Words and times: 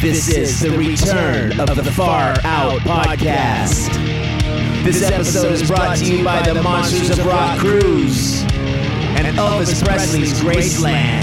This 0.00 0.30
is 0.30 0.60
the 0.60 0.70
return 0.70 1.60
of 1.60 1.76
the 1.76 1.92
Far 1.92 2.34
Out 2.44 2.80
Podcast. 2.80 3.92
This 4.82 5.02
episode 5.02 5.52
is 5.52 5.68
brought 5.68 5.98
to 5.98 6.06
you 6.06 6.24
by 6.24 6.40
the 6.40 6.62
Monsters 6.62 7.18
of 7.18 7.26
Rock 7.26 7.58
Cruise 7.58 8.40
and 8.54 9.26
Elvis 9.36 9.84
Presley's 9.84 10.40
Graceland. 10.40 11.22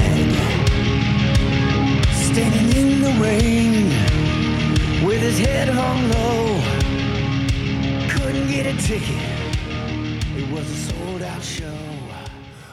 Standing 2.32 2.78
in 2.78 3.02
the 3.02 3.20
rain 3.20 3.88
with 5.04 5.22
his 5.22 5.40
head 5.40 5.70
hung 5.70 6.12
low. 6.12 6.62
Couldn't 8.12 8.48
get 8.48 8.68
a 8.68 8.78
ticket. 8.84 9.37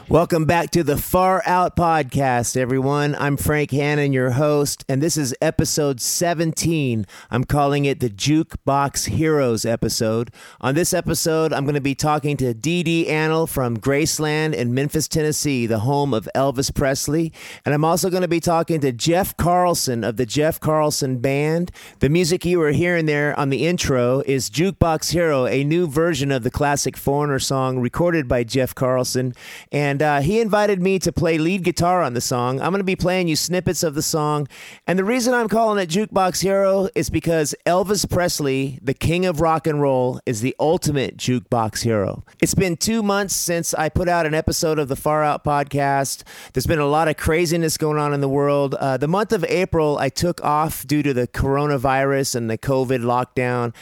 Welcome 0.07 0.45
back 0.45 0.69
to 0.71 0.83
the 0.83 0.97
Far 0.97 1.41
Out 1.47 1.75
Podcast, 1.75 2.55
everyone. 2.55 3.15
I'm 3.15 3.37
Frank 3.37 3.71
Hannon, 3.71 4.13
your 4.13 4.29
host, 4.29 4.85
and 4.87 5.01
this 5.01 5.17
is 5.17 5.33
episode 5.41 5.99
17. 5.99 7.07
I'm 7.31 7.43
calling 7.43 7.85
it 7.85 7.99
the 8.01 8.11
Jukebox 8.11 9.07
Heroes 9.07 9.65
episode. 9.65 10.29
On 10.61 10.75
this 10.75 10.93
episode, 10.93 11.51
I'm 11.51 11.63
going 11.65 11.73
to 11.73 11.81
be 11.81 11.95
talking 11.95 12.37
to 12.37 12.53
Dee 12.53 12.83
Dee 12.83 13.07
Annell 13.07 13.49
from 13.49 13.77
Graceland 13.77 14.53
in 14.53 14.75
Memphis, 14.75 15.07
Tennessee, 15.07 15.65
the 15.65 15.79
home 15.79 16.13
of 16.13 16.29
Elvis 16.35 16.71
Presley. 16.71 17.33
And 17.65 17.73
I'm 17.73 17.83
also 17.83 18.11
going 18.11 18.21
to 18.21 18.27
be 18.27 18.39
talking 18.39 18.79
to 18.81 18.91
Jeff 18.91 19.35
Carlson 19.37 20.03
of 20.03 20.17
the 20.17 20.27
Jeff 20.27 20.59
Carlson 20.59 21.17
Band. 21.17 21.71
The 21.99 22.09
music 22.09 22.45
you 22.45 22.59
were 22.59 22.73
hearing 22.73 23.07
there 23.07 23.37
on 23.39 23.49
the 23.49 23.65
intro 23.65 24.21
is 24.27 24.51
Jukebox 24.51 25.13
Hero, 25.13 25.47
a 25.47 25.63
new 25.63 25.87
version 25.87 26.31
of 26.31 26.43
the 26.43 26.51
classic 26.51 26.95
Foreigner 26.95 27.39
song 27.39 27.79
recorded 27.79 28.27
by 28.27 28.43
Jeff 28.43 28.75
Carlson. 28.75 29.33
And 29.71 29.94
uh, 30.01 30.21
he 30.21 30.39
invited 30.39 30.81
me 30.81 30.99
to 30.99 31.11
play 31.11 31.37
lead 31.37 31.63
guitar 31.63 32.01
on 32.01 32.13
the 32.13 32.21
song. 32.21 32.61
I'm 32.61 32.71
going 32.71 32.79
to 32.79 32.83
be 32.83 32.95
playing 32.95 33.27
you 33.27 33.35
snippets 33.35 33.83
of 33.83 33.95
the 33.95 34.01
song. 34.01 34.47
And 34.87 34.97
the 34.97 35.03
reason 35.03 35.33
I'm 35.33 35.47
calling 35.47 35.81
it 35.81 35.89
Jukebox 35.89 36.41
Hero 36.41 36.89
is 36.95 37.09
because 37.09 37.55
Elvis 37.65 38.09
Presley, 38.09 38.79
the 38.81 38.93
king 38.93 39.25
of 39.25 39.41
rock 39.41 39.67
and 39.67 39.81
roll, 39.81 40.19
is 40.25 40.41
the 40.41 40.55
ultimate 40.59 41.17
jukebox 41.17 41.83
hero. 41.83 42.23
It's 42.41 42.53
been 42.53 42.77
two 42.77 43.03
months 43.03 43.35
since 43.35 43.73
I 43.73 43.89
put 43.89 44.07
out 44.07 44.25
an 44.25 44.33
episode 44.33 44.79
of 44.79 44.87
the 44.87 44.95
Far 44.95 45.23
Out 45.23 45.43
podcast. 45.43 46.23
There's 46.53 46.67
been 46.67 46.79
a 46.79 46.85
lot 46.85 47.07
of 47.07 47.17
craziness 47.17 47.77
going 47.77 47.97
on 47.97 48.13
in 48.13 48.21
the 48.21 48.29
world. 48.29 48.75
Uh, 48.75 48.97
the 48.97 49.07
month 49.07 49.31
of 49.31 49.43
April, 49.45 49.97
I 49.97 50.09
took 50.09 50.43
off 50.43 50.85
due 50.85 51.03
to 51.03 51.13
the 51.13 51.27
coronavirus 51.27 52.35
and 52.35 52.49
the 52.49 52.57
COVID 52.57 53.01
lockdown. 53.01 53.73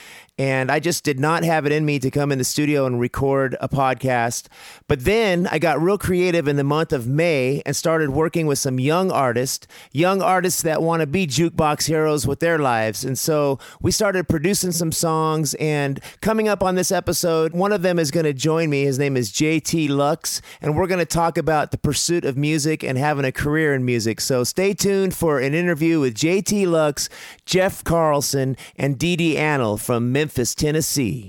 And 0.44 0.70
I 0.70 0.82
just 0.82 1.06
did 1.06 1.22
not 1.22 1.46
have 1.46 1.66
it 1.66 1.72
in 1.72 1.86
me 1.86 2.00
to 2.00 2.12
come 2.12 2.30
in 2.30 2.38
the 2.38 2.44
studio 2.44 2.86
and 2.86 3.00
record 3.00 3.56
a 3.62 3.70
podcast. 3.70 4.48
But 4.90 5.06
then 5.06 5.48
I 5.50 5.58
got 5.58 5.82
real 5.82 5.98
creative 5.98 6.50
in 6.50 6.58
the 6.58 6.66
month 6.66 6.92
of 6.92 7.08
May 7.08 7.62
and 7.66 7.74
started 7.74 8.10
working 8.10 8.46
with 8.46 8.60
some 8.60 8.78
young 8.78 9.10
artists, 9.10 9.68
young 9.94 10.22
artists 10.22 10.62
that 10.64 10.82
want 10.82 11.00
to 11.00 11.08
be 11.08 11.26
jukebox 11.26 11.88
heroes 11.88 12.28
with 12.28 12.42
their 12.42 12.60
lives. 12.60 13.06
And 13.06 13.18
so 13.18 13.58
we 13.82 13.90
started 13.90 14.28
producing 14.28 14.74
some 14.74 14.92
songs. 14.92 15.54
And 15.62 16.02
coming 16.20 16.50
up 16.50 16.62
on 16.62 16.76
this 16.76 16.92
episode, 16.92 17.54
one 17.54 17.72
of 17.72 17.82
them 17.82 17.98
is 17.98 18.12
going 18.12 18.26
to 18.26 18.34
join 18.34 18.70
me. 18.70 18.84
His 18.84 19.00
name 19.00 19.16
is 19.16 19.32
JT 19.32 19.88
Loux. 19.88 20.42
And 20.62 20.76
we're 20.76 20.88
going 20.88 21.00
to 21.00 21.06
talk 21.06 21.38
about 21.38 21.72
the 21.72 21.78
pursuit 21.78 22.26
of 22.26 22.36
music 22.36 22.84
and 22.84 22.98
having 22.98 23.24
a 23.24 23.32
career 23.32 23.74
in 23.74 23.86
music. 23.86 24.20
So 24.20 24.44
stay 24.44 24.74
tuned 24.74 25.16
for 25.16 25.40
an 25.40 25.54
interview 25.54 26.02
with 26.02 26.16
JT 26.16 26.68
Loux, 26.68 27.08
Jeff 27.46 27.82
Carlson, 27.86 28.58
and 28.76 29.00
Dee 29.00 29.16
Dee 29.16 29.36
Annell 29.36 29.80
from 29.80 30.12
Memphis, 30.12 30.33
Tennessee. 30.56 31.26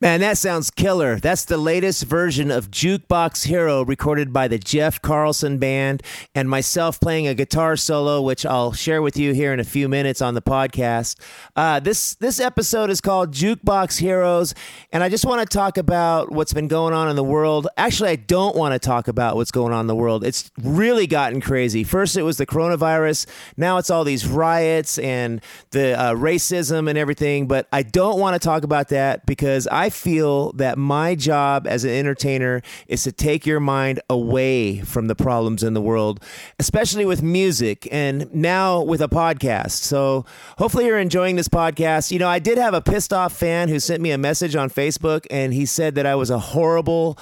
Man, 0.00 0.20
that 0.20 0.38
sounds 0.38 0.70
killer. 0.70 1.18
That's 1.18 1.44
the 1.44 1.56
latest 1.58 2.04
version 2.04 2.52
of 2.52 2.70
Jukebox 2.70 3.46
Hero 3.46 3.84
recorded 3.84 4.32
by 4.32 4.46
the 4.46 4.56
Jeff 4.56 5.02
Carlson 5.02 5.58
Band 5.58 6.04
and 6.36 6.48
myself 6.48 7.00
playing 7.00 7.26
a 7.26 7.34
guitar 7.34 7.76
solo, 7.76 8.22
which 8.22 8.46
I'll 8.46 8.72
share 8.72 9.02
with 9.02 9.16
you 9.16 9.34
here 9.34 9.52
in 9.52 9.58
a 9.58 9.64
few 9.64 9.88
minutes 9.88 10.22
on 10.22 10.34
the 10.34 10.40
podcast. 10.40 11.16
Uh, 11.56 11.80
this, 11.80 12.14
this 12.14 12.38
episode 12.38 12.90
is 12.90 13.00
called 13.00 13.32
Jukebox 13.32 13.98
Heroes, 13.98 14.54
and 14.92 15.02
I 15.02 15.08
just 15.08 15.24
want 15.24 15.40
to 15.40 15.52
talk 15.52 15.76
about 15.76 16.30
what's 16.30 16.52
been 16.52 16.68
going 16.68 16.94
on 16.94 17.10
in 17.10 17.16
the 17.16 17.24
world. 17.24 17.66
Actually, 17.76 18.10
I 18.10 18.16
don't 18.16 18.54
want 18.54 18.74
to 18.74 18.78
talk 18.78 19.08
about 19.08 19.34
what's 19.34 19.50
going 19.50 19.72
on 19.72 19.80
in 19.80 19.86
the 19.88 19.96
world. 19.96 20.22
It's 20.22 20.48
really 20.62 21.08
gotten 21.08 21.40
crazy. 21.40 21.82
First, 21.82 22.16
it 22.16 22.22
was 22.22 22.36
the 22.36 22.46
coronavirus. 22.46 23.26
Now 23.56 23.78
it's 23.78 23.90
all 23.90 24.04
these 24.04 24.28
riots 24.28 24.96
and 24.98 25.40
the 25.72 25.98
uh, 25.98 26.14
racism 26.14 26.88
and 26.88 26.96
everything, 26.96 27.48
but 27.48 27.66
I 27.72 27.82
don't 27.82 28.20
want 28.20 28.34
to 28.34 28.38
talk 28.38 28.62
about 28.62 28.90
that 28.90 29.26
because 29.26 29.66
I 29.66 29.87
feel 29.90 30.52
that 30.52 30.78
my 30.78 31.14
job 31.14 31.66
as 31.66 31.84
an 31.84 31.90
entertainer 31.90 32.62
is 32.86 33.02
to 33.04 33.12
take 33.12 33.46
your 33.46 33.60
mind 33.60 34.00
away 34.08 34.80
from 34.80 35.06
the 35.06 35.14
problems 35.14 35.62
in 35.62 35.74
the 35.74 35.80
world, 35.80 36.22
especially 36.58 37.04
with 37.04 37.22
music 37.22 37.88
and 37.90 38.32
now 38.34 38.82
with 38.82 39.00
a 39.00 39.08
podcast. 39.08 39.72
So 39.72 40.24
hopefully 40.58 40.86
you're 40.86 40.98
enjoying 40.98 41.36
this 41.36 41.48
podcast. 41.48 42.10
You 42.10 42.18
know, 42.18 42.28
I 42.28 42.38
did 42.38 42.58
have 42.58 42.74
a 42.74 42.80
pissed 42.80 43.12
off 43.12 43.36
fan 43.36 43.68
who 43.68 43.80
sent 43.80 44.02
me 44.02 44.10
a 44.10 44.18
message 44.18 44.56
on 44.56 44.70
Facebook 44.70 45.26
and 45.30 45.52
he 45.52 45.66
said 45.66 45.94
that 45.96 46.06
I 46.06 46.14
was 46.14 46.30
a 46.30 46.38
horrible 46.38 47.18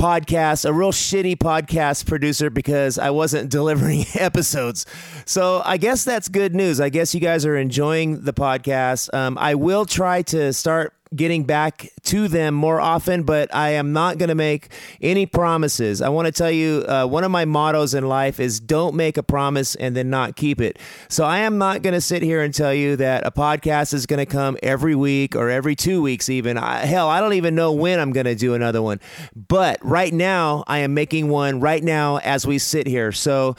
podcast, 0.00 0.64
a 0.64 0.72
real 0.72 0.92
shitty 0.92 1.36
podcast 1.36 2.06
producer 2.06 2.48
because 2.48 2.98
I 2.98 3.10
wasn't 3.10 3.50
delivering 3.50 4.06
episodes. 4.14 4.86
So 5.26 5.60
I 5.64 5.76
guess 5.76 6.04
that's 6.04 6.28
good 6.28 6.54
news. 6.54 6.80
I 6.80 6.88
guess 6.88 7.14
you 7.14 7.20
guys 7.20 7.44
are 7.44 7.56
enjoying 7.56 8.22
the 8.24 8.32
podcast. 8.32 9.12
Um, 9.12 9.36
I 9.38 9.54
will 9.54 9.84
try 9.84 10.22
to 10.22 10.52
start 10.54 10.94
getting 11.14 11.42
back 11.42 11.90
to 12.04 12.28
them 12.28 12.54
more 12.54 12.80
often, 12.80 13.24
but 13.24 13.52
I 13.54 13.70
am 13.70 13.92
not 13.92 14.18
going 14.18 14.28
to 14.28 14.34
make 14.36 14.68
any 15.00 15.26
promises. 15.26 16.00
I 16.00 16.08
want 16.08 16.26
to 16.26 16.32
tell 16.32 16.50
you 16.50 16.84
uh, 16.86 17.04
one 17.04 17.24
of 17.24 17.32
my 17.32 17.44
mottos 17.44 17.94
in 17.94 18.06
life 18.06 18.38
is 18.38 18.60
don't 18.60 18.94
make 18.94 19.16
a 19.16 19.22
promise 19.22 19.74
and 19.74 19.96
then 19.96 20.08
not 20.08 20.36
keep 20.36 20.60
it. 20.60 20.78
So 21.08 21.24
I 21.24 21.38
am 21.38 21.58
not 21.58 21.82
going 21.82 21.94
to 21.94 22.00
sit 22.00 22.22
here 22.22 22.42
and 22.42 22.54
tell 22.54 22.72
you 22.72 22.94
that 22.96 23.26
a 23.26 23.32
podcast 23.32 23.92
is 23.92 24.06
going 24.06 24.18
to 24.18 24.26
come 24.26 24.56
every 24.62 24.94
week 24.94 25.34
or 25.34 25.50
every 25.50 25.74
two 25.74 26.00
weeks, 26.00 26.28
even. 26.28 26.56
I, 26.56 26.78
hell, 26.86 27.08
I 27.08 27.20
don't 27.20 27.32
even 27.32 27.56
know 27.56 27.72
when 27.72 27.98
I'm 27.98 28.12
going 28.12 28.26
to 28.26 28.36
do 28.36 28.54
another 28.54 28.80
one. 28.80 29.00
But 29.34 29.84
right 29.84 30.12
now, 30.12 30.62
I 30.68 30.78
am 30.78 30.94
making 30.94 31.28
one 31.28 31.58
right 31.58 31.82
now 31.82 32.18
as 32.18 32.46
we 32.46 32.58
sit 32.58 32.86
here. 32.86 33.10
So 33.10 33.56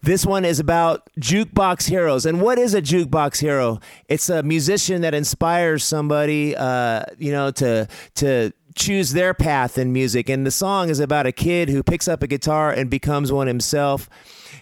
this 0.00 0.24
one 0.24 0.46
is 0.46 0.58
about 0.58 1.10
jukebox 1.20 1.86
heroes. 1.88 2.24
And 2.24 2.40
what 2.40 2.58
is 2.58 2.72
a 2.72 2.80
jukebox 2.80 3.40
hero? 3.40 3.80
It's 4.08 4.30
a 4.30 4.42
musician 4.42 5.02
that 5.02 5.12
inspires 5.12 5.84
somebody. 5.84 6.56
Uh, 6.56 6.93
you 7.18 7.32
know, 7.32 7.50
to 7.52 7.88
to 8.16 8.52
choose 8.74 9.12
their 9.12 9.34
path 9.34 9.78
in 9.78 9.92
music. 9.92 10.28
And 10.28 10.46
the 10.46 10.50
song 10.50 10.88
is 10.90 11.00
about 11.00 11.26
a 11.26 11.32
kid 11.32 11.68
who 11.68 11.82
picks 11.82 12.08
up 12.08 12.22
a 12.22 12.26
guitar 12.26 12.70
and 12.72 12.90
becomes 12.90 13.30
one 13.30 13.46
himself. 13.46 14.08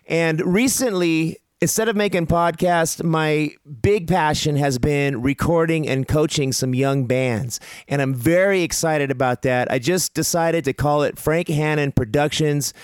And 0.07 0.41
recently, 0.43 1.39
instead 1.63 1.89
of 1.89 1.97
making 1.97 2.27
podcasts, 2.27 3.03
my 3.03 3.53
big 3.81 4.09
passion 4.09 4.57
has 4.57 4.79
been 4.79 5.23
recording 5.23 5.89
and 5.89 6.07
coaching 6.07 6.53
some 6.53 6.75
young 6.75 7.07
bands. 7.07 7.61
And 7.89 8.03
I'm 8.03 8.15
very 8.15 8.63
excited 8.63 9.11
about 9.11 9.43
that. 9.43 9.71
I 9.71 9.79
just 9.79 10.13
decided 10.13 10.65
to 10.65 10.73
call 10.73 11.03
it 11.03 11.19
Frank 11.19 11.49
Hannon 11.49 11.93
Productions 11.93 12.75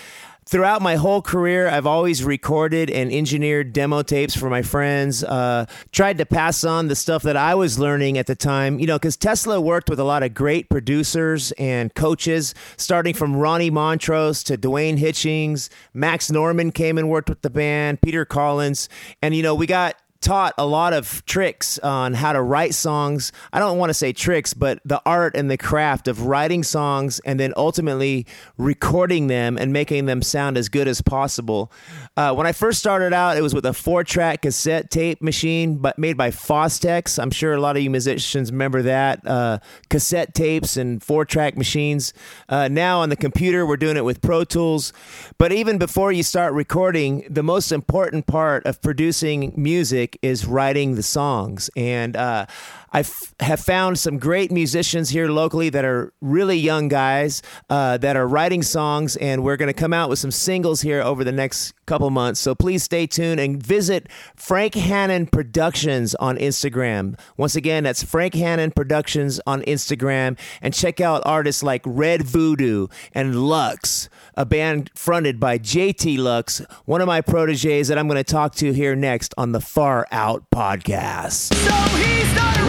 throughout 0.49 0.81
my 0.81 0.95
whole 0.95 1.21
career, 1.21 1.69
I've 1.69 1.85
always 1.85 2.23
recorded 2.23 2.89
and 2.89 3.11
engineered 3.11 3.71
demo 3.71 4.01
tapes 4.01 4.35
for 4.35 4.49
my 4.49 4.63
friends. 4.63 5.23
Uh, 5.23 5.67
tried 5.91 6.17
to 6.17 6.25
pass 6.25 6.63
on 6.63 6.87
the 6.87 6.95
stuff 6.95 7.21
that 7.21 7.37
I 7.37 7.53
was 7.53 7.77
learning 7.77 8.17
at 8.17 8.25
the 8.25 8.35
time, 8.35 8.79
you 8.79 8.87
know, 8.87 8.97
because 8.97 9.15
Tesla 9.15 9.61
worked 9.61 9.91
with 9.91 9.99
a 9.99 10.03
lot 10.03 10.23
of 10.23 10.33
great 10.33 10.67
producers 10.67 11.51
and 11.59 11.93
coaches, 11.93 12.55
starting 12.77 13.13
from 13.13 13.35
Ronnie 13.35 13.69
Montrose 13.69 14.43
to 14.45 14.57
Dwayne 14.57 14.97
Hitchings. 14.97 15.69
Max 15.93 16.31
Norman 16.31 16.71
came 16.71 16.97
and 16.97 17.09
worked 17.09 17.29
with 17.29 17.43
the 17.43 17.51
band, 17.51 18.01
Peter 18.01 18.25
Collins. 18.25 18.89
And, 19.21 19.35
you 19.35 19.43
know, 19.43 19.53
we 19.53 19.67
got 19.67 19.97
taught 20.21 20.53
a 20.57 20.65
lot 20.65 20.93
of 20.93 21.25
tricks 21.25 21.79
on 21.79 22.13
how 22.13 22.33
to 22.33 22.41
write 22.41 22.73
songs. 22.73 23.31
I 23.53 23.59
don't 23.59 23.77
want 23.77 23.89
to 23.89 23.93
say 23.93 24.11
tricks, 24.11 24.53
but 24.53 24.79
the 24.83 25.01
art 25.05 25.35
and 25.35 25.49
the 25.49 25.57
craft 25.57 26.07
of 26.07 26.25
writing 26.25 26.63
songs 26.63 27.19
and 27.25 27.39
then 27.39 27.53
ultimately 27.55 28.25
recording 28.57 29.27
them 29.27 29.57
and 29.57 29.71
making 29.71 30.05
them 30.05 30.21
sound 30.21 30.57
as 30.57 30.67
good 30.69 30.87
as 30.87 31.01
possible. 31.01 31.71
Uh, 32.19 32.33
when 32.33 32.45
I 32.45 32.51
first 32.51 32.79
started 32.79 33.13
out, 33.13 33.37
it 33.37 33.41
was 33.41 33.53
with 33.53 33.65
a 33.65 33.71
four 33.71 34.03
track 34.03 34.41
cassette 34.41 34.91
tape 34.91 35.21
machine, 35.21 35.77
but 35.77 35.97
made 35.97 36.17
by 36.17 36.31
Fostex. 36.31 37.17
I'm 37.17 37.31
sure 37.31 37.53
a 37.53 37.61
lot 37.61 37.77
of 37.77 37.81
you 37.81 37.89
musicians 37.89 38.51
remember 38.51 38.81
that. 38.81 39.25
Uh, 39.25 39.59
cassette 39.89 40.33
tapes 40.33 40.75
and 40.75 41.01
four 41.01 41.23
track 41.23 41.55
machines. 41.55 42.11
Uh, 42.49 42.67
now 42.67 42.99
on 42.99 43.07
the 43.07 43.15
computer, 43.15 43.65
we're 43.65 43.77
doing 43.77 43.95
it 43.95 44.03
with 44.03 44.19
Pro 44.19 44.43
Tools. 44.43 44.91
But 45.37 45.53
even 45.53 45.77
before 45.77 46.11
you 46.11 46.23
start 46.23 46.53
recording, 46.53 47.25
the 47.29 47.41
most 47.41 47.71
important 47.71 48.27
part 48.27 48.65
of 48.65 48.81
producing 48.81 49.53
music 49.55 49.69
music 49.99 50.19
is 50.21 50.45
writing 50.45 50.95
the 50.95 51.03
songs. 51.03 51.69
And 51.75 52.17
uh, 52.17 52.47
I 52.91 52.99
f- 52.99 53.33
have 53.39 53.59
found 53.59 53.99
some 53.99 54.17
great 54.17 54.51
musicians 54.51 55.09
here 55.09 55.27
locally 55.27 55.69
that 55.69 55.85
are 55.85 56.13
really 56.21 56.57
young 56.57 56.87
guys 56.87 57.41
uh, 57.69 57.97
that 57.97 58.15
are 58.15 58.27
writing 58.27 58.63
songs, 58.63 59.15
and 59.17 59.43
we're 59.43 59.57
going 59.57 59.67
to 59.67 59.79
come 59.79 59.93
out 59.93 60.09
with 60.09 60.19
some 60.19 60.31
singles 60.31 60.81
here 60.81 61.01
over 61.01 61.23
the 61.23 61.31
next 61.31 61.73
couple 61.85 62.09
months. 62.09 62.39
So 62.39 62.55
please 62.55 62.83
stay 62.83 63.07
tuned 63.07 63.39
and 63.39 63.61
visit 63.61 64.07
Frank 64.35 64.73
Hannon 64.75 65.27
Productions 65.27 66.15
on 66.15 66.37
Instagram. 66.37 67.19
Once 67.37 67.55
again, 67.55 67.83
that's 67.83 68.03
Frank 68.03 68.33
Hannon 68.33 68.71
Productions 68.71 69.39
on 69.45 69.61
Instagram, 69.63 70.37
and 70.61 70.73
check 70.73 70.99
out 70.99 71.21
artists 71.25 71.63
like 71.63 71.81
Red 71.85 72.23
Voodoo 72.23 72.87
and 73.13 73.47
Loux, 73.47 74.09
a 74.39 74.45
band 74.45 74.89
fronted 74.95 75.37
by 75.37 75.59
JT 75.59 76.17
Loux, 76.17 76.65
one 76.85 77.01
of 77.01 77.07
my 77.07 77.19
proteges 77.19 77.89
that 77.89 77.97
I'm 77.97 78.07
going 78.07 78.15
to 78.15 78.23
talk 78.23 78.55
to 78.55 78.71
here 78.71 78.95
next 78.95 79.33
on 79.37 79.51
the 79.51 79.59
Far 79.59 80.07
Out 80.13 80.49
podcast. 80.49 81.53
So 81.53 81.69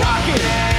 rocking, 0.01 0.70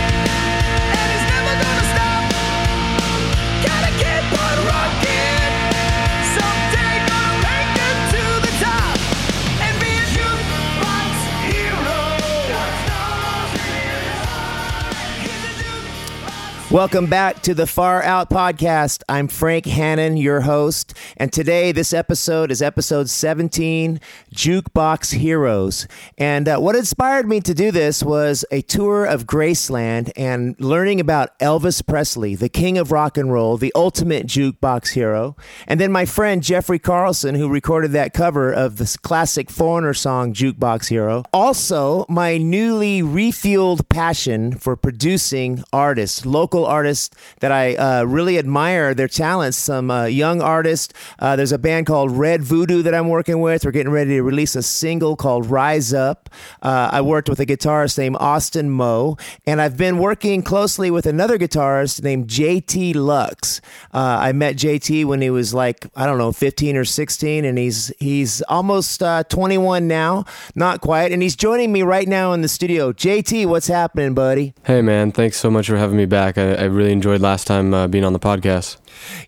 Welcome 16.71 17.07
back 17.07 17.41
to 17.41 17.53
the 17.53 17.68
Far 17.68 18.01
Out 18.01 18.29
Podcast. 18.29 19.03
I'm 19.09 19.27
Frank 19.27 19.65
Hannon, 19.65 20.15
your 20.15 20.39
host, 20.39 20.94
and 21.18 21.31
today 21.33 21.73
this 21.73 21.91
episode 21.91 22.50
is 22.50 22.62
episode 22.62 23.09
17, 23.09 24.00
Jukebox 24.33 25.15
Heroes. 25.15 25.85
And 26.18 26.47
uh, 26.47 26.59
what 26.59 26.77
inspired 26.77 27.27
me 27.27 27.41
to 27.41 27.53
do 27.53 27.71
this 27.71 28.01
was 28.01 28.45
a 28.51 28.62
tour 28.62 29.03
of 29.03 29.25
Graceland 29.25 30.13
and 30.15 30.57
learning 30.62 31.01
about 31.01 31.38
Elvis 31.39 31.85
Presley, 31.85 32.35
the 32.35 32.47
king 32.47 32.77
of 32.77 32.94
rock 32.94 33.18
and 33.18 33.33
roll, 33.33 33.57
the 33.57 33.73
ultimate 33.75 34.25
jukebox 34.25 34.94
hero, 34.94 35.35
and 35.68 35.77
then 35.77 35.91
my 35.91 36.06
friend 36.06 36.41
Jeffrey 36.41 36.79
Carlson, 36.79 37.35
who 37.35 37.50
recorded 37.50 37.91
that 37.91 38.13
cover 38.13 38.50
of 38.50 38.77
the 38.77 38.97
classic 39.03 39.50
Foreigner 39.50 39.94
song 39.94 40.33
Jukebox 40.33 40.88
Hero. 40.88 41.25
Also, 41.33 42.06
my 42.07 42.38
newly 42.38 43.01
refueled 43.01 43.89
passion 43.89 44.53
for 44.53 44.77
producing 44.77 45.65
artists, 45.73 46.25
local 46.25 46.61
artists 46.66 47.16
that 47.40 47.52
I 47.52 47.75
uh, 47.75 48.04
really 48.04 48.38
admire 48.38 48.94
their 48.94 49.08
talents. 49.08 49.58
Some 49.58 49.92
uh, 49.92 50.06
young 50.06 50.42
artists. 50.42 50.94
Uh, 51.19 51.36
there's 51.36 51.52
a 51.52 51.58
band 51.58 51.86
called 51.86 52.12
Red 52.12 52.44
Voodoo 52.44 52.81
that 52.84 52.94
I'm 52.94 53.10
working 53.10 53.42
with. 53.42 53.66
We're 53.66 53.72
getting 53.72 53.92
ready 53.92 54.12
to 54.12 54.22
release 54.22 54.56
a 54.56 54.63
single 54.63 55.16
called 55.16 55.50
Rise 55.50 55.94
Up. 55.94 56.30
Uh, 56.62 56.90
I 56.92 57.02
worked 57.02 57.30
with 57.30 57.40
a 57.40 57.46
guitarist 57.46 57.98
named 57.98 58.18
Austin 58.19 58.69
Moe, 58.69 59.18
and 59.46 59.62
I've 59.62 59.78
been 59.78 59.98
working 59.98 60.44
closely 60.44 60.92
with 60.92 61.06
another 61.06 61.38
guitarist 61.38 62.04
named 62.04 62.28
JT 62.28 62.96
Loux. 62.96 63.62
Uh, 63.94 64.18
I 64.22 64.31
met 64.31 64.56
JT 64.56 65.06
when 65.06 65.22
he 65.22 65.30
was 65.30 65.54
like 65.54 65.86
I 65.96 66.06
don't 66.06 66.18
know 66.18 66.31
15 66.31 66.78
or 66.78 66.86
16, 66.86 67.46
and 67.46 67.57
he's 67.57 67.92
he's 68.00 68.42
almost 68.44 69.02
uh, 69.04 69.24
21 69.25 69.88
now, 69.88 70.25
not 70.56 70.81
quite, 70.81 71.12
and 71.12 71.22
he's 71.22 71.36
joining 71.36 71.72
me 71.72 71.84
right 71.84 72.07
now 72.07 72.34
in 72.34 72.42
the 72.42 72.48
studio. 72.48 72.92
JT, 72.92 73.46
what's 73.48 73.68
happening, 73.68 74.14
buddy? 74.14 74.54
Hey 74.66 74.81
man, 74.81 75.12
thanks 75.12 75.38
so 75.38 75.50
much 75.52 75.68
for 75.68 75.78
having 75.78 75.98
me 75.98 76.06
back. 76.06 76.38
I, 76.38 76.50
I 76.59 76.65
really 76.65 76.92
enjoyed 76.92 77.21
last 77.21 77.48
time 77.48 77.74
uh, 77.74 77.88
being 77.88 78.03
on 78.03 78.13
the 78.13 78.19
podcast. 78.19 78.77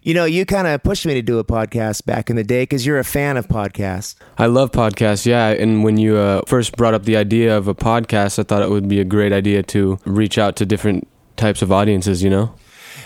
You 0.02 0.14
know, 0.14 0.26
you 0.26 0.46
kind 0.46 0.68
of 0.68 0.84
pushed 0.84 1.06
me 1.06 1.14
to 1.14 1.22
do 1.22 1.40
a 1.40 1.44
podcast 1.44 2.06
back 2.06 2.30
in 2.30 2.36
the 2.36 2.44
day 2.44 2.64
because 2.64 2.86
you're 2.86 3.00
a 3.00 3.04
fan 3.04 3.38
of 3.38 3.48
podcasts. 3.48 4.16
I 4.38 4.48
love 4.48 4.72
podcasts, 4.72 5.26
yeah. 5.26 5.50
And 5.50 5.84
when 5.84 5.98
you 5.98 6.18
uh, 6.18 6.42
first 6.48 6.76
brought 6.76 6.94
up 6.94 7.04
the 7.04 7.18
idea 7.18 7.58
of 7.58 7.68
a 7.68 7.76
podcast, 7.76 8.40
I 8.40 8.44
thought 8.44 8.62
it 8.62 8.70
would 8.70 8.88
be 8.88 9.00
a 9.00 9.06
great 9.06 9.34
idea 9.34 9.64
to 9.64 10.00
reach 10.06 10.38
out 10.38 10.56
to 10.58 10.66
different 10.66 11.08
types 11.36 11.62
of 11.62 11.72
audiences. 11.72 12.24
You 12.24 12.30
know? 12.30 12.56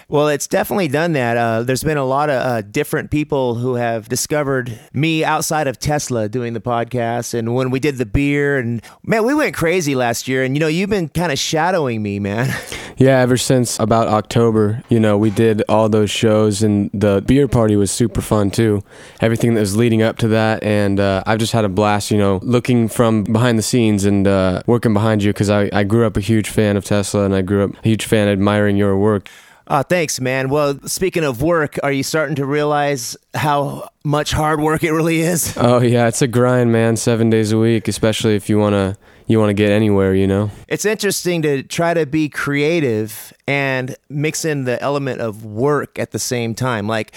Well, 0.10 0.30
it's 0.30 0.48
definitely 0.48 0.88
done 0.88 1.12
that. 1.14 1.36
Uh, 1.36 1.64
there's 1.64 1.84
been 1.84 1.98
a 1.98 2.06
lot 2.06 2.30
of 2.30 2.42
uh, 2.42 2.62
different 2.62 3.12
people 3.12 3.56
who 3.56 3.76
have 3.76 4.08
discovered 4.08 4.80
me 4.94 5.26
outside 5.26 5.68
of 5.68 5.80
Tesla 5.80 6.30
doing 6.30 6.54
the 6.54 6.62
podcast. 6.62 7.34
And 7.34 7.54
when 7.54 7.72
we 7.72 7.82
did 7.82 7.98
the 7.98 8.06
beer, 8.06 8.58
and 8.58 8.82
man, 9.04 9.26
we 9.26 9.34
went 9.34 9.54
crazy 9.54 9.96
last 9.96 10.30
year. 10.30 10.46
And 10.46 10.56
you 10.56 10.62
know, 10.62 10.68
you've 10.68 10.90
been 10.90 11.10
kind 11.10 11.34
of 11.34 11.38
shadowing 11.38 12.02
me, 12.02 12.20
man. 12.20 12.54
Yeah. 13.00 13.20
Ever 13.20 13.38
since 13.38 13.80
about 13.80 14.08
October, 14.08 14.84
you 14.90 15.00
know, 15.00 15.20
we 15.20 15.30
did 15.30 15.62
all 15.70 15.88
those 15.88 16.10
shows, 16.10 16.64
and 16.64 16.90
the 16.96 17.24
beer 17.28 17.48
party 17.48 17.76
was 17.76 17.92
super 17.92 18.22
fun 18.22 18.50
too. 18.50 18.82
Everything 19.22 19.54
that 19.54 19.60
was 19.60 19.78
leading 19.78 20.02
up 20.02 20.18
to 20.18 20.28
that, 20.30 20.64
and 20.64 21.00
uh, 21.00 21.22
I've 21.28 21.38
just 21.38 21.54
had 21.54 21.64
a 21.64 21.70
blast. 21.70 22.10
You 22.10 22.18
know, 22.18 22.40
looking 22.42 22.88
from 22.88 23.24
behind 23.24 23.60
the 23.60 23.62
scenes 23.62 24.04
and 24.04 24.28
uh, 24.28 24.64
working 24.66 24.96
behind 24.96 25.22
you 25.22 25.32
because 25.32 25.52
I, 25.52 25.70
I 25.72 25.84
grew 25.84 26.08
up 26.08 26.18
a 26.18 26.22
huge 26.22 26.50
fan 26.50 26.76
of 26.76 26.86
Tesla, 26.86 27.24
and 27.24 27.36
I 27.36 27.44
grew 27.44 27.66
up 27.66 27.76
a 27.76 27.82
huge 27.88 28.06
fan 28.06 28.28
admiring 28.30 28.78
your 28.78 28.98
work. 28.98 29.30
Oh, 29.70 29.84
thanks, 29.84 30.22
man. 30.22 30.50
Well, 30.50 30.80
speaking 30.86 31.26
of 31.26 31.42
work, 31.42 31.78
are 31.84 31.92
you 31.92 32.04
starting 32.04 32.36
to 32.36 32.46
realize 32.46 33.18
how 33.34 33.90
much 34.06 34.32
hard 34.32 34.62
work 34.62 34.84
it 34.84 34.92
really 34.94 35.20
is? 35.20 35.56
Oh 35.68 35.82
yeah, 35.82 36.08
it's 36.08 36.22
a 36.22 36.28
grind, 36.28 36.72
man. 36.72 36.96
Seven 36.96 37.30
days 37.30 37.52
a 37.52 37.58
week, 37.58 37.88
especially 37.88 38.36
if 38.36 38.48
you 38.50 38.58
wanna 38.58 38.98
you 39.26 39.40
wanna 39.40 39.54
get 39.54 39.70
anywhere, 39.70 40.16
you 40.16 40.26
know. 40.26 40.50
It's 40.70 40.86
interesting 40.86 41.42
to 41.42 41.64
try 41.64 41.94
to 41.94 42.06
be 42.06 42.30
creative 42.30 43.34
and 43.48 43.96
mix 44.08 44.46
in 44.46 44.64
the 44.64 44.82
element 44.82 45.20
of 45.20 45.44
work 45.44 46.00
at 46.00 46.12
the 46.12 46.20
same 46.20 46.56
time. 46.56 46.88
Like, 46.88 47.12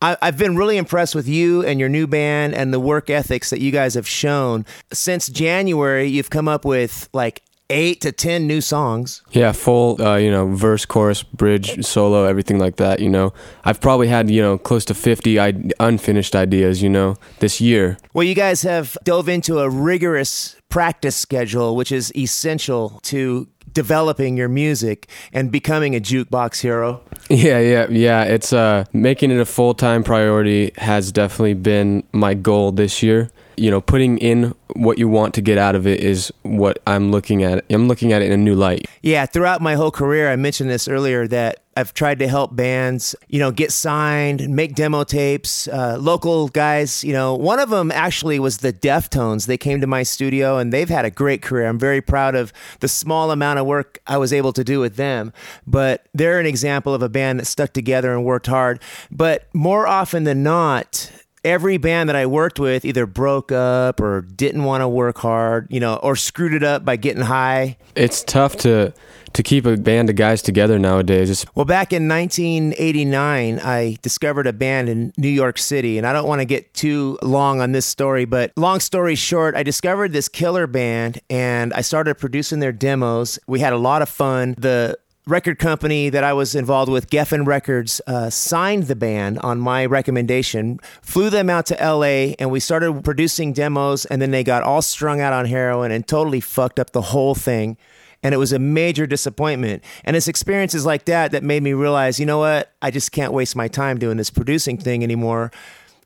I've 0.00 0.38
been 0.38 0.56
really 0.56 0.76
impressed 0.76 1.14
with 1.14 1.26
you 1.26 1.64
and 1.64 1.80
your 1.80 1.88
new 1.88 2.06
band 2.06 2.54
and 2.54 2.72
the 2.72 2.78
work 2.80 3.10
ethics 3.10 3.50
that 3.50 3.60
you 3.60 3.70
guys 3.72 3.94
have 3.94 4.06
shown. 4.06 4.64
Since 4.92 5.28
January, 5.28 6.06
you've 6.06 6.30
come 6.30 6.48
up 6.48 6.64
with 6.64 7.08
like 7.12 7.42
eight 7.70 8.00
to 8.02 8.12
10 8.12 8.46
new 8.46 8.60
songs. 8.60 9.22
Yeah, 9.30 9.52
full, 9.52 10.00
uh, 10.00 10.16
you 10.16 10.30
know, 10.30 10.54
verse, 10.54 10.84
chorus, 10.84 11.22
bridge, 11.22 11.84
solo, 11.84 12.24
everything 12.24 12.58
like 12.58 12.76
that. 12.76 13.00
You 13.00 13.08
know, 13.08 13.32
I've 13.64 13.80
probably 13.80 14.08
had 14.08 14.30
you 14.30 14.42
know 14.42 14.58
close 14.58 14.84
to 14.86 14.94
fifty 14.94 15.38
I- 15.40 15.70
unfinished 15.80 16.34
ideas. 16.36 16.82
You 16.82 16.88
know, 16.90 17.16
this 17.40 17.60
year. 17.60 17.98
Well, 18.14 18.24
you 18.24 18.34
guys 18.34 18.62
have 18.62 18.96
dove 19.04 19.28
into 19.28 19.58
a 19.58 19.68
rigorous 19.68 20.56
practice 20.68 21.16
schedule, 21.16 21.76
which 21.76 21.90
is 21.92 22.12
essential 22.16 23.00
to 23.04 23.48
developing 23.72 24.36
your 24.38 24.48
music 24.48 25.06
and 25.32 25.52
becoming 25.52 25.94
a 25.94 26.00
jukebox 26.00 26.60
hero. 26.60 27.00
Yeah, 27.28 27.58
yeah, 27.58 27.88
yeah. 27.90 28.22
It's 28.22 28.52
uh, 28.52 28.84
making 28.92 29.32
it 29.32 29.40
a 29.40 29.44
full 29.44 29.74
time 29.74 30.04
priority 30.04 30.70
has 30.78 31.10
definitely 31.10 31.54
been 31.54 32.04
my 32.12 32.34
goal 32.34 32.70
this 32.70 33.02
year. 33.02 33.30
You 33.56 33.70
know, 33.70 33.80
putting 33.80 34.18
in 34.18 34.54
what 34.74 34.98
you 34.98 35.08
want 35.08 35.34
to 35.34 35.40
get 35.40 35.58
out 35.58 35.74
of 35.74 35.86
it 35.86 36.00
is 36.00 36.32
what 36.42 36.78
I'm 36.86 37.10
looking 37.10 37.42
at. 37.42 37.64
I'm 37.70 37.88
looking 37.88 38.12
at 38.12 38.22
it 38.22 38.26
in 38.26 38.32
a 38.32 38.36
new 38.36 38.54
light. 38.54 38.86
Yeah, 39.02 39.26
throughout 39.26 39.60
my 39.60 39.74
whole 39.74 39.90
career, 39.90 40.30
I 40.30 40.36
mentioned 40.36 40.68
this 40.68 40.88
earlier 40.88 41.26
that 41.28 41.62
I've 41.78 41.92
tried 41.92 42.18
to 42.20 42.28
help 42.28 42.56
bands, 42.56 43.14
you 43.28 43.38
know, 43.38 43.50
get 43.50 43.70
signed, 43.70 44.48
make 44.48 44.74
demo 44.74 45.04
tapes. 45.04 45.68
Uh, 45.68 45.98
local 46.00 46.48
guys, 46.48 47.04
you 47.04 47.12
know, 47.12 47.34
one 47.34 47.58
of 47.58 47.68
them 47.68 47.92
actually 47.92 48.38
was 48.38 48.58
the 48.58 48.72
Deftones. 48.72 49.46
They 49.46 49.58
came 49.58 49.82
to 49.82 49.86
my 49.86 50.02
studio 50.02 50.56
and 50.56 50.72
they've 50.72 50.88
had 50.88 51.04
a 51.04 51.10
great 51.10 51.42
career. 51.42 51.66
I'm 51.66 51.78
very 51.78 52.00
proud 52.00 52.34
of 52.34 52.52
the 52.80 52.88
small 52.88 53.30
amount 53.30 53.58
of 53.58 53.66
work 53.66 53.98
I 54.06 54.16
was 54.16 54.32
able 54.32 54.54
to 54.54 54.64
do 54.64 54.80
with 54.80 54.96
them. 54.96 55.34
But 55.66 56.06
they're 56.14 56.40
an 56.40 56.46
example 56.46 56.94
of 56.94 57.02
a 57.02 57.10
band 57.10 57.40
that 57.40 57.46
stuck 57.46 57.74
together 57.74 58.12
and 58.12 58.24
worked 58.24 58.46
hard. 58.46 58.80
But 59.10 59.48
more 59.52 59.86
often 59.86 60.24
than 60.24 60.42
not, 60.42 61.10
every 61.46 61.78
band 61.78 62.08
that 62.08 62.16
I 62.16 62.26
worked 62.26 62.58
with 62.58 62.84
either 62.84 63.06
broke 63.06 63.52
up 63.52 64.00
or 64.00 64.22
didn't 64.22 64.64
want 64.64 64.82
to 64.82 64.88
work 64.88 65.18
hard, 65.18 65.68
you 65.70 65.80
know, 65.80 65.96
or 65.96 66.16
screwed 66.16 66.52
it 66.52 66.62
up 66.62 66.84
by 66.84 66.96
getting 66.96 67.22
high. 67.22 67.78
It's 67.94 68.22
tough 68.22 68.56
to 68.58 68.92
to 69.36 69.42
keep 69.42 69.66
a 69.66 69.76
band 69.76 70.08
of 70.08 70.16
guys 70.16 70.40
together 70.40 70.78
nowadays. 70.78 71.44
Well, 71.54 71.66
back 71.66 71.92
in 71.92 72.08
1989, 72.08 73.60
I 73.60 73.98
discovered 74.00 74.46
a 74.46 74.52
band 74.52 74.88
in 74.88 75.12
New 75.18 75.28
York 75.28 75.58
City, 75.58 75.98
and 75.98 76.06
I 76.06 76.14
don't 76.14 76.26
want 76.26 76.40
to 76.40 76.46
get 76.46 76.72
too 76.72 77.18
long 77.22 77.60
on 77.60 77.72
this 77.72 77.84
story, 77.84 78.24
but 78.24 78.52
long 78.56 78.80
story 78.80 79.14
short, 79.14 79.54
I 79.54 79.62
discovered 79.62 80.12
this 80.12 80.28
killer 80.30 80.66
band 80.66 81.20
and 81.28 81.74
I 81.74 81.82
started 81.82 82.14
producing 82.14 82.60
their 82.60 82.72
demos. 82.72 83.38
We 83.46 83.60
had 83.60 83.74
a 83.74 83.78
lot 83.78 84.00
of 84.00 84.08
fun. 84.08 84.54
The 84.56 84.98
record 85.26 85.58
company 85.58 86.08
that 86.08 86.22
I 86.22 86.32
was 86.32 86.54
involved 86.54 86.90
with, 86.90 87.10
Geffen 87.10 87.46
Records, 87.46 88.00
uh, 88.06 88.30
signed 88.30 88.84
the 88.84 88.94
band 88.94 89.40
on 89.40 89.58
my 89.58 89.84
recommendation, 89.84 90.78
flew 91.02 91.30
them 91.30 91.50
out 91.50 91.66
to 91.66 91.74
LA, 91.74 92.34
and 92.38 92.50
we 92.50 92.60
started 92.60 93.02
producing 93.02 93.52
demos. 93.52 94.04
And 94.04 94.22
then 94.22 94.30
they 94.30 94.44
got 94.44 94.62
all 94.62 94.82
strung 94.82 95.20
out 95.20 95.32
on 95.32 95.46
heroin 95.46 95.90
and 95.90 96.06
totally 96.06 96.40
fucked 96.40 96.78
up 96.78 96.90
the 96.90 97.02
whole 97.02 97.34
thing. 97.34 97.76
And 98.22 98.34
it 98.34 98.38
was 98.38 98.52
a 98.52 98.58
major 98.58 99.06
disappointment. 99.06 99.82
And 100.04 100.16
it's 100.16 100.28
experiences 100.28 100.86
like 100.86 101.04
that 101.06 101.32
that 101.32 101.42
made 101.42 101.62
me 101.62 101.72
realize, 101.72 102.20
you 102.20 102.26
know 102.26 102.38
what? 102.38 102.72
I 102.80 102.90
just 102.90 103.10
can't 103.10 103.32
waste 103.32 103.56
my 103.56 103.68
time 103.68 103.98
doing 103.98 104.16
this 104.16 104.30
producing 104.30 104.78
thing 104.78 105.02
anymore. 105.02 105.50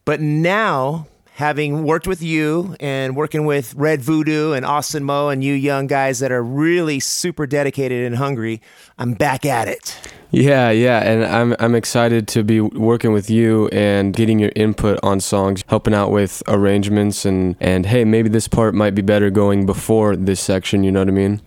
But 0.04 0.20
now, 0.20 1.06
having 1.40 1.84
worked 1.84 2.06
with 2.06 2.20
you 2.20 2.76
and 2.80 3.16
working 3.16 3.46
with 3.46 3.74
Red 3.74 4.02
Voodoo 4.02 4.52
and 4.52 4.66
Austin 4.66 5.02
Moe 5.02 5.30
and 5.30 5.42
you 5.42 5.54
young 5.54 5.86
guys 5.86 6.18
that 6.18 6.30
are 6.30 6.42
really 6.42 7.00
super 7.00 7.46
dedicated 7.46 8.04
and 8.04 8.16
hungry, 8.16 8.60
I'm 8.98 9.14
back 9.14 9.46
at 9.46 9.66
it. 9.66 9.98
Yeah, 10.32 10.70
yeah, 10.70 10.98
and 11.00 11.24
I'm 11.24 11.56
I'm 11.58 11.74
excited 11.74 12.28
to 12.28 12.44
be 12.44 12.60
working 12.60 13.14
with 13.14 13.30
you 13.30 13.68
and 13.68 14.14
getting 14.14 14.38
your 14.38 14.52
input 14.54 15.00
on 15.02 15.18
songs, 15.18 15.64
helping 15.66 15.94
out 15.94 16.10
with 16.10 16.42
arrangements 16.46 17.24
and 17.24 17.56
and 17.58 17.86
hey, 17.86 18.04
maybe 18.04 18.28
this 18.28 18.46
part 18.46 18.74
might 18.74 18.94
be 18.94 19.02
better 19.02 19.30
going 19.30 19.64
before 19.64 20.16
this 20.16 20.40
section, 20.40 20.84
you 20.84 20.92
know 20.92 21.00
what 21.00 21.08
I 21.08 21.12
mean? 21.12 21.40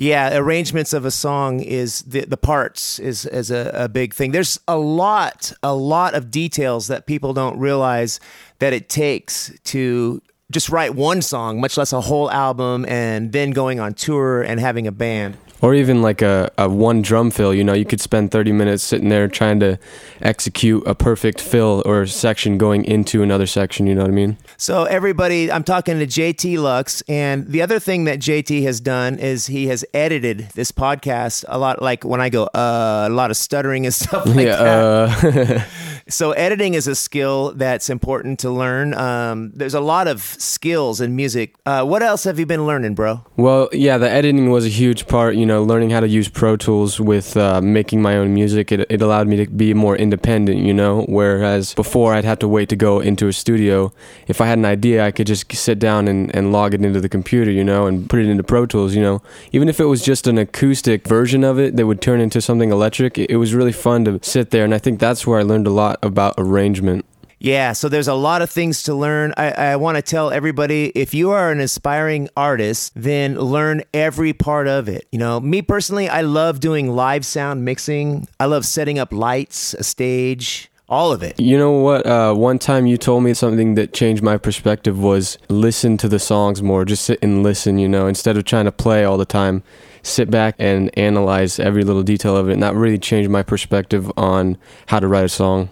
Yeah, 0.00 0.34
arrangements 0.38 0.94
of 0.94 1.04
a 1.04 1.10
song 1.10 1.60
is 1.60 2.00
the 2.04 2.24
the 2.24 2.38
parts 2.38 2.98
is 2.98 3.26
is 3.26 3.50
a, 3.50 3.70
a 3.74 3.86
big 3.86 4.14
thing. 4.14 4.30
There's 4.32 4.58
a 4.66 4.78
lot 4.78 5.52
a 5.62 5.74
lot 5.74 6.14
of 6.14 6.30
details 6.30 6.86
that 6.86 7.04
people 7.04 7.34
don't 7.34 7.58
realize 7.58 8.18
that 8.60 8.72
it 8.72 8.88
takes 8.88 9.52
to 9.64 10.22
just 10.50 10.70
write 10.70 10.94
one 10.94 11.20
song, 11.20 11.60
much 11.60 11.76
less 11.76 11.92
a 11.92 12.00
whole 12.00 12.30
album, 12.30 12.86
and 12.88 13.32
then 13.32 13.50
going 13.50 13.78
on 13.78 13.92
tour 13.92 14.40
and 14.40 14.58
having 14.58 14.86
a 14.86 14.92
band. 14.92 15.36
Or 15.62 15.74
even 15.74 16.00
like 16.00 16.22
a, 16.22 16.50
a 16.56 16.68
one 16.68 17.02
drum 17.02 17.30
fill, 17.30 17.54
you 17.54 17.62
know, 17.62 17.74
you 17.74 17.84
could 17.84 18.00
spend 18.00 18.30
30 18.30 18.52
minutes 18.52 18.82
sitting 18.82 19.08
there 19.08 19.28
trying 19.28 19.60
to 19.60 19.78
execute 20.22 20.82
a 20.86 20.94
perfect 20.94 21.40
fill 21.40 21.82
or 21.84 22.06
section 22.06 22.56
going 22.58 22.84
into 22.84 23.22
another 23.22 23.46
section, 23.46 23.86
you 23.86 23.94
know 23.94 24.02
what 24.02 24.10
I 24.10 24.14
mean? 24.14 24.38
So 24.56 24.84
everybody, 24.84 25.52
I'm 25.52 25.64
talking 25.64 25.98
to 25.98 26.06
JT 26.06 26.58
Loux, 26.58 27.02
and 27.08 27.46
the 27.46 27.62
other 27.62 27.78
thing 27.78 28.04
that 28.04 28.20
JT 28.20 28.62
has 28.62 28.80
done 28.80 29.18
is 29.18 29.46
he 29.46 29.66
has 29.66 29.84
edited 29.92 30.48
this 30.54 30.72
podcast 30.72 31.44
a 31.48 31.58
lot. 31.58 31.82
Like 31.82 32.04
when 32.04 32.20
I 32.20 32.28
go, 32.30 32.44
uh, 32.44 33.06
a 33.08 33.12
lot 33.12 33.30
of 33.30 33.36
stuttering 33.36 33.84
and 33.84 33.94
stuff 34.00 34.26
like 34.26 34.46
yeah, 34.46 34.56
that. 34.56 35.50
uh, 35.50 35.64
So 36.10 36.32
editing 36.32 36.74
is 36.74 36.88
a 36.88 36.96
skill 36.96 37.52
that's 37.54 37.88
important 37.88 38.40
to 38.40 38.50
learn. 38.50 38.94
Um, 38.94 39.52
there's 39.54 39.74
a 39.74 39.80
lot 39.80 40.08
of 40.08 40.22
skills 40.22 41.00
in 41.00 41.14
music. 41.14 41.54
Uh, 41.64 41.84
what 41.84 42.02
else 42.02 42.24
have 42.24 42.38
you 42.38 42.46
been 42.46 42.66
learning, 42.66 42.94
bro? 42.96 43.24
Well, 43.36 43.68
yeah, 43.72 43.96
the 43.96 44.10
editing 44.10 44.50
was 44.50 44.66
a 44.66 44.68
huge 44.68 45.06
part. 45.06 45.36
You 45.36 45.46
know, 45.46 45.62
learning 45.62 45.90
how 45.90 46.00
to 46.00 46.08
use 46.08 46.28
Pro 46.28 46.56
Tools 46.56 47.00
with 47.00 47.36
uh, 47.36 47.60
making 47.60 48.02
my 48.02 48.16
own 48.16 48.34
music. 48.34 48.72
It, 48.72 48.90
it 48.90 49.00
allowed 49.00 49.28
me 49.28 49.36
to 49.36 49.46
be 49.46 49.72
more 49.72 49.96
independent. 49.96 50.58
You 50.58 50.74
know, 50.74 51.02
whereas 51.08 51.74
before 51.74 52.14
I'd 52.14 52.24
have 52.24 52.40
to 52.40 52.48
wait 52.48 52.68
to 52.70 52.76
go 52.76 52.98
into 52.98 53.28
a 53.28 53.32
studio. 53.32 53.92
If 54.26 54.40
I 54.40 54.46
had 54.46 54.58
an 54.58 54.64
idea, 54.64 55.06
I 55.06 55.12
could 55.12 55.28
just 55.28 55.52
sit 55.52 55.78
down 55.78 56.08
and, 56.08 56.34
and 56.34 56.50
log 56.50 56.74
it 56.74 56.84
into 56.84 57.00
the 57.00 57.08
computer. 57.08 57.52
You 57.52 57.62
know, 57.62 57.86
and 57.86 58.10
put 58.10 58.18
it 58.18 58.26
into 58.26 58.42
Pro 58.42 58.66
Tools. 58.66 58.96
You 58.96 59.02
know, 59.02 59.22
even 59.52 59.68
if 59.68 59.78
it 59.78 59.84
was 59.86 60.02
just 60.02 60.26
an 60.26 60.38
acoustic 60.38 61.06
version 61.06 61.44
of 61.44 61.60
it 61.60 61.76
that 61.76 61.86
would 61.86 62.02
turn 62.02 62.20
into 62.20 62.40
something 62.40 62.72
electric, 62.72 63.16
it, 63.16 63.30
it 63.30 63.36
was 63.36 63.54
really 63.54 63.72
fun 63.72 64.04
to 64.06 64.18
sit 64.22 64.50
there. 64.50 64.64
And 64.64 64.74
I 64.74 64.78
think 64.78 64.98
that's 64.98 65.24
where 65.24 65.38
I 65.38 65.42
learned 65.44 65.68
a 65.68 65.70
lot 65.70 65.99
about 66.02 66.34
arrangement. 66.38 67.04
Yeah, 67.42 67.72
so 67.72 67.88
there's 67.88 68.06
a 68.06 68.14
lot 68.14 68.42
of 68.42 68.50
things 68.50 68.82
to 68.82 68.94
learn. 68.94 69.32
I, 69.38 69.50
I 69.52 69.76
want 69.76 69.96
to 69.96 70.02
tell 70.02 70.30
everybody 70.30 70.92
if 70.94 71.14
you 71.14 71.30
are 71.30 71.50
an 71.50 71.58
aspiring 71.58 72.28
artist, 72.36 72.92
then 72.94 73.38
learn 73.38 73.82
every 73.94 74.34
part 74.34 74.68
of 74.68 74.90
it. 74.90 75.08
You 75.10 75.18
know, 75.18 75.40
me 75.40 75.62
personally, 75.62 76.06
I 76.06 76.20
love 76.20 76.60
doing 76.60 76.94
live 76.94 77.24
sound 77.24 77.64
mixing, 77.64 78.28
I 78.38 78.44
love 78.44 78.66
setting 78.66 78.98
up 78.98 79.10
lights, 79.10 79.72
a 79.72 79.82
stage. 79.82 80.70
All 80.90 81.12
of 81.12 81.22
it. 81.22 81.38
You 81.38 81.56
know 81.56 81.70
what? 81.70 82.04
Uh, 82.04 82.34
one 82.34 82.58
time 82.58 82.84
you 82.84 82.96
told 82.96 83.22
me 83.22 83.32
something 83.32 83.76
that 83.76 83.92
changed 83.92 84.24
my 84.24 84.36
perspective 84.36 84.98
was 84.98 85.38
listen 85.48 85.96
to 85.98 86.08
the 86.08 86.18
songs 86.18 86.64
more. 86.64 86.84
Just 86.84 87.04
sit 87.04 87.20
and 87.22 87.44
listen, 87.44 87.78
you 87.78 87.88
know, 87.88 88.08
instead 88.08 88.36
of 88.36 88.42
trying 88.44 88.64
to 88.64 88.72
play 88.72 89.04
all 89.04 89.16
the 89.16 89.24
time. 89.24 89.62
Sit 90.02 90.32
back 90.32 90.56
and 90.58 90.90
analyze 90.98 91.60
every 91.60 91.84
little 91.84 92.02
detail 92.02 92.36
of 92.36 92.48
it. 92.48 92.54
And 92.54 92.62
that 92.64 92.74
really 92.74 92.98
changed 92.98 93.30
my 93.30 93.44
perspective 93.44 94.10
on 94.16 94.58
how 94.86 94.98
to 94.98 95.06
write 95.06 95.24
a 95.24 95.28
song. 95.28 95.70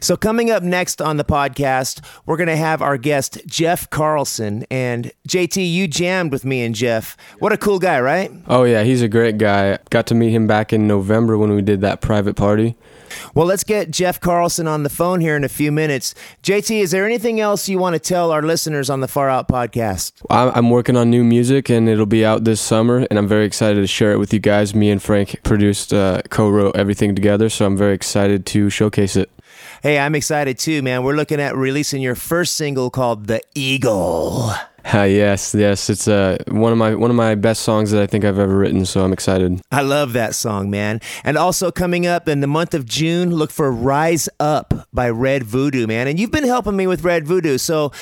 So, 0.00 0.16
coming 0.16 0.50
up 0.50 0.62
next 0.62 1.02
on 1.02 1.16
the 1.16 1.24
podcast, 1.24 2.04
we're 2.26 2.36
going 2.36 2.48
to 2.48 2.56
have 2.56 2.82
our 2.82 2.96
guest, 2.96 3.40
Jeff 3.46 3.88
Carlson. 3.90 4.64
And 4.70 5.12
JT, 5.28 5.72
you 5.72 5.88
jammed 5.88 6.32
with 6.32 6.44
me 6.44 6.62
and 6.62 6.74
Jeff. 6.74 7.16
What 7.38 7.52
a 7.52 7.56
cool 7.56 7.78
guy, 7.78 8.00
right? 8.00 8.30
Oh, 8.46 8.64
yeah, 8.64 8.84
he's 8.84 9.02
a 9.02 9.08
great 9.08 9.38
guy. 9.38 9.78
Got 9.90 10.06
to 10.08 10.14
meet 10.14 10.30
him 10.30 10.46
back 10.46 10.72
in 10.72 10.86
November 10.86 11.36
when 11.36 11.54
we 11.54 11.62
did 11.62 11.80
that 11.80 12.00
private 12.00 12.36
party. 12.36 12.76
Well, 13.34 13.46
let's 13.46 13.64
get 13.64 13.90
Jeff 13.90 14.20
Carlson 14.20 14.66
on 14.66 14.82
the 14.82 14.90
phone 14.90 15.20
here 15.20 15.36
in 15.36 15.44
a 15.44 15.48
few 15.48 15.72
minutes. 15.72 16.14
JT, 16.42 16.80
is 16.80 16.90
there 16.90 17.06
anything 17.06 17.40
else 17.40 17.68
you 17.68 17.78
want 17.78 17.94
to 17.94 17.98
tell 17.98 18.30
our 18.30 18.42
listeners 18.42 18.90
on 18.90 19.00
the 19.00 19.08
Far 19.08 19.28
Out 19.28 19.48
podcast? 19.48 20.12
I'm 20.30 20.50
I'm 20.54 20.70
working 20.70 20.96
on 20.96 21.10
new 21.10 21.24
music 21.24 21.70
and 21.70 21.88
it'll 21.88 22.06
be 22.06 22.24
out 22.24 22.44
this 22.44 22.60
summer, 22.60 23.06
and 23.10 23.18
I'm 23.18 23.28
very 23.28 23.44
excited 23.46 23.80
to 23.80 23.86
share 23.86 24.12
it 24.12 24.18
with 24.18 24.32
you 24.32 24.40
guys. 24.40 24.74
Me 24.74 24.90
and 24.90 25.02
Frank 25.02 25.42
produced, 25.42 25.92
uh, 25.92 26.22
co 26.30 26.48
wrote 26.50 26.76
everything 26.76 27.14
together, 27.14 27.48
so 27.48 27.66
I'm 27.66 27.76
very 27.76 27.94
excited 27.94 28.46
to 28.46 28.70
showcase 28.70 29.16
it. 29.16 29.30
Hey, 29.80 29.96
I'm 30.00 30.16
excited 30.16 30.58
too, 30.58 30.82
man. 30.82 31.04
We're 31.04 31.14
looking 31.14 31.40
at 31.40 31.54
releasing 31.54 32.02
your 32.02 32.16
first 32.16 32.56
single 32.56 32.90
called 32.90 33.28
The 33.28 33.40
Eagle. 33.54 34.50
Ah, 34.84 35.04
yes, 35.04 35.54
yes, 35.54 35.88
it's 35.88 36.08
uh, 36.08 36.36
one 36.48 36.72
of 36.72 36.78
my 36.78 36.96
one 36.96 37.10
of 37.10 37.16
my 37.16 37.36
best 37.36 37.62
songs 37.62 37.92
that 37.92 38.02
I 38.02 38.06
think 38.08 38.24
I've 38.24 38.40
ever 38.40 38.56
written. 38.56 38.84
So 38.84 39.04
I'm 39.04 39.12
excited. 39.12 39.60
I 39.70 39.82
love 39.82 40.14
that 40.14 40.34
song, 40.34 40.68
man. 40.68 41.00
And 41.22 41.38
also 41.38 41.70
coming 41.70 42.08
up 42.08 42.26
in 42.26 42.40
the 42.40 42.48
month 42.48 42.74
of 42.74 42.86
June, 42.86 43.30
look 43.30 43.52
for 43.52 43.70
Rise 43.70 44.28
Up 44.40 44.88
by 44.92 45.10
Red 45.10 45.44
Voodoo, 45.44 45.86
man. 45.86 46.08
And 46.08 46.18
you've 46.18 46.32
been 46.32 46.46
helping 46.46 46.76
me 46.76 46.88
with 46.88 47.04
Red 47.04 47.26
Voodoo. 47.28 47.56
So 47.56 47.92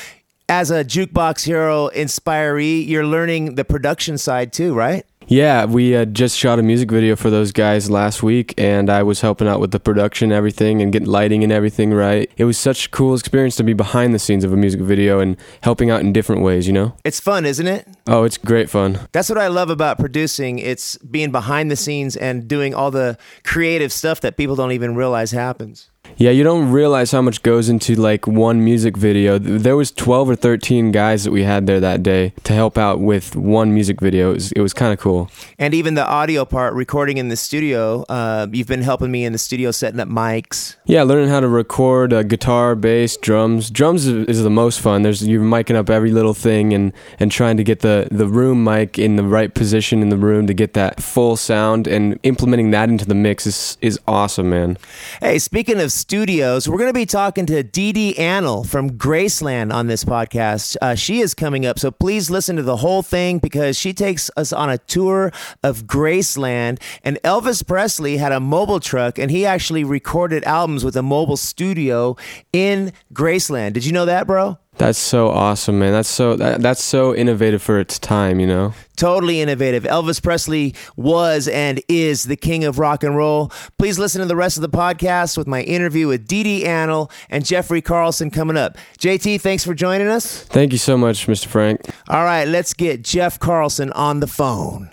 as 0.48 0.70
a 0.70 0.82
jukebox 0.82 1.44
hero 1.44 1.88
inspiree, 1.88 2.80
you're 2.80 3.06
learning 3.06 3.56
the 3.56 3.64
production 3.66 4.16
side 4.16 4.52
too, 4.52 4.72
right? 4.72 5.04
Yeah, 5.28 5.64
we 5.64 5.96
uh, 5.96 6.04
just 6.04 6.38
shot 6.38 6.60
a 6.60 6.62
music 6.62 6.88
video 6.88 7.16
for 7.16 7.30
those 7.30 7.50
guys 7.50 7.90
last 7.90 8.22
week, 8.22 8.54
and 8.56 8.88
I 8.88 9.02
was 9.02 9.22
helping 9.22 9.48
out 9.48 9.58
with 9.58 9.72
the 9.72 9.80
production, 9.80 10.30
and 10.30 10.32
everything, 10.32 10.80
and 10.80 10.92
getting 10.92 11.08
lighting 11.08 11.42
and 11.42 11.52
everything 11.52 11.92
right. 11.92 12.30
It 12.36 12.44
was 12.44 12.56
such 12.56 12.86
a 12.86 12.90
cool 12.90 13.12
experience 13.14 13.56
to 13.56 13.64
be 13.64 13.72
behind 13.72 14.14
the 14.14 14.20
scenes 14.20 14.44
of 14.44 14.52
a 14.52 14.56
music 14.56 14.80
video 14.80 15.18
and 15.18 15.36
helping 15.62 15.90
out 15.90 16.00
in 16.00 16.12
different 16.12 16.42
ways. 16.42 16.68
You 16.68 16.74
know? 16.74 16.96
It's 17.04 17.18
fun, 17.18 17.44
isn't 17.44 17.66
it? 17.66 17.88
Oh, 18.06 18.22
it's 18.22 18.38
great 18.38 18.70
fun. 18.70 19.00
That's 19.10 19.28
what 19.28 19.38
I 19.38 19.48
love 19.48 19.68
about 19.68 19.98
producing. 19.98 20.60
It's 20.60 20.96
being 20.98 21.32
behind 21.32 21.72
the 21.72 21.76
scenes 21.76 22.14
and 22.16 22.46
doing 22.46 22.72
all 22.72 22.92
the 22.92 23.18
creative 23.42 23.92
stuff 23.92 24.20
that 24.20 24.36
people 24.36 24.54
don't 24.54 24.72
even 24.72 24.94
realize 24.94 25.32
happens. 25.32 25.90
Yeah, 26.16 26.30
you 26.30 26.44
don't 26.44 26.70
realize 26.70 27.12
how 27.12 27.22
much 27.22 27.42
goes 27.42 27.68
into 27.68 27.94
like 27.94 28.26
one 28.26 28.64
music 28.64 28.96
video. 28.96 29.38
There 29.38 29.76
was 29.76 29.90
12 29.90 30.30
or 30.30 30.36
13 30.36 30.92
guys 30.92 31.24
that 31.24 31.30
we 31.30 31.42
had 31.42 31.66
there 31.66 31.80
that 31.80 32.02
day 32.02 32.32
to 32.44 32.52
help 32.52 32.78
out 32.78 33.00
with 33.00 33.36
one 33.36 33.74
music 33.74 34.00
video. 34.00 34.30
It 34.30 34.34
was, 34.34 34.52
it 34.52 34.60
was 34.60 34.72
kind 34.72 34.92
of 34.92 34.98
cool. 34.98 35.30
And 35.58 35.74
even 35.74 35.94
the 35.94 36.06
audio 36.06 36.44
part, 36.44 36.74
recording 36.74 37.18
in 37.18 37.28
the 37.28 37.36
studio, 37.36 38.04
uh, 38.08 38.46
you've 38.50 38.66
been 38.66 38.82
helping 38.82 39.10
me 39.10 39.24
in 39.24 39.32
the 39.32 39.38
studio 39.38 39.70
setting 39.70 40.00
up 40.00 40.08
mics. 40.08 40.76
Yeah, 40.86 41.02
learning 41.02 41.28
how 41.28 41.40
to 41.40 41.48
record 41.48 42.12
uh, 42.12 42.22
guitar, 42.22 42.74
bass, 42.74 43.16
drums. 43.16 43.70
Drums 43.70 44.06
is, 44.06 44.26
is 44.26 44.42
the 44.42 44.50
most 44.50 44.80
fun. 44.80 45.02
There's 45.02 45.26
you're 45.26 45.42
miking 45.42 45.76
up 45.76 45.90
every 45.90 46.12
little 46.12 46.34
thing 46.34 46.72
and 46.72 46.92
and 47.18 47.30
trying 47.30 47.56
to 47.56 47.64
get 47.64 47.80
the 47.80 48.08
the 48.10 48.26
room 48.26 48.64
mic 48.64 48.98
in 48.98 49.16
the 49.16 49.24
right 49.24 49.52
position 49.52 50.02
in 50.02 50.08
the 50.08 50.16
room 50.16 50.46
to 50.46 50.54
get 50.54 50.74
that 50.74 51.02
full 51.02 51.36
sound 51.36 51.86
and 51.86 52.18
implementing 52.22 52.70
that 52.70 52.88
into 52.88 53.04
the 53.04 53.14
mix 53.14 53.46
is 53.46 53.76
is 53.80 53.98
awesome, 54.06 54.50
man. 54.50 54.78
Hey, 55.20 55.38
speaking 55.38 55.80
of 55.80 55.92
studios, 55.96 56.68
we're 56.68 56.78
going 56.78 56.90
to 56.90 56.92
be 56.92 57.06
talking 57.06 57.46
to 57.46 57.62
Dee 57.62 57.92
Dee 57.92 58.14
Annell 58.14 58.66
from 58.66 58.90
Graceland 58.90 59.72
on 59.72 59.86
this 59.86 60.04
podcast. 60.04 60.76
Uh, 60.80 60.94
she 60.94 61.20
is 61.20 61.34
coming 61.34 61.64
up, 61.64 61.78
so 61.78 61.90
please 61.90 62.30
listen 62.30 62.56
to 62.56 62.62
the 62.62 62.76
whole 62.76 63.02
thing 63.02 63.38
because 63.38 63.78
she 63.78 63.92
takes 63.92 64.30
us 64.36 64.52
on 64.52 64.68
a 64.70 64.78
tour 64.78 65.32
of 65.62 65.84
Graceland. 65.84 66.80
And 67.02 67.18
Elvis 67.22 67.66
Presley 67.66 68.18
had 68.18 68.32
a 68.32 68.40
mobile 68.40 68.80
truck, 68.80 69.18
and 69.18 69.30
he 69.30 69.46
actually 69.46 69.84
recorded 69.84 70.44
albums 70.44 70.84
with 70.84 70.96
a 70.96 71.02
mobile 71.02 71.36
studio 71.36 72.16
in 72.52 72.92
Graceland. 73.12 73.72
Did 73.72 73.86
you 73.86 73.92
know 73.92 74.04
that, 74.04 74.26
bro? 74.26 74.58
That's 74.78 74.98
so 74.98 75.28
awesome, 75.28 75.78
man. 75.78 75.92
That's 75.92 76.08
so 76.08 76.36
that, 76.36 76.60
that's 76.60 76.82
so 76.82 77.14
innovative 77.14 77.62
for 77.62 77.80
its 77.80 77.98
time, 77.98 78.40
you 78.40 78.46
know. 78.46 78.74
Totally 78.96 79.40
innovative. 79.40 79.84
Elvis 79.84 80.22
Presley 80.22 80.74
was 80.96 81.48
and 81.48 81.82
is 81.88 82.24
the 82.24 82.36
king 82.36 82.64
of 82.64 82.78
rock 82.78 83.02
and 83.02 83.16
roll. 83.16 83.50
Please 83.78 83.98
listen 83.98 84.20
to 84.20 84.26
the 84.26 84.36
rest 84.36 84.58
of 84.58 84.62
the 84.62 84.68
podcast 84.68 85.38
with 85.38 85.46
my 85.46 85.62
interview 85.62 86.08
with 86.08 86.26
Dee 86.26 86.42
Dee 86.42 86.64
Annell 86.64 87.10
and 87.30 87.44
Jeffrey 87.44 87.80
Carlson 87.80 88.30
coming 88.30 88.56
up. 88.56 88.76
JT, 88.98 89.40
thanks 89.40 89.64
for 89.64 89.74
joining 89.74 90.08
us. 90.08 90.42
Thank 90.42 90.72
you 90.72 90.78
so 90.78 90.98
much, 90.98 91.26
Mr. 91.26 91.46
Frank. 91.46 91.80
All 92.08 92.24
right, 92.24 92.46
let's 92.46 92.74
get 92.74 93.02
Jeff 93.02 93.38
Carlson 93.38 93.92
on 93.92 94.20
the 94.20 94.26
phone. 94.26 94.90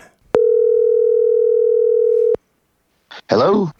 Hello. 3.30 3.70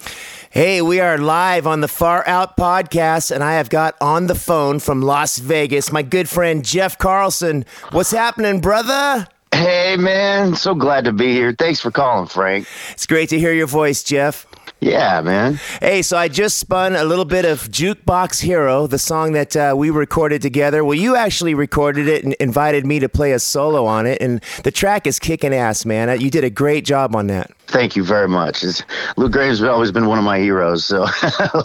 Hey, 0.55 0.81
we 0.81 1.01
are 1.01 1.19
live 1.19 1.67
on 1.67 1.81
the 1.81 1.89
Far 1.89 2.25
Out 2.29 2.57
podcast, 2.57 3.33
and 3.33 3.43
I 3.43 3.55
have 3.55 3.69
got 3.69 3.97
on 4.01 4.29
the 4.29 4.37
phone 4.37 4.79
from 4.79 5.03
Las 5.03 5.39
Vegas 5.39 5.91
my 5.91 6.03
good 6.03 6.29
friend 6.29 6.65
Jeff 6.65 6.97
Carlson. 6.97 7.65
What's 7.91 8.13
happening, 8.13 8.61
brother? 8.61 9.27
Hey, 9.55 9.97
man. 9.97 10.55
So 10.57 10.75
glad 10.75 11.05
to 11.05 11.13
be 11.13 11.33
here. 11.33 11.55
Thanks 11.57 11.81
for 11.81 11.91
calling, 11.91 12.27
Frank. 12.27 12.67
It's 12.91 13.07
great 13.07 13.29
to 13.29 13.39
hear 13.39 13.53
your 13.53 13.69
voice, 13.69 14.03
Jeff. 14.03 14.47
Yeah, 14.81 15.21
man. 15.23 15.61
Hey, 15.81 16.03
so 16.03 16.17
I 16.19 16.29
just 16.29 16.59
spun 16.59 16.95
a 16.97 17.05
little 17.05 17.25
bit 17.25 17.45
of 17.47 17.63
Jukebox 17.71 18.41
Hero, 18.43 18.87
the 18.87 18.99
song 18.99 19.33
that 19.33 19.57
uh, 19.57 19.75
we 19.77 19.89
recorded 19.91 20.43
together. 20.43 20.85
Well, 20.85 20.99
you 20.99 21.17
actually 21.17 21.55
recorded 21.55 22.07
it 22.09 22.25
and 22.25 22.35
invited 22.35 22.85
me 22.85 22.99
to 22.99 23.09
play 23.09 23.33
a 23.33 23.39
solo 23.39 23.87
on 23.87 24.07
it, 24.07 24.21
and 24.21 24.43
the 24.65 24.71
track 24.71 25.07
is 25.07 25.19
kicking 25.19 25.55
ass, 25.55 25.87
man. 25.87 26.21
You 26.21 26.31
did 26.31 26.45
a 26.45 26.51
great 26.51 26.85
job 26.85 27.15
on 27.17 27.29
that. 27.29 27.51
Thank 27.67 27.97
you 27.97 28.05
very 28.05 28.29
much. 28.29 28.63
It's, 28.63 28.83
Lou 29.17 29.31
Gramm's 29.31 29.63
always 29.63 29.91
been 29.91 30.05
one 30.07 30.19
of 30.19 30.25
my 30.25 30.39
heroes. 30.39 30.85
So, 30.85 31.07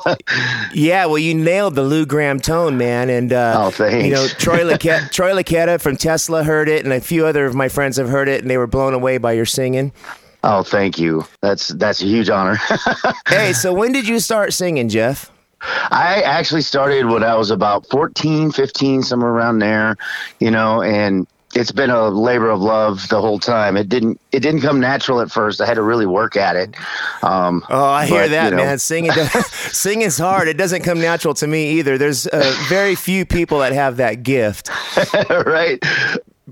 Yeah, 0.73 1.05
well, 1.07 1.17
you 1.17 1.33
nailed 1.35 1.75
the 1.75 1.83
Lou 1.83 2.05
Gramm 2.05 2.39
tone, 2.39 2.77
man. 2.77 3.09
And 3.09 3.33
uh, 3.33 3.53
Oh, 3.57 3.69
thanks. 3.69 4.05
you 4.07 4.13
know, 4.13 4.25
Troy 4.27 4.59
Laquetta, 4.71 5.11
Troy 5.11 5.31
Luccketta 5.33 5.79
from 5.81 5.97
Tesla 5.97 6.43
heard 6.45 6.69
it, 6.69 6.85
and 6.85 6.93
a 6.93 7.01
few 7.01 7.25
other 7.25 7.45
of 7.45 7.53
my 7.53 7.67
friends 7.67 7.78
have 7.97 8.09
heard 8.09 8.27
it, 8.27 8.41
and 8.41 8.49
they 8.49 8.57
were 8.57 8.67
blown 8.67 8.93
away 8.93 9.17
by 9.17 9.31
your 9.33 9.45
singing. 9.45 9.91
oh, 10.43 10.63
thank 10.63 10.97
you. 10.99 11.25
That's 11.41 11.69
that's 11.69 12.01
a 12.01 12.05
huge 12.05 12.29
honor. 12.29 12.57
Hey, 13.27 13.53
so 13.53 13.73
when 13.73 13.91
did 13.91 14.07
you 14.07 14.19
start 14.19 14.53
singing, 14.53 14.89
Jeff? 14.89 15.31
I 15.61 16.21
actually 16.25 16.61
started 16.61 17.05
when 17.07 17.23
I 17.23 17.35
was 17.35 17.51
about 17.51 17.85
14, 17.89 18.51
15, 18.51 19.03
somewhere 19.03 19.29
around 19.31 19.59
there, 19.59 19.97
you 20.39 20.49
know, 20.49 20.81
and 20.81 21.27
it's 21.53 21.71
been 21.71 21.89
a 21.89 22.07
labor 22.09 22.49
of 22.49 22.61
love 22.61 23.07
the 23.09 23.19
whole 23.19 23.39
time. 23.39 23.75
It 23.75 23.89
didn't 23.89 24.19
it 24.31 24.39
didn't 24.41 24.61
come 24.61 24.79
natural 24.79 25.19
at 25.19 25.31
first. 25.31 25.59
I 25.61 25.65
had 25.65 25.73
to 25.75 25.81
really 25.81 26.05
work 26.05 26.37
at 26.37 26.55
it. 26.55 26.75
Um, 27.23 27.63
Oh, 27.69 27.85
I 27.85 28.05
hear 28.05 28.23
but, 28.23 28.29
that, 28.31 28.45
you 28.51 28.57
know, 28.57 28.63
man. 28.63 28.79
Singing, 28.79 29.11
singing's 29.49 30.17
hard. 30.17 30.47
It 30.47 30.57
doesn't 30.57 30.83
come 30.83 30.99
natural 31.01 31.33
to 31.35 31.47
me 31.47 31.71
either. 31.79 31.97
There's 31.97 32.25
uh, 32.27 32.53
very 32.67 32.95
few 32.95 33.25
people 33.25 33.59
that 33.59 33.73
have 33.73 33.97
that 33.97 34.23
gift. 34.23 34.69
right? 35.45 35.83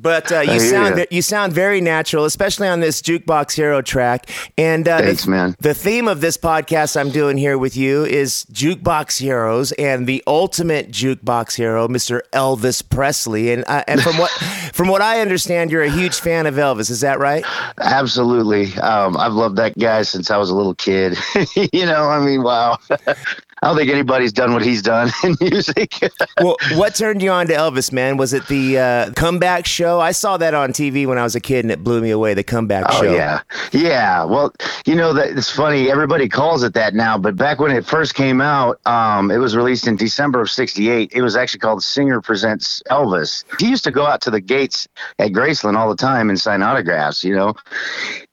But 0.01 0.31
uh, 0.31 0.41
you 0.41 0.59
sound 0.59 0.97
ya. 0.97 1.05
you 1.09 1.21
sound 1.21 1.53
very 1.53 1.81
natural, 1.81 2.25
especially 2.25 2.67
on 2.67 2.79
this 2.79 3.01
jukebox 3.01 3.53
hero 3.53 3.81
track. 3.81 4.29
And 4.57 4.87
uh, 4.87 4.99
Thanks, 4.99 5.25
the, 5.25 5.31
man. 5.31 5.55
The 5.59 5.73
theme 5.73 6.07
of 6.07 6.21
this 6.21 6.37
podcast 6.37 6.99
I'm 6.99 7.09
doing 7.09 7.37
here 7.37 7.57
with 7.57 7.75
you 7.75 8.05
is 8.05 8.45
jukebox 8.51 9.19
heroes 9.19 9.71
and 9.73 10.07
the 10.07 10.23
ultimate 10.27 10.91
jukebox 10.91 11.55
hero, 11.55 11.87
Mr. 11.87 12.21
Elvis 12.33 12.87
Presley. 12.87 13.51
And 13.51 13.63
uh, 13.67 13.83
and 13.87 14.01
from 14.01 14.17
what 14.17 14.29
from 14.73 14.87
what 14.87 15.01
I 15.01 15.21
understand, 15.21 15.71
you're 15.71 15.83
a 15.83 15.89
huge 15.89 16.19
fan 16.19 16.45
of 16.45 16.55
Elvis. 16.55 16.91
Is 16.91 17.01
that 17.01 17.19
right? 17.19 17.43
Absolutely. 17.79 18.73
Um, 18.77 19.17
I've 19.17 19.33
loved 19.33 19.55
that 19.57 19.77
guy 19.77 20.03
since 20.03 20.29
I 20.29 20.37
was 20.37 20.49
a 20.49 20.55
little 20.55 20.75
kid. 20.75 21.17
you 21.73 21.85
know, 21.85 22.09
I 22.09 22.23
mean, 22.23 22.43
wow. 22.43 22.77
I 23.63 23.67
don't 23.67 23.75
think 23.77 23.89
anybody's 23.89 24.31
done 24.31 24.53
what 24.53 24.61
he's 24.63 24.81
done 24.83 25.09
in 25.23 25.35
music. 25.41 25.93
Well, 26.39 26.57
what 26.75 26.93
turned 26.93 27.23
you 27.23 27.31
on 27.31 27.47
to 27.47 27.53
Elvis, 27.53 27.91
man? 27.91 28.17
Was 28.17 28.31
it 28.33 28.45
the 28.47 28.77
uh, 28.77 29.11
comeback 29.13 29.65
show? 29.65 29.99
I 29.99 30.11
saw 30.11 30.37
that 30.37 30.53
on 30.53 30.73
TV 30.73 31.07
when 31.07 31.17
I 31.17 31.23
was 31.23 31.35
a 31.35 31.39
kid, 31.39 31.65
and 31.65 31.71
it 31.71 31.83
blew 31.83 31.99
me 31.99 32.11
away. 32.11 32.35
The 32.35 32.43
comeback 32.43 32.85
Oh 32.89 33.01
show. 33.01 33.11
yeah, 33.11 33.41
yeah. 33.71 34.23
Well, 34.23 34.53
you 34.85 34.93
know 34.95 35.11
that 35.13 35.35
it's 35.35 35.49
funny. 35.49 35.89
Everybody 35.89 36.29
calls 36.29 36.61
it 36.63 36.73
that 36.75 36.93
now, 36.93 37.17
but 37.17 37.35
back 37.35 37.59
when 37.59 37.71
it 37.71 37.83
first 37.83 38.13
came 38.13 38.41
out, 38.41 38.79
um, 38.85 39.31
it 39.31 39.37
was 39.37 39.55
released 39.55 39.87
in 39.87 39.95
December 39.95 40.39
of 40.41 40.51
'68. 40.51 41.11
It 41.13 41.21
was 41.23 41.35
actually 41.35 41.59
called 41.59 41.81
Singer 41.83 42.21
Presents 42.21 42.83
Elvis. 42.91 43.43
He 43.59 43.69
used 43.69 43.83
to 43.85 43.91
go 43.91 44.05
out 44.05 44.21
to 44.21 44.29
the 44.29 44.39
gates 44.41 44.87
at 45.17 45.31
Graceland 45.31 45.75
all 45.77 45.89
the 45.89 45.95
time 45.95 46.29
and 46.29 46.39
sign 46.39 46.61
autographs. 46.61 47.23
You 47.23 47.35
know, 47.35 47.55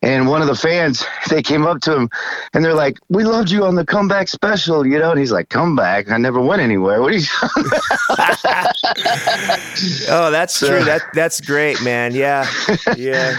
and 0.03 0.27
one 0.27 0.41
of 0.43 0.47
the 0.47 0.55
fans, 0.55 1.03
they 1.31 1.41
came 1.41 1.65
up 1.65 1.81
to 1.81 1.95
him 1.95 2.09
and 2.53 2.63
they're 2.63 2.75
like, 2.75 2.99
"We 3.09 3.23
loved 3.23 3.49
you 3.49 3.65
on 3.65 3.73
the 3.73 3.85
comeback 3.85 4.27
special," 4.27 4.85
you 4.85 4.99
know. 4.99 5.14
And 5.15 5.21
he's 5.21 5.31
like, 5.31 5.49
come 5.49 5.75
back. 5.75 6.11
I 6.11 6.17
never 6.17 6.39
went 6.41 6.61
anywhere. 6.61 7.01
What 7.01 7.13
are 7.13 7.15
you?" 7.15 7.25
Oh, 10.09 10.29
that's 10.31 10.55
So- 10.55 10.67
true. 10.67 10.83
That 10.83 11.01
that's 11.13 11.41
great, 11.41 11.81
man. 11.81 12.13
Yeah, 12.13 12.47
yeah. 12.95 13.35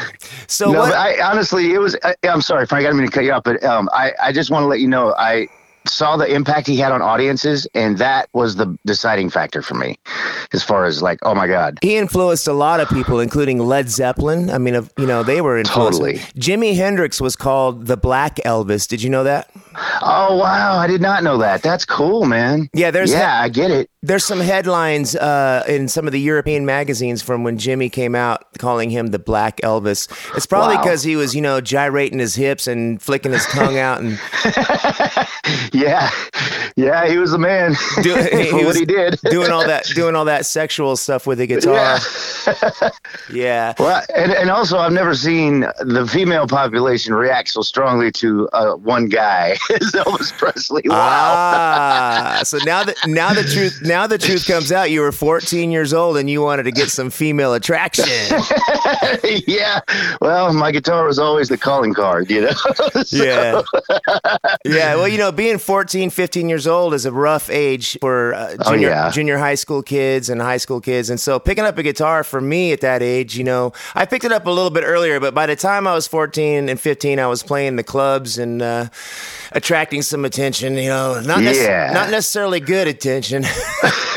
So 0.46 0.72
no, 0.72 0.80
what? 0.80 0.94
I 0.94 1.20
honestly, 1.22 1.72
it 1.74 1.78
was. 1.78 1.96
I, 2.02 2.14
I'm 2.24 2.42
sorry, 2.42 2.66
Frank. 2.66 2.84
I 2.84 2.88
didn't 2.88 2.98
mean 2.98 3.08
to 3.10 3.14
cut 3.14 3.24
you 3.24 3.32
off, 3.32 3.44
but 3.44 3.62
um, 3.64 3.88
I 3.92 4.12
I 4.22 4.32
just 4.32 4.50
want 4.50 4.62
to 4.64 4.66
let 4.66 4.80
you 4.80 4.88
know 4.88 5.14
I 5.14 5.48
saw 5.86 6.16
the 6.16 6.26
impact 6.26 6.66
he 6.66 6.76
had 6.76 6.92
on 6.92 7.00
audiences, 7.00 7.66
and 7.74 7.98
that 7.98 8.28
was 8.32 8.56
the 8.56 8.76
deciding 8.86 9.30
factor 9.30 9.62
for 9.62 9.74
me, 9.74 9.98
as 10.52 10.62
far 10.62 10.84
as 10.84 11.00
like, 11.02 11.18
oh 11.22 11.34
my 11.34 11.46
god, 11.46 11.78
he 11.82 11.96
influenced 11.96 12.48
a 12.48 12.52
lot 12.52 12.80
of 12.80 12.88
people, 12.88 13.20
including 13.20 13.58
Led 13.60 13.88
Zeppelin. 13.88 14.50
I 14.50 14.58
mean, 14.58 14.74
you 14.98 15.06
know, 15.06 15.22
they 15.22 15.40
were 15.40 15.58
influenced. 15.58 16.00
Totally. 16.00 16.18
Jimi 16.38 16.76
Hendrix 16.76 17.20
was 17.20 17.36
called 17.36 17.86
the 17.86 17.96
Black 17.96 18.36
Elvis. 18.44 18.88
Did 18.88 19.02
you 19.02 19.10
know 19.10 19.24
that? 19.24 19.50
Oh 20.02 20.36
wow, 20.36 20.76
I 20.78 20.86
did 20.86 21.00
not 21.00 21.22
know 21.22 21.38
that. 21.38 21.62
That's 21.62 21.84
cool, 21.84 22.24
man. 22.26 22.68
Yeah, 22.72 22.90
there's 22.90 23.12
yeah, 23.12 23.40
I 23.40 23.48
get 23.48 23.70
it. 23.70 23.90
There's 24.02 24.24
some 24.24 24.40
headlines 24.40 25.16
uh, 25.16 25.64
in 25.66 25.88
some 25.88 26.06
of 26.06 26.12
the 26.12 26.20
European 26.20 26.64
magazines 26.64 27.22
from 27.22 27.42
when 27.42 27.58
Jimmy 27.58 27.88
came 27.90 28.14
out 28.14 28.44
calling 28.58 28.90
him 28.90 29.08
the 29.08 29.18
Black 29.18 29.60
Elvis. 29.62 30.08
It's 30.36 30.46
probably 30.46 30.76
Wow. 30.76 30.82
because 30.82 31.02
he 31.02 31.16
was, 31.16 31.34
you 31.34 31.40
know, 31.42 31.60
gyrating 31.60 32.18
his 32.20 32.36
hips 32.36 32.68
and 32.68 33.02
flicking 33.02 33.32
his 33.32 33.44
tongue 33.46 33.78
out 33.78 34.00
and 34.00 34.18
Yeah, 35.72 36.10
yeah, 36.76 37.06
he 37.06 37.16
was 37.18 37.30
the 37.32 37.38
man 37.38 37.74
Do- 38.02 38.14
he 38.32 38.52
what 38.52 38.66
was 38.66 38.78
he 38.78 38.84
did. 38.84 39.18
doing 39.30 39.50
all 39.50 39.66
that, 39.66 39.86
doing 39.94 40.14
all 40.14 40.24
that 40.26 40.46
sexual 40.46 40.96
stuff 40.96 41.26
with 41.26 41.38
the 41.38 41.46
guitar. 41.46 41.74
Yeah. 41.74 41.98
Yeah. 43.32 43.74
Well, 43.78 44.02
and, 44.14 44.30
and 44.32 44.50
also, 44.50 44.78
I've 44.78 44.92
never 44.92 45.14
seen 45.14 45.60
the 45.80 46.08
female 46.10 46.46
population 46.46 47.12
react 47.12 47.48
so 47.48 47.60
strongly 47.62 48.12
to 48.12 48.48
uh, 48.52 48.74
one 48.74 49.08
guy 49.08 49.50
as 49.74 49.92
Elvis 49.92 50.32
Presley. 50.38 50.82
Wow. 50.86 50.96
Ah, 50.96 52.40
so 52.44 52.58
now 52.64 52.84
that 52.84 52.96
now 53.06 53.34
the 53.34 53.42
truth 53.42 53.80
now 53.82 54.06
the 54.06 54.16
truth 54.18 54.46
comes 54.46 54.70
out. 54.70 54.90
You 54.92 55.00
were 55.00 55.10
14 55.12 55.72
years 55.72 55.92
old 55.92 56.16
and 56.16 56.30
you 56.30 56.40
wanted 56.40 56.64
to 56.64 56.72
get 56.72 56.88
some 56.88 57.10
female 57.10 57.52
attraction. 57.54 58.06
yeah. 59.46 59.80
Well, 60.20 60.52
my 60.52 60.70
guitar 60.70 61.04
was 61.06 61.18
always 61.18 61.48
the 61.48 61.58
calling 61.58 61.94
card, 61.94 62.30
you 62.30 62.42
know? 62.42 62.50
So- 63.04 63.24
Yeah. 63.24 63.62
Yeah. 64.64 64.94
Well, 64.96 65.08
you 65.08 65.18
know, 65.18 65.32
being 65.32 65.55
14, 65.58 66.10
15 66.10 66.48
years 66.48 66.66
old 66.66 66.94
is 66.94 67.06
a 67.06 67.12
rough 67.12 67.48
age 67.50 67.98
for 68.00 68.34
uh, 68.34 68.56
Oh, 68.64 68.72
junior, 68.72 68.88
yeah. 68.88 69.10
junior 69.10 69.38
high 69.38 69.54
school 69.54 69.82
kids 69.82 70.28
and 70.30 70.40
high 70.40 70.56
school 70.56 70.80
kids. 70.80 71.10
And 71.10 71.18
so 71.20 71.38
picking 71.38 71.64
up 71.64 71.76
a 71.78 71.82
guitar 71.82 72.24
for 72.24 72.40
me 72.40 72.72
at 72.72 72.80
that 72.80 73.02
age, 73.02 73.36
you 73.36 73.44
know, 73.44 73.72
I 73.94 74.04
picked 74.06 74.24
it 74.24 74.32
up 74.32 74.46
a 74.46 74.50
little 74.50 74.70
bit 74.70 74.84
earlier, 74.84 75.20
but 75.20 75.34
by 75.34 75.46
the 75.46 75.56
time 75.56 75.86
I 75.86 75.94
was 75.94 76.06
14 76.06 76.68
and 76.68 76.78
15, 76.80 77.18
I 77.18 77.26
was 77.26 77.42
playing 77.42 77.76
the 77.76 77.84
clubs 77.84 78.38
and 78.38 78.60
uh, 78.62 78.88
attracting 79.52 80.02
some 80.02 80.24
attention, 80.24 80.74
you 80.76 80.88
know, 80.88 81.20
not, 81.20 81.40
nec- 81.40 81.56
Yeah. 81.56 81.92
not 81.92 82.10
necessarily 82.10 82.60
good 82.60 82.88
attention. 82.88 83.44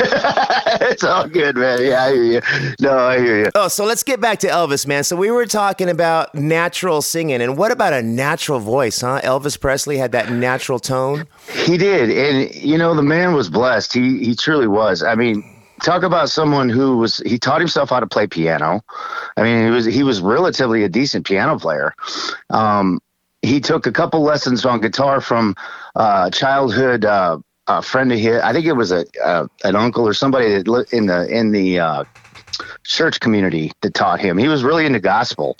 it's 0.02 1.04
all 1.04 1.28
good, 1.28 1.56
man. 1.56 1.82
Yeah, 1.82 2.04
I 2.04 2.12
hear 2.12 2.24
you. 2.24 2.40
No, 2.80 2.98
I 2.98 3.18
hear 3.18 3.38
you. 3.44 3.50
Oh, 3.54 3.68
so 3.68 3.84
let's 3.84 4.02
get 4.02 4.20
back 4.20 4.38
to 4.40 4.46
Elvis, 4.48 4.86
man. 4.86 5.04
So 5.04 5.16
we 5.16 5.30
were 5.30 5.46
talking 5.46 5.88
about 5.88 6.34
natural 6.34 7.02
singing, 7.02 7.40
and 7.42 7.56
what 7.56 7.70
about 7.72 7.92
a 7.92 8.02
natural 8.02 8.60
voice, 8.60 9.00
huh? 9.00 9.20
Elvis 9.22 9.60
Presley 9.60 9.98
had 9.98 10.12
that 10.12 10.30
natural 10.32 10.78
tone. 10.78 11.26
He 11.52 11.76
did. 11.76 12.10
And, 12.10 12.54
you 12.54 12.78
know, 12.78 12.94
the 12.94 13.02
man 13.02 13.34
was 13.34 13.50
blessed. 13.50 13.92
He, 13.92 14.24
he 14.24 14.34
truly 14.34 14.66
was. 14.66 15.02
I 15.02 15.14
mean, 15.14 15.44
talk 15.82 16.02
about 16.02 16.30
someone 16.30 16.68
who 16.68 16.96
was, 16.96 17.18
he 17.18 17.38
taught 17.38 17.60
himself 17.60 17.90
how 17.90 18.00
to 18.00 18.06
play 18.06 18.26
piano. 18.26 18.82
I 19.36 19.42
mean, 19.42 19.64
he 19.66 19.70
was, 19.70 19.84
he 19.84 20.02
was 20.02 20.20
relatively 20.20 20.82
a 20.84 20.88
decent 20.88 21.26
piano 21.26 21.58
player. 21.58 21.94
Um, 22.50 23.00
he 23.42 23.60
took 23.60 23.86
a 23.86 23.92
couple 23.92 24.22
lessons 24.22 24.64
on 24.64 24.80
guitar 24.80 25.20
from 25.20 25.54
uh, 25.96 26.30
childhood 26.30 27.04
uh, 27.04 27.38
a 27.66 27.82
friend 27.82 28.12
of 28.12 28.18
his. 28.18 28.40
I 28.42 28.52
think 28.52 28.66
it 28.66 28.72
was 28.72 28.92
a 28.92 29.04
uh, 29.24 29.46
an 29.64 29.76
uncle 29.76 30.06
or 30.06 30.14
somebody 30.14 30.48
that 30.54 30.68
li- 30.68 30.86
in 30.92 31.06
the 31.06 31.26
in 31.28 31.52
the 31.52 31.78
uh, 31.78 32.04
church 32.84 33.20
community 33.20 33.72
that 33.82 33.94
taught 33.94 34.20
him. 34.20 34.36
He 34.38 34.48
was 34.48 34.64
really 34.64 34.86
into 34.86 35.00
gospel, 35.00 35.56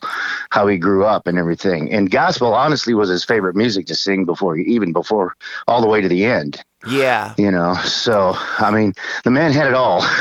how 0.50 0.66
he 0.66 0.76
grew 0.76 1.04
up 1.04 1.26
and 1.26 1.38
everything. 1.38 1.92
And 1.92 2.10
gospel, 2.10 2.54
honestly, 2.54 2.94
was 2.94 3.08
his 3.08 3.24
favorite 3.24 3.56
music 3.56 3.86
to 3.86 3.94
sing 3.94 4.24
before, 4.24 4.56
even 4.56 4.92
before 4.92 5.34
all 5.68 5.80
the 5.80 5.88
way 5.88 6.00
to 6.00 6.08
the 6.08 6.24
end. 6.24 6.62
Yeah. 6.88 7.34
You 7.36 7.50
know, 7.50 7.74
so 7.84 8.32
I 8.58 8.70
mean, 8.70 8.94
the 9.24 9.30
man 9.30 9.52
had 9.52 9.66
it 9.66 9.74
all. 9.74 10.02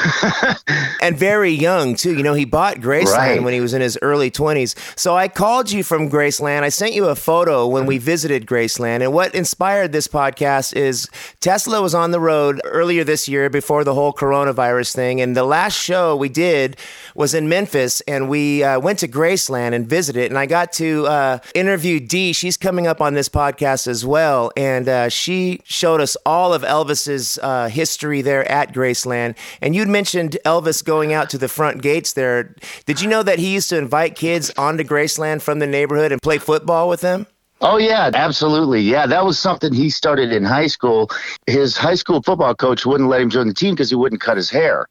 And 1.01 1.17
very 1.17 1.51
young, 1.51 1.95
too. 1.95 2.13
You 2.17 2.23
know, 2.23 2.33
he 2.33 2.43
bought 2.43 2.75
Graceland 2.77 3.15
Right. 3.15 3.43
when 3.43 3.53
he 3.53 3.61
was 3.61 3.73
in 3.73 3.81
his 3.81 3.97
early 4.01 4.29
20s. 4.29 4.75
So 4.99 5.15
I 5.15 5.29
called 5.29 5.71
you 5.71 5.81
from 5.81 6.09
Graceland. 6.09 6.63
I 6.63 6.69
sent 6.69 6.93
you 6.93 7.05
a 7.05 7.15
photo 7.15 7.65
when 7.65 7.85
we 7.85 7.97
visited 7.97 8.45
Graceland. 8.45 9.01
And 9.01 9.13
what 9.13 9.33
inspired 9.33 9.93
this 9.93 10.09
podcast 10.09 10.75
is 10.75 11.07
Tesla 11.39 11.81
was 11.81 11.95
on 11.95 12.11
the 12.11 12.19
road 12.19 12.59
earlier 12.65 13.05
this 13.05 13.29
year 13.29 13.49
before 13.49 13.85
the 13.85 13.93
whole 13.93 14.11
coronavirus 14.11 14.93
thing. 14.93 15.21
And 15.21 15.37
the 15.37 15.45
last 15.45 15.77
show 15.77 16.17
we 16.17 16.27
did 16.27 16.75
was 17.19 17.33
in 17.33 17.49
Memphis. 17.49 17.99
And 18.07 18.29
we 18.29 18.63
uh, 18.63 18.79
went 18.79 18.97
to 18.99 19.07
Graceland 19.07 19.73
and 19.73 19.85
visited. 19.85 20.31
And 20.31 20.39
I 20.39 20.45
got 20.45 20.71
to 20.73 21.05
uh, 21.05 21.39
interview 21.53 21.99
Dee. 21.99 22.31
She's 22.31 22.55
coming 22.55 22.87
up 22.87 23.01
on 23.01 23.13
this 23.13 23.27
podcast 23.27 23.87
as 23.87 24.05
well. 24.05 24.51
And 24.55 24.87
uh, 24.87 25.09
she 25.09 25.59
showed 25.65 25.99
us 25.99 26.15
all 26.25 26.53
of 26.53 26.61
Elvis's 26.61 27.37
uh, 27.43 27.67
history 27.67 28.21
there 28.21 28.49
at 28.49 28.73
Graceland. 28.73 29.35
And 29.61 29.75
you'd 29.75 29.89
mentioned 29.89 30.37
Elvis 30.45 30.83
going 30.83 31.11
out 31.11 31.29
to 31.31 31.37
the 31.37 31.49
front 31.49 31.81
gates 31.81 32.13
there. 32.13 32.55
Did 32.85 33.01
you 33.01 33.09
know 33.09 33.21
that 33.21 33.37
he 33.37 33.53
used 33.53 33.69
to 33.69 33.77
invite 33.77 34.15
kids 34.15 34.49
onto 34.57 34.85
Graceland 34.85 35.41
from 35.41 35.59
the 35.59 35.67
neighborhood 35.67 36.13
and 36.13 36.21
play 36.21 36.37
football 36.37 36.87
with 36.87 37.01
them? 37.01 37.27
Oh 37.61 37.77
yeah, 37.77 38.09
absolutely. 38.13 38.81
Yeah, 38.81 39.05
that 39.07 39.25
was 39.25 39.37
something 39.37 39.73
he 39.73 39.89
started 39.89 40.31
in 40.31 40.43
high 40.43 40.67
school. 40.67 41.09
His 41.45 41.75
high 41.75 41.95
school 41.95 42.21
football 42.21 42.55
coach 42.55 42.85
wouldn't 42.85 43.09
let 43.09 43.21
him 43.21 43.29
join 43.29 43.47
the 43.47 43.53
team 43.53 43.75
because 43.75 43.89
he 43.89 43.95
wouldn't 43.95 44.21
cut 44.21 44.37
his 44.37 44.49
hair. 44.49 44.87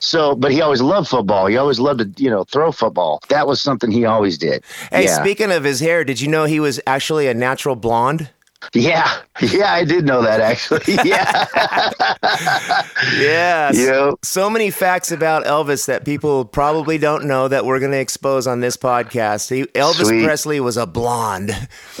So, 0.00 0.34
but 0.34 0.52
he 0.52 0.60
always 0.60 0.82
loved 0.82 1.08
football. 1.08 1.46
He 1.46 1.56
always 1.56 1.80
loved 1.80 2.00
to, 2.00 2.22
you 2.22 2.30
know, 2.30 2.44
throw 2.44 2.72
football. 2.72 3.20
That 3.28 3.46
was 3.46 3.60
something 3.60 3.90
he 3.90 4.04
always 4.04 4.36
did. 4.36 4.64
Hey, 4.92 5.04
yeah. 5.04 5.18
speaking 5.18 5.50
of 5.50 5.64
his 5.64 5.80
hair, 5.80 6.04
did 6.04 6.20
you 6.20 6.28
know 6.28 6.44
he 6.44 6.60
was 6.60 6.78
actually 6.86 7.26
a 7.26 7.34
natural 7.34 7.74
blonde? 7.74 8.28
Yeah, 8.72 9.20
yeah, 9.40 9.72
I 9.72 9.84
did 9.84 10.04
know 10.04 10.22
that 10.22 10.40
actually. 10.40 10.80
Yeah, 11.04 11.44
Yeah. 13.18 13.72
Yep. 13.72 14.14
So 14.22 14.48
many 14.48 14.70
facts 14.70 15.10
about 15.12 15.44
Elvis 15.44 15.86
that 15.86 16.04
people 16.04 16.44
probably 16.44 16.98
don't 16.98 17.24
know 17.26 17.48
that 17.48 17.64
we're 17.64 17.78
going 17.80 17.92
to 17.92 17.98
expose 18.00 18.46
on 18.46 18.60
this 18.60 18.76
podcast. 18.76 19.50
He, 19.54 19.64
Elvis 19.78 20.06
Sweet. 20.06 20.24
Presley 20.24 20.60
was 20.60 20.76
a 20.76 20.86
blonde. 20.86 21.50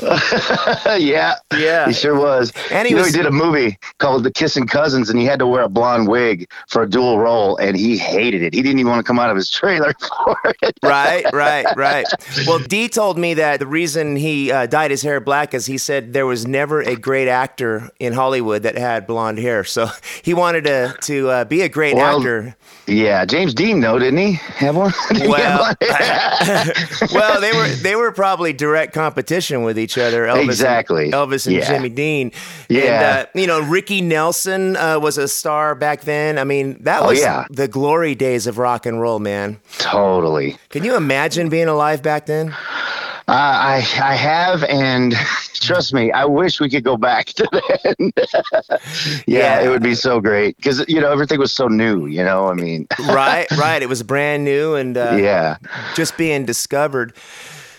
yeah, 0.98 1.34
Yeah. 1.56 1.86
he 1.86 1.92
sure 1.92 2.18
was. 2.18 2.52
And 2.70 2.86
he 2.86 2.94
you 2.94 3.00
know, 3.00 3.04
he 3.06 3.12
did 3.12 3.26
a 3.26 3.30
movie 3.30 3.78
called 3.98 4.24
The 4.24 4.30
Kissing 4.32 4.66
Cousins, 4.66 5.10
and 5.10 5.18
he 5.18 5.24
had 5.26 5.38
to 5.40 5.46
wear 5.46 5.62
a 5.62 5.68
blonde 5.68 6.08
wig 6.08 6.48
for 6.68 6.82
a 6.82 6.88
dual 6.88 7.18
role, 7.18 7.56
and 7.58 7.76
he 7.76 7.96
hated 7.98 8.42
it. 8.42 8.54
He 8.54 8.62
didn't 8.62 8.78
even 8.78 8.90
want 8.90 9.04
to 9.04 9.06
come 9.06 9.18
out 9.18 9.30
of 9.30 9.36
his 9.36 9.50
trailer 9.50 9.92
for 10.24 10.36
it. 10.62 10.78
right, 10.82 11.24
right, 11.32 11.66
right. 11.76 12.06
Well, 12.46 12.58
Dee 12.58 12.88
told 12.88 13.18
me 13.18 13.34
that 13.34 13.60
the 13.60 13.66
reason 13.66 14.16
he 14.16 14.50
uh, 14.50 14.66
dyed 14.66 14.90
his 14.90 15.02
hair 15.02 15.20
black 15.20 15.54
is 15.54 15.66
he 15.66 15.78
said 15.78 16.12
there 16.12 16.26
was 16.26 16.46
never 16.54 16.80
a 16.80 16.96
great 16.96 17.28
actor 17.28 17.90
in 18.00 18.12
Hollywood 18.14 18.62
that 18.62 18.78
had 18.78 19.06
blonde 19.06 19.38
hair. 19.38 19.64
So 19.64 19.88
he 20.22 20.32
wanted 20.32 20.64
to 20.64 20.94
to 21.02 21.28
uh, 21.30 21.44
be 21.44 21.60
a 21.60 21.68
great 21.68 21.96
Well, 21.96 22.18
actor. 22.18 22.56
Yeah, 22.86 23.24
James 23.24 23.54
Dean, 23.54 23.80
though, 23.80 23.98
didn't 23.98 24.18
he 24.18 24.32
have 24.34 24.76
one? 24.76 24.92
Didn't 25.08 25.32
have 25.32 25.58
Well, 25.58 25.74
well, 27.14 27.40
they 27.40 27.52
were 27.52 27.68
they 27.68 27.96
were 27.96 28.12
probably 28.12 28.52
direct 28.52 28.92
competition 28.94 29.62
with 29.64 29.78
each 29.78 29.96
other. 29.98 30.26
Elvis 30.26 30.44
Exactly. 30.44 31.04
and, 31.04 31.12
Elvis 31.14 31.46
and 31.46 31.56
Yeah. 31.56 31.66
Jimmy 31.66 31.88
Dean. 31.88 32.30
Yeah. 32.68 32.82
and, 32.82 33.26
uh, 33.28 33.40
you 33.40 33.46
know 33.46 33.60
Ricky 33.62 34.00
Nelson 34.00 34.76
uh, 34.76 34.98
was 35.00 35.18
a 35.18 35.28
star 35.28 35.74
back 35.74 36.02
then. 36.02 36.38
I 36.38 36.44
mean, 36.44 36.76
that 36.82 37.02
Oh, 37.02 37.08
was 37.08 37.20
yeah. 37.20 37.46
the 37.50 37.68
glory 37.68 38.14
days 38.14 38.46
of 38.46 38.58
rock 38.58 38.86
and 38.86 39.00
roll, 39.00 39.18
man. 39.18 39.58
totally. 39.78 40.56
Can 40.70 40.84
you 40.84 40.94
imagine 40.96 41.48
being 41.48 41.68
alive 41.68 42.02
back 42.02 42.26
then? 42.26 42.54
Uh, 43.26 43.32
I 43.32 43.76
I 44.02 44.14
have, 44.16 44.64
and 44.64 45.12
trust 45.54 45.94
me, 45.94 46.12
I 46.12 46.26
wish 46.26 46.60
we 46.60 46.68
could 46.68 46.84
go 46.84 46.96
back 46.98 47.26
to 47.38 47.48
then. 47.52 48.12
yeah, 48.16 48.78
Yeah. 49.26 49.60
it 49.62 49.68
would 49.70 49.82
be 49.82 49.94
so 49.94 50.20
great 50.20 50.56
because 50.56 50.84
you 50.88 51.00
know 51.00 51.10
everything 51.10 51.38
was 51.38 51.52
so 51.52 51.66
new. 51.68 52.06
You 52.06 52.22
know, 52.22 52.48
I 52.48 52.54
mean, 52.54 52.86
right, 53.08 53.50
right. 53.52 53.82
It 53.82 53.88
was 53.88 54.02
brand 54.02 54.44
new 54.44 54.74
and 54.74 54.96
uh, 54.96 55.16
yeah, 55.18 55.56
just 55.94 56.18
being 56.18 56.44
discovered. 56.44 57.14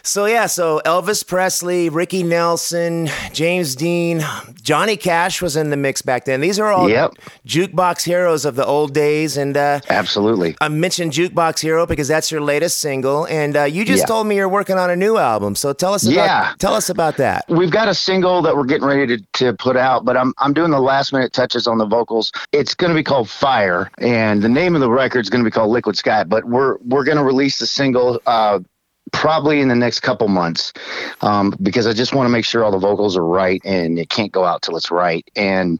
So 0.06 0.28
yeah, 0.28 0.46
so 0.46 0.82
Elvis 0.86 1.26
Presley, 1.26 1.90
Ricky 1.90 2.22
Nelson, 2.22 3.10
James 3.34 3.76
Dean, 3.76 4.24
Johnny 4.62 4.98
Cash 4.98 5.42
was 5.42 5.56
in 5.56 5.72
the 5.72 5.78
mix 5.78 6.04
back 6.04 6.26
then. 6.26 6.42
These 6.42 6.60
are 6.60 6.72
all 6.72 6.88
Yep. 6.88 7.14
jukebox 7.48 8.04
heroes 8.04 8.46
of 8.46 8.56
the 8.56 8.64
old 8.64 8.94
days, 8.94 9.36
and 9.36 9.58
uh, 9.58 9.80
absolutely. 9.90 10.56
I 10.62 10.68
mentioned 10.70 11.12
Jukebox 11.14 11.60
Hero 11.60 11.88
because 11.88 12.08
that's 12.08 12.32
your 12.32 12.42
latest 12.42 12.78
single, 12.78 13.26
and 13.26 13.58
uh, 13.58 13.64
you 13.64 13.84
just 13.84 14.02
Yeah. 14.02 14.06
told 14.06 14.28
me 14.28 14.36
you're 14.36 14.48
working 14.48 14.78
on 14.78 14.92
a 14.92 14.96
new 14.96 15.18
album. 15.18 15.56
So 15.56 15.74
tell 15.74 15.96
us 15.96 16.04
about 16.04 16.14
Yeah. 16.14 16.52
tell 16.60 16.76
us 16.76 16.88
about 16.90 17.18
that. 17.18 17.46
We've 17.50 17.72
got 17.72 17.88
a 17.88 17.96
single 17.96 18.44
that 18.44 18.56
we're 18.56 18.66
getting 18.66 18.86
ready 18.88 19.18
to, 19.18 19.24
to 19.34 19.54
put 19.54 19.76
out, 19.76 20.06
but 20.06 20.16
I'm 20.16 20.36
I'm 20.38 20.54
doing 20.54 20.70
the 20.70 20.80
last 20.80 21.14
minute 21.14 21.34
touches 21.34 21.66
on 21.66 21.80
the 21.80 21.86
vocals. 21.88 22.32
It's 22.52 22.76
going 22.76 22.92
to 22.92 22.96
be 22.96 23.04
called 23.04 23.28
Fire, 23.28 23.90
and 23.98 24.44
the 24.44 24.50
name 24.50 24.76
of 24.76 24.82
the 24.82 24.90
record 24.92 25.22
is 25.22 25.32
going 25.32 25.44
to 25.44 25.50
be 25.50 25.52
called 25.52 25.72
Liquid 25.72 25.98
Sky. 25.98 26.24
But 26.24 26.46
we're 26.46 26.78
we're 26.86 27.04
going 27.06 27.18
to 27.18 27.24
release 27.24 27.58
the 27.58 27.66
single. 27.66 28.22
Uh, 28.28 28.60
Probably 29.12 29.62
in 29.62 29.68
the 29.68 29.76
next 29.76 30.00
couple 30.02 30.28
months, 30.28 30.74
um, 31.22 31.54
because 31.62 31.86
I 31.88 31.94
just 31.94 32.14
want 32.14 32.26
to 32.26 32.32
make 32.32 32.44
sure 32.44 32.64
all 32.64 32.72
the 32.72 32.78
vocals 32.78 33.16
are 33.16 33.26
right, 33.26 33.62
and 33.64 34.00
it 34.00 34.10
can't 34.10 34.32
go 34.32 34.46
out 34.46 34.62
till 34.62 34.76
it's 34.76 34.92
right. 34.92 35.26
And 35.36 35.80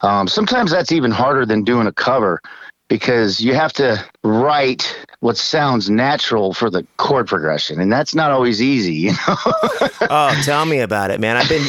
um, 0.00 0.28
sometimes 0.28 0.70
that's 0.70 0.90
even 0.90 1.10
harder 1.10 1.44
than 1.44 1.62
doing 1.62 1.86
a 1.86 1.92
cover, 1.92 2.40
because 2.88 3.40
you 3.40 3.54
have 3.54 3.72
to 3.74 4.02
write 4.24 4.96
what 5.20 5.36
sounds 5.36 5.88
natural 5.88 6.52
for 6.52 6.68
the 6.70 6.86
chord 6.96 7.26
progression, 7.26 7.80
and 7.80 7.90
that's 7.92 8.14
not 8.14 8.30
always 8.30 8.60
easy. 8.60 8.94
You 8.94 9.12
know. 9.12 9.36
Oh, 10.10 10.38
tell 10.44 10.66
me 10.66 10.80
about 10.80 11.10
it, 11.10 11.18
man. 11.18 11.36
I've 11.36 11.48
been 11.48 11.66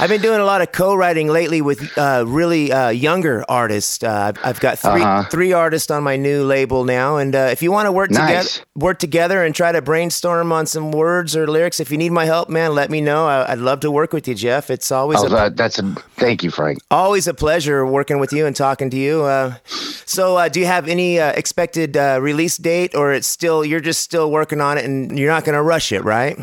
I've 0.00 0.08
been 0.08 0.20
doing 0.20 0.40
a 0.40 0.44
lot 0.44 0.60
of 0.60 0.72
co-writing 0.72 1.28
lately 1.28 1.62
with 1.62 1.96
uh, 1.96 2.24
really 2.26 2.72
uh, 2.72 2.88
younger 2.88 3.44
artists. 3.48 4.02
Uh, 4.02 4.32
I've, 4.34 4.44
I've 4.44 4.60
got 4.60 4.78
3 4.78 4.90
Uh-huh. 5.02 5.28
three 5.30 5.52
artists 5.52 5.88
on 5.90 6.02
my 6.02 6.16
new 6.16 6.42
label 6.44 6.84
now, 6.84 7.16
and 7.18 7.34
uh, 7.34 7.48
if 7.52 7.62
you 7.62 7.70
want 7.70 7.86
to 7.86 7.92
work 7.92 8.10
Nice. 8.10 8.54
together, 8.54 8.66
work 8.74 8.98
together 8.98 9.44
and 9.44 9.54
try 9.54 9.70
to 9.72 9.80
brainstorm 9.80 10.52
on 10.52 10.66
some 10.66 10.90
words 10.90 11.36
or 11.36 11.46
lyrics, 11.46 11.78
if 11.80 11.90
you 11.92 11.96
need 11.98 12.10
my 12.12 12.24
help, 12.24 12.48
man, 12.48 12.74
let 12.74 12.90
me 12.90 13.00
know. 13.00 13.26
I, 13.26 13.52
I'd 13.52 13.58
love 13.58 13.80
to 13.80 13.90
work 13.90 14.12
with 14.12 14.26
you, 14.26 14.34
Jeff. 14.34 14.68
It's 14.70 14.90
always 14.90 15.22
Oh, 15.22 15.26
a 15.26 15.28
that, 15.30 15.56
that's 15.56 15.78
a 15.78 15.82
thank 16.16 16.42
you, 16.42 16.50
Frank. 16.50 16.80
always 16.90 17.28
a 17.28 17.34
pleasure 17.34 17.86
working 17.86 18.18
with 18.18 18.32
you 18.32 18.46
and 18.46 18.56
talking 18.56 18.90
to 18.90 18.96
you. 18.96 19.22
Uh, 19.22 19.54
so, 20.06 20.36
uh, 20.36 20.48
do 20.48 20.58
you 20.58 20.66
have 20.66 20.88
any 20.88 21.20
uh, 21.20 21.32
expected 21.80 21.96
uh, 21.96 22.20
release 22.20 22.56
date, 22.56 22.94
or 22.94 23.12
it's 23.12 23.26
still 23.26 23.64
you're 23.64 23.80
just 23.80 24.00
still 24.00 24.30
working 24.30 24.60
on 24.60 24.78
it 24.78 24.84
and 24.84 25.18
you're 25.18 25.30
not 25.30 25.44
going 25.44 25.54
to 25.54 25.62
rush 25.62 25.92
it, 25.92 26.04
right? 26.04 26.38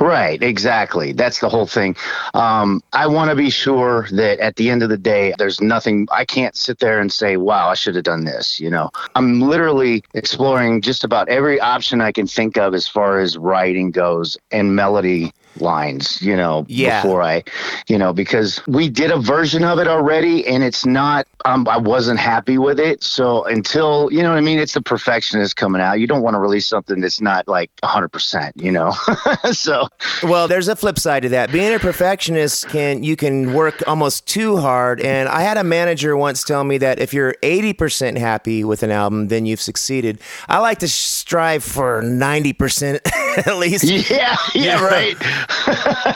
Right, 0.00 0.42
exactly. 0.42 1.12
That's 1.12 1.40
the 1.40 1.48
whole 1.48 1.66
thing. 1.66 1.96
Um, 2.34 2.82
I 2.92 3.06
want 3.06 3.30
to 3.30 3.36
be 3.36 3.50
sure 3.50 4.06
that 4.12 4.38
at 4.40 4.56
the 4.56 4.70
end 4.70 4.82
of 4.82 4.88
the 4.88 4.98
day, 4.98 5.34
there's 5.38 5.60
nothing. 5.60 6.08
I 6.10 6.24
can't 6.24 6.56
sit 6.56 6.78
there 6.78 7.00
and 7.00 7.12
say, 7.12 7.36
"Wow, 7.36 7.68
I 7.68 7.74
should 7.74 7.94
have 7.94 8.04
done 8.04 8.24
this." 8.24 8.60
You 8.60 8.70
know, 8.70 8.90
I'm 9.14 9.40
literally 9.40 10.02
exploring 10.14 10.82
just 10.82 11.04
about 11.04 11.28
every 11.28 11.60
option 11.60 12.00
I 12.00 12.12
can 12.12 12.26
think 12.26 12.56
of 12.56 12.74
as 12.74 12.88
far 12.88 13.20
as 13.20 13.36
writing 13.36 13.90
goes 13.90 14.36
and 14.50 14.74
melody 14.74 15.32
lines. 15.60 16.20
You 16.22 16.36
know, 16.36 16.64
Yeah. 16.68 17.02
before 17.02 17.22
I, 17.22 17.42
you 17.88 17.98
know, 17.98 18.12
because 18.12 18.60
we 18.66 18.88
did 18.88 19.10
a 19.10 19.18
version 19.18 19.64
of 19.64 19.78
it 19.78 19.86
already, 19.88 20.46
and 20.46 20.62
it's 20.62 20.84
not. 20.86 21.26
Um, 21.44 21.66
I 21.68 21.78
wasn't 21.78 22.20
happy 22.20 22.58
with 22.58 22.78
it. 22.78 23.02
So 23.02 23.44
until 23.44 24.08
you 24.12 24.22
know 24.22 24.28
what 24.30 24.38
I 24.38 24.42
mean, 24.42 24.58
it's 24.58 24.74
the 24.74 24.82
perfectionist 24.82 25.56
coming 25.56 25.80
out. 25.80 26.00
You 26.00 26.06
don't 26.06 26.22
want 26.22 26.34
to 26.34 26.38
release 26.40 26.66
something 26.66 27.00
that's 27.00 27.20
not 27.20 27.48
like 27.48 27.70
100. 27.82 28.08
percent 28.08 28.54
You 28.56 28.72
know, 28.72 28.92
so 29.52 29.88
Well, 30.22 30.48
there's 30.48 30.68
a 30.68 30.76
flip 30.76 30.98
side 30.98 31.22
to 31.22 31.28
that. 31.30 31.50
Being 31.52 31.72
a 31.74 31.78
perfectionist 31.78 32.68
can 32.68 33.02
you 33.02 33.16
can 33.16 33.54
work 33.54 33.82
almost 33.86 34.26
too 34.26 34.56
hard. 34.58 35.00
And 35.00 35.28
I 35.28 35.40
had 35.42 35.56
a 35.56 35.64
manager 35.64 36.16
once 36.16 36.44
tell 36.44 36.64
me 36.64 36.78
that 36.78 36.98
if 36.98 37.14
you're 37.14 37.34
80% 37.42 38.18
happy 38.18 38.64
with 38.64 38.82
an 38.82 38.90
album, 38.90 39.28
then 39.28 39.46
you've 39.46 39.60
succeeded. 39.60 40.20
I 40.48 40.58
like 40.58 40.78
to 40.80 40.88
strive 40.88 41.64
for 41.64 42.02
90% 42.02 43.00
at 43.46 43.56
least. 43.56 43.84
Yeah, 43.84 44.36
yeah, 44.54 44.84
right. 44.84 45.16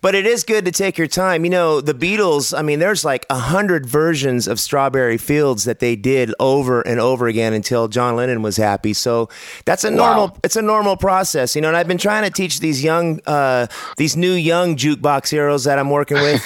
But 0.00 0.16
it 0.16 0.26
is 0.26 0.42
good 0.42 0.64
to 0.64 0.72
take 0.72 0.98
your 0.98 1.06
time. 1.06 1.44
You 1.44 1.50
know, 1.50 1.80
the 1.80 1.94
Beatles, 1.94 2.56
I 2.58 2.62
mean, 2.62 2.80
there's 2.80 3.04
like 3.04 3.24
a 3.30 3.38
hundred 3.38 3.86
versions 3.86 4.48
of 4.48 4.58
Strawberry 4.58 5.16
Fields 5.16 5.62
that 5.64 5.78
they 5.78 5.94
did 5.94 6.34
over 6.40 6.80
and 6.80 6.98
over 6.98 7.28
again 7.28 7.52
until 7.52 7.86
John 7.86 8.16
Lennon 8.16 8.42
was 8.42 8.56
happy. 8.56 8.94
So 8.94 9.28
that's 9.64 9.84
a 9.84 9.90
normal 9.90 10.28
Wow. 10.28 10.36
it's 10.42 10.56
a 10.56 10.62
normal 10.62 10.96
process, 10.96 11.54
you 11.54 11.62
know, 11.62 11.68
and 11.68 11.76
I've 11.76 11.86
been 11.86 11.98
trying 11.98 12.24
to 12.24 12.30
teach 12.30 12.58
these 12.58 12.82
young 12.82 13.20
uh 13.26 13.68
these 13.96 14.16
new 14.16 14.32
young 14.32 14.74
jukebox 14.76 15.28
heroes 15.30 15.64
that 15.64 15.78
I'm 15.78 15.90
working 15.90 16.20
with 16.20 16.42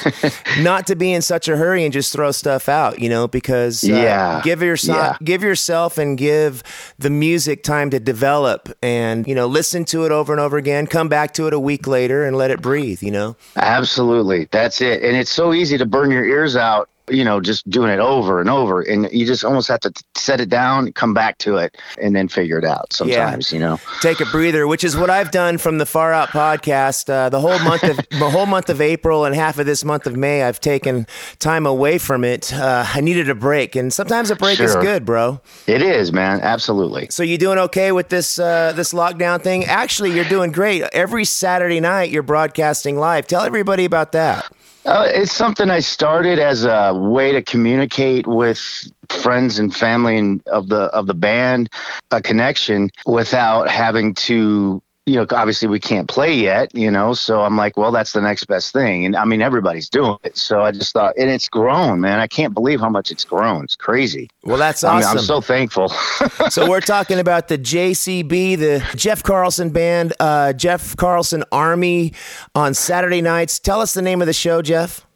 not 0.63 0.87
to 0.89 0.95
be 0.97 1.13
in 1.13 1.23
such 1.23 1.49
a 1.49 1.57
hurry 1.57 1.85
and 1.85 1.93
just 1.95 2.13
throw 2.13 2.33
stuff 2.33 2.69
out, 2.69 2.99
you 3.01 3.09
know, 3.09 3.27
because 3.27 3.85
uh, 3.85 3.87
Yeah. 3.89 4.41
give 4.45 4.63
yourself 4.63 4.99
Yeah. 4.99 5.17
give 5.25 5.43
yourself 5.43 5.97
and 5.97 6.19
give 6.19 6.63
the 6.99 7.11
music 7.11 7.63
time 7.63 7.89
to 7.91 7.99
develop 8.01 8.69
and, 8.83 9.27
you 9.27 9.35
know, 9.35 9.47
listen 9.47 9.85
to 9.87 10.05
it 10.05 10.13
over 10.13 10.33
and 10.35 10.41
over 10.41 10.59
again, 10.59 10.87
come 10.87 11.09
back 11.09 11.33
to 11.35 11.47
it 11.47 11.55
a 11.55 11.59
week 11.61 11.87
later 11.87 11.96
and 12.05 12.37
let 12.37 12.51
it 12.51 12.61
breathe, 12.61 13.03
you 13.03 13.11
know. 13.11 13.37
Absolutely. 13.57 14.49
That's 14.51 14.81
it. 14.81 15.03
And 15.03 15.17
it's 15.17 15.31
so 15.31 15.53
easy 15.53 15.79
to 15.79 15.87
burn 15.87 16.11
your 16.11 16.25
ears 16.25 16.57
out, 16.57 16.89
you 17.09 17.25
know, 17.25 17.41
just 17.41 17.69
doing 17.69 17.91
it 17.91 18.01
over 18.01 18.41
and 18.41 18.51
over. 18.51 18.83
And 18.83 19.09
you 19.13 19.27
just 19.27 19.45
almost 19.45 19.69
have 19.69 19.81
to 19.81 19.91
t- 19.91 20.03
set 20.17 20.41
it 20.41 20.49
down, 20.49 20.93
come 20.93 21.15
back 21.15 21.39
to 21.39 21.57
it, 21.57 21.77
and 22.01 22.15
then 22.15 22.29
figure 22.29 22.59
it 22.59 22.65
out 22.65 22.93
sometimes, 22.93 23.53
you 23.53 23.59
know. 23.59 23.79
take 24.01 24.21
a 24.21 24.27
breather, 24.27 24.67
which 24.67 24.85
is 24.85 24.97
what 24.97 25.11
I've 25.11 25.31
done 25.31 25.59
from 25.59 25.79
the 25.79 25.87
Far 25.87 26.13
Out 26.13 26.29
podcast. 26.31 27.09
Uh, 27.09 27.29
the 27.29 27.41
whole 27.41 27.59
month 27.61 27.83
of 27.83 27.97
the 28.11 28.31
whole 28.31 28.47
month 28.47 28.71
of 28.71 28.81
April 28.81 29.25
and 29.25 29.35
half 29.35 29.59
of 29.59 29.67
this 29.67 29.85
month 29.85 30.07
of 30.07 30.17
May, 30.17 30.43
I've 30.43 30.61
taken 30.61 31.07
time 31.39 31.67
away 31.67 31.99
from 31.99 32.25
it. 32.25 32.53
Uh, 32.53 32.85
I 32.87 33.01
needed 33.01 33.29
a 33.29 33.35
break, 33.35 33.77
and 33.77 33.93
sometimes 33.93 34.31
a 34.31 34.37
break 34.37 34.61
is 34.61 34.75
good, 34.77 35.05
bro. 35.05 35.41
It 35.67 35.83
is, 35.83 36.13
man. 36.13 36.41
Absolutely. 36.41 37.09
So 37.11 37.23
you 37.23 37.39
doing 37.39 37.59
okay 37.59 37.93
with 37.93 38.09
this 38.09 38.39
uh, 38.39 38.73
this 38.73 38.93
lockdown 38.93 39.43
thing? 39.43 39.65
Actually, 39.65 40.13
you're 40.13 40.25
doing 40.25 40.53
great. 40.53 40.83
Every 40.93 41.25
Saturday 41.25 41.81
night, 41.81 42.11
you're 42.11 42.23
broadcasting 42.23 42.97
live. 42.97 43.27
Tell 43.27 43.43
everybody 43.43 43.85
about 43.85 44.13
that. 44.13 44.51
Uh, 44.87 45.09
it's 45.09 45.33
something 45.33 45.69
I 45.69 45.81
started 45.81 46.39
as 46.39 46.65
a 46.65 46.95
way 46.95 47.33
to 47.33 47.43
communicate 47.43 48.27
with 48.27 48.61
friends 49.09 49.59
and 49.59 49.75
family 49.75 50.17
and 50.17 50.47
of 50.47 50.69
the 50.69 50.83
of 50.95 51.09
the 51.09 51.15
band, 51.15 51.71
a 52.13 52.23
connection 52.23 52.91
without 53.05 53.69
having 53.69 54.15
to 54.15 54.81
you 55.07 55.15
know, 55.15 55.27
obviously 55.31 55.69
we 55.69 55.79
can't 55.79 56.09
play 56.09 56.35
yet, 56.35 56.75
you 56.75 56.91
know, 56.91 57.15
so 57.15 57.43
I'm 57.43 57.57
like, 57.57 57.77
well, 57.77 57.93
that's 57.93 58.13
the 58.13 58.21
next 58.21 58.47
best 58.47 58.73
thing. 58.73 59.07
And 59.07 59.15
I 59.15 59.25
mean, 59.25 59.41
everybody's 59.41 59.89
doing 59.89 60.19
it. 60.25 60.37
So 60.37 60.63
I 60.63 60.73
just 60.73 60.93
thought, 60.93 61.17
and 61.17 61.31
it's 61.31 61.49
grown, 61.49 62.01
man. 62.01 62.19
I 62.19 62.27
can't 62.27 62.53
believe 62.53 62.81
how 62.81 62.91
much 62.91 63.13
it's 63.13 63.25
grown. 63.25 63.63
It's 63.63 63.77
crazy. 63.77 64.29
Well, 64.43 64.57
that's 64.57 64.83
I 64.83 64.97
mean, 64.97 65.05
awesome. 65.05 65.19
I'm 65.19 65.25
so 65.25 65.41
thankful. 65.41 65.89
so 66.51 66.69
we're 66.69 66.81
talking 66.81 67.21
about 67.21 67.47
the 67.47 67.57
JCB, 67.57 68.59
the 68.59 68.85
Jeff 68.97 69.23
Carlson 69.23 69.71
Band, 69.71 70.13
uh, 70.19 70.53
Jeff 70.53 70.97
Carlson 70.97 71.45
Army 71.53 72.13
on 72.57 72.75
Saturday 72.75 73.23
nights. 73.23 73.61
Tell 73.61 73.81
us 73.81 73.95
the 73.95 74.03
name 74.03 74.21
of 74.21 74.27
the 74.27 74.33
show, 74.33 74.61
Jeff. 74.61 75.07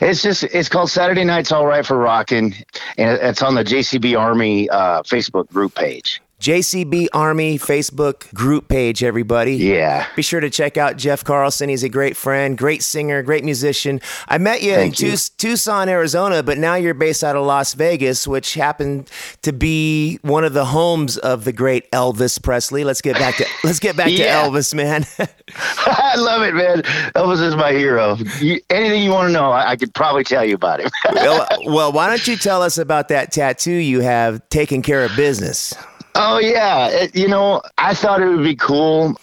it's 0.00 0.22
just, 0.22 0.44
it's 0.44 0.68
called 0.68 0.90
Saturday 0.90 1.24
Night's 1.24 1.50
All 1.50 1.66
Right 1.66 1.84
for 1.84 1.98
Rockin'. 1.98 2.54
And 2.98 3.18
it's 3.20 3.42
on 3.42 3.56
the 3.56 3.64
JCB 3.64 4.16
Army 4.16 4.70
uh, 4.70 5.02
Facebook 5.02 5.48
group 5.48 5.74
page. 5.74 6.22
JCB 6.40 7.08
Army 7.12 7.58
Facebook 7.58 8.32
group 8.32 8.68
page, 8.68 9.04
everybody. 9.04 9.56
Yeah. 9.56 10.06
Be 10.16 10.22
sure 10.22 10.40
to 10.40 10.48
check 10.48 10.78
out 10.78 10.96
Jeff 10.96 11.22
Carlson. 11.22 11.68
He's 11.68 11.82
a 11.82 11.88
great 11.90 12.16
friend, 12.16 12.56
great 12.56 12.82
singer, 12.82 13.22
great 13.22 13.44
musician. 13.44 14.00
I 14.26 14.38
met 14.38 14.62
you 14.62 14.74
Thank 14.74 14.98
in 15.00 15.10
you. 15.10 15.16
Tucson, 15.36 15.90
Arizona, 15.90 16.42
but 16.42 16.56
now 16.56 16.76
you're 16.76 16.94
based 16.94 17.22
out 17.22 17.36
of 17.36 17.44
Las 17.44 17.74
Vegas, 17.74 18.26
which 18.26 18.54
happened 18.54 19.10
to 19.42 19.52
be 19.52 20.18
one 20.22 20.44
of 20.44 20.54
the 20.54 20.64
homes 20.64 21.18
of 21.18 21.44
the 21.44 21.52
great 21.52 21.90
Elvis 21.90 22.42
Presley. 22.42 22.84
Let's 22.84 23.02
get 23.02 23.16
back 23.16 23.36
to 23.36 23.46
let's 23.62 23.78
get 23.78 23.94
back 23.94 24.08
Yeah. 24.10 24.42
to 24.42 24.48
Elvis, 24.48 24.72
man. 24.74 25.04
I 25.76 26.14
love 26.16 26.40
it, 26.42 26.54
man. 26.54 26.82
Elvis 27.16 27.42
is 27.46 27.54
my 27.54 27.72
hero. 27.72 28.16
You, 28.40 28.58
anything 28.70 29.02
you 29.02 29.10
want 29.10 29.28
to 29.28 29.32
know, 29.34 29.50
I, 29.50 29.72
I 29.72 29.76
could 29.76 29.92
probably 29.92 30.24
tell 30.24 30.44
you 30.44 30.54
about 30.54 30.80
him. 30.80 30.88
well, 31.12 31.46
well, 31.66 31.92
why 31.92 32.08
don't 32.08 32.26
you 32.26 32.36
tell 32.36 32.62
us 32.62 32.78
about 32.78 33.08
that 33.08 33.30
tattoo 33.30 33.72
you 33.72 34.00
have 34.00 34.40
taking 34.48 34.80
care 34.80 35.04
of 35.04 35.14
business? 35.16 35.74
Oh 36.14 36.38
yeah, 36.38 36.88
It- 36.88 37.16
you 37.16 37.28
know, 37.28 37.62
I 37.78 37.94
thought 37.94 38.22
it 38.22 38.28
would 38.28 38.44
be 38.44 38.56
cool. 38.56 39.16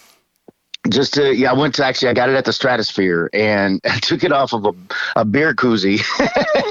Just 0.89 1.13
to, 1.15 1.33
yeah, 1.35 1.51
I 1.51 1.53
went 1.53 1.75
to 1.75 1.85
actually, 1.85 2.09
I 2.09 2.13
got 2.13 2.29
it 2.29 2.35
at 2.35 2.45
the 2.45 2.53
Stratosphere 2.53 3.29
and 3.33 3.81
I 3.89 3.99
took 3.99 4.23
it 4.23 4.31
off 4.31 4.53
of 4.53 4.65
a, 4.65 4.73
a 5.15 5.25
beer 5.25 5.53
koozie. 5.53 6.01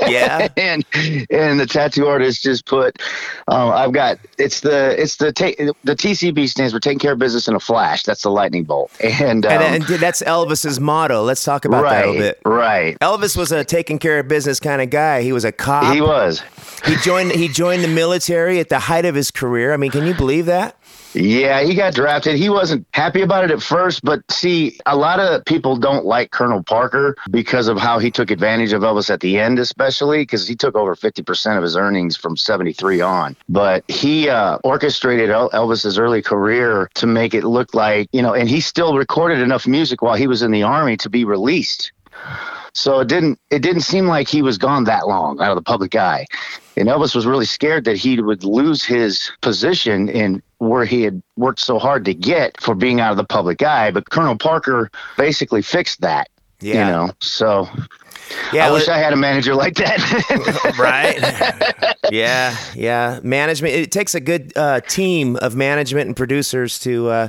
Yeah. 0.08 0.48
and 0.56 0.84
and 1.30 1.58
the 1.60 1.66
tattoo 1.66 2.06
artist 2.06 2.42
just 2.42 2.66
put, 2.66 3.00
uh, 3.48 3.68
I've 3.70 3.92
got 3.92 4.18
it's 4.38 4.60
the 4.60 5.00
it's 5.00 5.16
the 5.16 5.32
ta- 5.32 5.72
the 5.84 5.94
TCB 5.96 6.48
stands 6.48 6.72
for 6.72 6.80
taking 6.80 6.98
care 6.98 7.12
of 7.12 7.18
business 7.18 7.48
in 7.48 7.54
a 7.54 7.60
flash. 7.60 8.02
That's 8.04 8.22
the 8.22 8.30
lightning 8.30 8.64
bolt. 8.64 8.90
And, 9.02 9.44
um, 9.46 9.52
And, 9.52 9.74
and 9.74 10.00
that's 10.00 10.22
Elvis's 10.22 10.80
motto. 10.80 11.22
Let's 11.22 11.44
talk 11.44 11.64
about 11.64 11.82
that 11.82 12.04
a 12.04 12.10
little 12.10 12.22
bit. 12.22 12.40
right. 12.44 12.98
Elvis 13.00 13.36
was 13.36 13.52
a 13.52 13.64
taking 13.64 13.98
care 13.98 14.18
of 14.18 14.28
business 14.28 14.60
kind 14.60 14.80
of 14.80 14.90
guy. 14.90 15.22
He 15.22 15.32
was 15.32 15.44
a 15.44 15.52
cop. 15.52 15.94
He 15.94 16.00
was. 16.00 16.42
He 16.84 16.96
joined 16.96 17.32
he 17.32 17.48
joined 17.48 17.82
the 17.82 17.88
military 17.88 18.60
at 18.60 18.68
the 18.68 18.78
height 18.78 19.04
of 19.04 19.14
his 19.14 19.30
career. 19.30 19.72
I 19.72 19.76
mean, 19.76 19.90
can 19.90 20.06
you 20.06 20.14
believe 20.14 20.46
that? 20.46 20.76
Yeah, 21.16 21.62
he 21.62 21.74
got 21.74 21.94
drafted. 21.94 22.36
He 22.36 22.50
wasn't 22.50 22.86
happy 22.92 23.22
about 23.22 23.44
it 23.44 23.50
at 23.50 23.62
first, 23.62 24.04
but 24.04 24.20
see, 24.30 24.78
a 24.84 24.94
lot 24.94 25.18
of 25.18 25.44
people 25.46 25.76
don't 25.76 26.04
like 26.04 26.30
Colonel 26.30 26.62
Parker 26.62 27.16
because 27.30 27.68
of 27.68 27.78
how 27.78 27.98
he 27.98 28.10
took 28.10 28.30
advantage 28.30 28.74
of 28.74 28.82
Elvis 28.82 29.08
at 29.08 29.20
the 29.20 29.38
end, 29.38 29.58
especially 29.58 30.18
because 30.22 30.46
he 30.46 30.54
took 30.54 30.76
over 30.76 30.94
50% 30.94 31.56
of 31.56 31.62
his 31.62 31.74
earnings 31.74 32.18
from 32.18 32.36
73 32.36 33.00
on. 33.00 33.34
But 33.48 33.82
he 33.88 34.28
uh, 34.28 34.58
orchestrated 34.62 35.30
El- 35.30 35.50
Elvis's 35.50 35.98
early 35.98 36.20
career 36.20 36.90
to 36.96 37.06
make 37.06 37.32
it 37.32 37.44
look 37.44 37.72
like, 37.72 38.08
you 38.12 38.20
know, 38.20 38.34
and 38.34 38.46
he 38.46 38.60
still 38.60 38.94
recorded 38.94 39.38
enough 39.38 39.66
music 39.66 40.02
while 40.02 40.16
he 40.16 40.26
was 40.26 40.42
in 40.42 40.50
the 40.50 40.64
army 40.64 40.98
to 40.98 41.08
be 41.08 41.24
released. 41.24 41.92
So 42.76 43.00
it 43.00 43.08
didn't 43.08 43.40
it 43.50 43.60
didn't 43.60 43.82
seem 43.82 44.06
like 44.06 44.28
he 44.28 44.42
was 44.42 44.58
gone 44.58 44.84
that 44.84 45.08
long 45.08 45.40
out 45.40 45.50
of 45.50 45.56
the 45.56 45.62
public 45.62 45.94
eye. 45.94 46.26
And 46.76 46.88
Elvis 46.88 47.14
was 47.14 47.24
really 47.24 47.46
scared 47.46 47.86
that 47.86 47.96
he 47.96 48.20
would 48.20 48.44
lose 48.44 48.84
his 48.84 49.32
position 49.40 50.10
in 50.10 50.42
where 50.58 50.84
he 50.84 51.02
had 51.02 51.22
worked 51.36 51.60
so 51.60 51.78
hard 51.78 52.04
to 52.04 52.12
get 52.12 52.60
for 52.60 52.74
being 52.74 53.00
out 53.00 53.12
of 53.12 53.16
the 53.16 53.24
public 53.24 53.62
eye. 53.62 53.90
But 53.90 54.10
Colonel 54.10 54.36
Parker 54.36 54.90
basically 55.16 55.62
fixed 55.62 56.02
that. 56.02 56.28
Yeah. 56.60 56.74
You 56.74 56.92
know. 56.92 57.12
So 57.20 57.66
Yeah, 58.52 58.68
I 58.68 58.70
wish 58.72 58.88
I 58.88 58.98
had 58.98 59.12
a 59.12 59.16
manager 59.16 59.54
like 59.54 59.74
that. 59.76 60.74
right? 60.78 61.94
yeah, 62.12 62.56
yeah. 62.74 63.20
Management. 63.22 63.74
It 63.74 63.90
takes 63.92 64.14
a 64.14 64.20
good 64.20 64.52
uh, 64.56 64.80
team 64.80 65.36
of 65.36 65.54
management 65.56 66.06
and 66.08 66.16
producers 66.16 66.78
to 66.80 67.08
uh, 67.08 67.28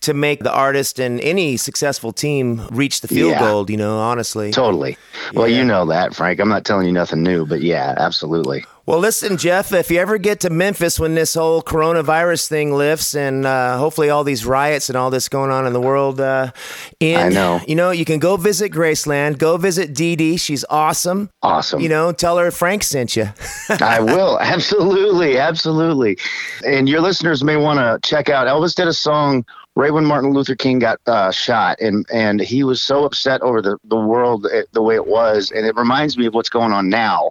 to 0.00 0.14
make 0.14 0.40
the 0.42 0.52
artist 0.52 0.98
and 0.98 1.20
any 1.20 1.56
successful 1.56 2.12
team 2.12 2.66
reach 2.70 3.00
the 3.00 3.08
field 3.08 3.30
Yeah. 3.32 3.40
goal. 3.40 3.70
You 3.70 3.76
know, 3.76 3.98
honestly. 3.98 4.50
totally. 4.50 4.96
Well, 5.32 5.48
Yeah. 5.48 5.58
you 5.58 5.64
know 5.64 5.86
that, 5.86 6.14
Frank. 6.14 6.40
I'm 6.40 6.48
not 6.48 6.64
telling 6.64 6.86
you 6.86 6.92
nothing 6.92 7.22
new, 7.22 7.46
but 7.46 7.60
yeah, 7.62 7.94
absolutely. 7.96 8.64
Well, 8.86 8.98
listen, 8.98 9.38
Jeff, 9.38 9.72
if 9.72 9.90
you 9.90 9.98
ever 9.98 10.18
get 10.18 10.40
to 10.40 10.50
Memphis 10.50 11.00
when 11.00 11.14
this 11.14 11.32
whole 11.32 11.62
coronavirus 11.62 12.48
thing 12.48 12.74
lifts 12.74 13.14
and 13.14 13.46
uh, 13.46 13.78
hopefully 13.78 14.10
all 14.10 14.24
these 14.24 14.44
riots 14.44 14.90
and 14.90 14.96
all 14.96 15.08
this 15.08 15.30
going 15.30 15.50
on 15.50 15.66
in 15.66 15.72
the 15.72 15.80
world 15.80 16.20
uh, 16.20 16.52
end, 17.00 17.18
I 17.18 17.28
know. 17.30 17.60
You 17.66 17.76
know, 17.76 17.92
you 17.92 18.04
can 18.04 18.18
go 18.18 18.36
visit 18.36 18.70
Graceland, 18.72 19.38
go 19.38 19.56
visit 19.56 19.94
Dee 19.94 20.16
Dee. 20.16 20.36
She's 20.36 20.66
awesome. 20.68 21.30
Awesome. 21.42 21.80
You 21.80 21.88
know, 21.88 22.12
tell 22.12 22.36
her 22.36 22.50
Frank 22.50 22.82
sent 22.82 23.16
you. 23.16 23.30
I 23.80 24.00
will. 24.00 24.38
Absolutely. 24.42 25.38
Absolutely. 25.38 26.18
And 26.66 26.86
your 26.86 27.00
listeners 27.00 27.42
may 27.42 27.56
want 27.56 27.78
to 27.78 28.06
check 28.06 28.28
out 28.28 28.46
Elvis 28.46 28.74
did 28.74 28.86
a 28.86 28.92
song 28.92 29.46
right 29.76 29.92
when 29.92 30.04
Martin 30.04 30.32
Luther 30.32 30.54
King 30.54 30.78
got 30.78 31.00
uh, 31.06 31.30
shot, 31.30 31.80
and, 31.80 32.06
and 32.12 32.40
he 32.40 32.64
was 32.64 32.80
so 32.80 33.04
upset 33.04 33.40
over 33.42 33.60
the, 33.60 33.76
the 33.84 33.98
world 33.98 34.46
eh, 34.52 34.62
the 34.72 34.82
way 34.82 34.94
it 34.94 35.06
was. 35.06 35.50
And 35.50 35.66
it 35.66 35.76
reminds 35.76 36.16
me 36.16 36.26
of 36.26 36.34
what's 36.34 36.48
going 36.48 36.72
on 36.72 36.88
now 36.88 37.30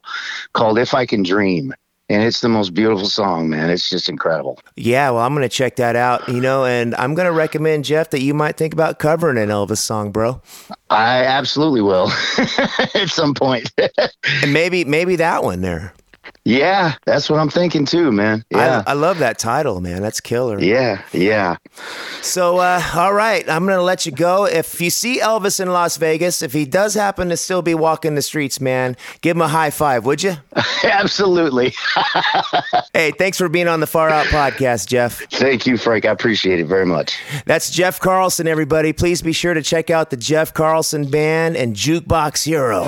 called 0.54 0.78
If 0.78 0.94
I 0.94 1.06
Can 1.06 1.24
Dream. 1.24 1.74
And 2.10 2.22
it's 2.22 2.42
the 2.42 2.50
most 2.50 2.74
beautiful 2.74 3.08
song, 3.08 3.50
man. 3.50 3.70
It's 3.70 3.90
just 3.90 4.10
incredible. 4.10 4.60
yeah, 4.76 5.10
well, 5.10 5.24
I'm 5.24 5.34
going 5.34 5.48
to 5.48 5.50
check 5.50 5.78
that 5.78 5.96
out, 5.96 6.28
you 6.28 6.42
know, 6.42 6.66
and 6.66 6.94
I'm 6.96 7.16
going 7.16 7.26
to 7.26 7.32
recommend, 7.32 7.86
Jeff, 7.86 8.10
that 8.10 8.22
you 8.22 8.34
might 8.34 8.58
think 8.58 8.74
about 8.74 9.00
covering 9.00 9.38
an 9.38 9.48
Elvis 9.48 9.78
song, 9.78 10.12
bro. 10.12 10.42
I 10.90 11.24
absolutely 11.24 11.82
will 11.82 12.12
at 12.94 13.08
some 13.08 13.34
point. 13.34 13.72
And 14.42 14.54
maybe, 14.54 14.84
maybe 14.84 15.16
that 15.18 15.44
one 15.44 15.62
there. 15.62 15.94
Yeah, 16.46 16.96
that's 17.06 17.30
what 17.30 17.40
I'm 17.40 17.50
thinking 17.50 17.86
too, 17.86 18.12
man. 18.12 18.44
Yeah. 18.50 18.84
I, 18.86 18.92
I 18.92 18.94
love 18.94 19.20
that 19.20 19.40
title, 19.40 19.80
man. 19.82 20.02
That's 20.02 20.20
killer. 20.20 20.60
yeah, 20.60 21.02
yeah. 21.14 21.58
So, 22.22 22.58
uh, 22.58 22.82
all 22.96 23.14
right, 23.14 23.48
I'm 23.50 23.66
going 23.66 23.78
to 23.78 23.84
let 23.84 24.06
you 24.06 24.12
go. 24.12 24.46
If 24.46 24.80
you 24.82 24.90
see 24.90 25.20
Elvis 25.20 25.60
in 25.60 25.72
Las 25.72 25.98
Vegas, 25.98 26.42
if 26.42 26.54
he 26.54 26.66
does 26.66 26.94
happen 26.94 27.30
to 27.30 27.38
still 27.38 27.62
be 27.62 27.74
walking 27.76 28.16
the 28.16 28.22
streets, 28.22 28.60
man, 28.62 28.96
give 29.22 29.36
him 29.38 29.42
a 29.42 29.48
high 29.48 29.70
five, 29.70 30.06
would 30.06 30.22
you? 30.24 30.36
Absolutely. 30.84 31.74
Hey, 32.94 33.10
thanks 33.12 33.40
for 33.40 33.50
being 33.50 33.68
on 33.68 33.80
the 33.80 33.88
Far 33.88 34.10
Out 34.10 34.28
podcast, 34.28 34.88
Jeff. 34.88 35.20
Thank 35.32 35.66
you, 35.66 35.78
Frank. 35.78 36.06
I 36.06 36.12
appreciate 36.12 36.60
it 36.60 36.66
very 36.68 36.86
much. 36.86 37.18
That's 37.46 37.72
Jeff 37.72 38.00
Carlson, 38.00 38.48
everybody. 38.48 38.94
Please 38.94 39.22
be 39.24 39.34
sure 39.34 39.56
to 39.56 39.64
check 39.64 39.90
out 39.90 40.12
the 40.12 40.18
Jeff 40.18 40.54
Carlson 40.54 41.10
Band 41.10 41.58
and 41.58 41.76
Jukebox 41.76 42.44
Hero. 42.46 42.84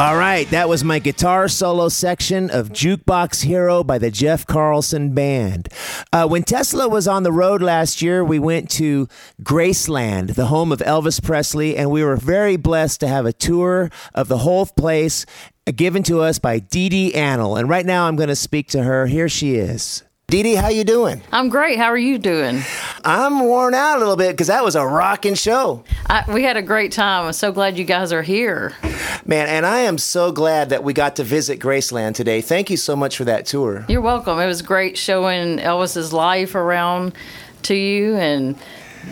All 0.00 0.16
right, 0.16 0.48
that 0.48 0.66
was 0.66 0.82
my 0.82 0.98
guitar 0.98 1.46
solo 1.46 1.90
section 1.90 2.48
of 2.48 2.70
Jukebox 2.70 3.42
Hero 3.42 3.84
by 3.84 3.98
the 3.98 4.10
Jeff 4.10 4.46
Carlson 4.46 5.12
Band. 5.12 5.68
Uh, 6.10 6.26
when 6.26 6.42
Tesla 6.42 6.88
was 6.88 7.06
on 7.06 7.22
the 7.22 7.30
road 7.30 7.60
last 7.60 8.00
year, 8.00 8.24
we 8.24 8.38
went 8.38 8.70
to 8.70 9.08
Graceland, 9.42 10.36
the 10.36 10.46
home 10.46 10.72
of 10.72 10.78
Elvis 10.78 11.22
Presley, 11.22 11.76
and 11.76 11.90
we 11.90 12.02
were 12.02 12.16
very 12.16 12.56
blessed 12.56 13.00
to 13.00 13.08
have 13.08 13.26
a 13.26 13.32
tour 13.34 13.90
of 14.14 14.28
the 14.28 14.38
whole 14.38 14.64
place 14.64 15.26
given 15.76 16.02
to 16.04 16.22
us 16.22 16.38
by 16.38 16.60
Dee 16.60 16.88
Dee 16.88 17.12
Annell. 17.12 17.60
And 17.60 17.68
right 17.68 17.84
now 17.84 18.08
I'm 18.08 18.16
going 18.16 18.30
to 18.30 18.36
speak 18.36 18.68
to 18.68 18.82
her. 18.82 19.04
Here 19.04 19.28
she 19.28 19.56
is. 19.56 20.02
Dee 20.30 20.44
Dee, 20.44 20.54
how 20.54 20.68
you 20.68 20.84
doing? 20.84 21.22
I'm 21.32 21.48
great. 21.48 21.76
How 21.76 21.86
are 21.86 21.98
you 21.98 22.16
doing? 22.16 22.62
I'm 23.04 23.40
worn 23.40 23.74
out 23.74 23.96
a 23.96 23.98
little 23.98 24.14
bit 24.14 24.30
because 24.30 24.46
that 24.46 24.62
was 24.62 24.76
a 24.76 24.86
rocking 24.86 25.34
show. 25.34 25.82
I, 26.06 26.22
we 26.32 26.44
had 26.44 26.56
a 26.56 26.62
great 26.62 26.92
time. 26.92 27.26
I'm 27.26 27.32
so 27.32 27.50
glad 27.50 27.76
you 27.76 27.84
guys 27.84 28.12
are 28.12 28.22
here. 28.22 28.72
Man, 29.26 29.48
and 29.48 29.66
I 29.66 29.80
am 29.80 29.98
so 29.98 30.30
glad 30.30 30.68
that 30.68 30.84
we 30.84 30.92
got 30.92 31.16
to 31.16 31.24
visit 31.24 31.58
Graceland 31.58 32.14
today. 32.14 32.42
Thank 32.42 32.70
you 32.70 32.76
so 32.76 32.94
much 32.94 33.16
for 33.16 33.24
that 33.24 33.44
tour. 33.44 33.84
You're 33.88 34.02
welcome. 34.02 34.38
It 34.38 34.46
was 34.46 34.62
great 34.62 34.96
showing 34.96 35.58
Elvis's 35.58 36.12
life 36.12 36.54
around 36.54 37.12
to 37.62 37.74
you 37.74 38.14
and 38.14 38.56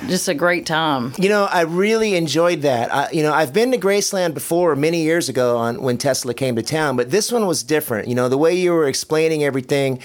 just 0.07 0.28
a 0.28 0.35
great 0.35 0.66
time. 0.66 1.12
You 1.18 1.28
know, 1.28 1.44
I 1.44 1.62
really 1.62 2.14
enjoyed 2.14 2.62
that. 2.62 2.94
I, 2.94 3.11
you 3.11 3.22
know, 3.22 3.33
I've 3.33 3.52
been 3.52 3.72
to 3.72 3.78
Graceland 3.78 4.35
before 4.35 4.76
many 4.76 5.02
years 5.02 5.28
ago 5.28 5.57
on 5.57 5.83
when 5.83 5.98
Tesla 5.98 6.35
came 6.35 6.57
to 6.57 6.62
town, 6.62 6.96
but 6.96 7.11
this 7.11 7.33
one 7.33 7.46
was 7.46 7.62
different. 7.62 8.09
You 8.09 8.14
know, 8.14 8.28
the 8.28 8.38
way 8.38 8.54
you 8.54 8.72
were 8.72 8.87
explaining 8.87 9.44
everything, 9.44 10.00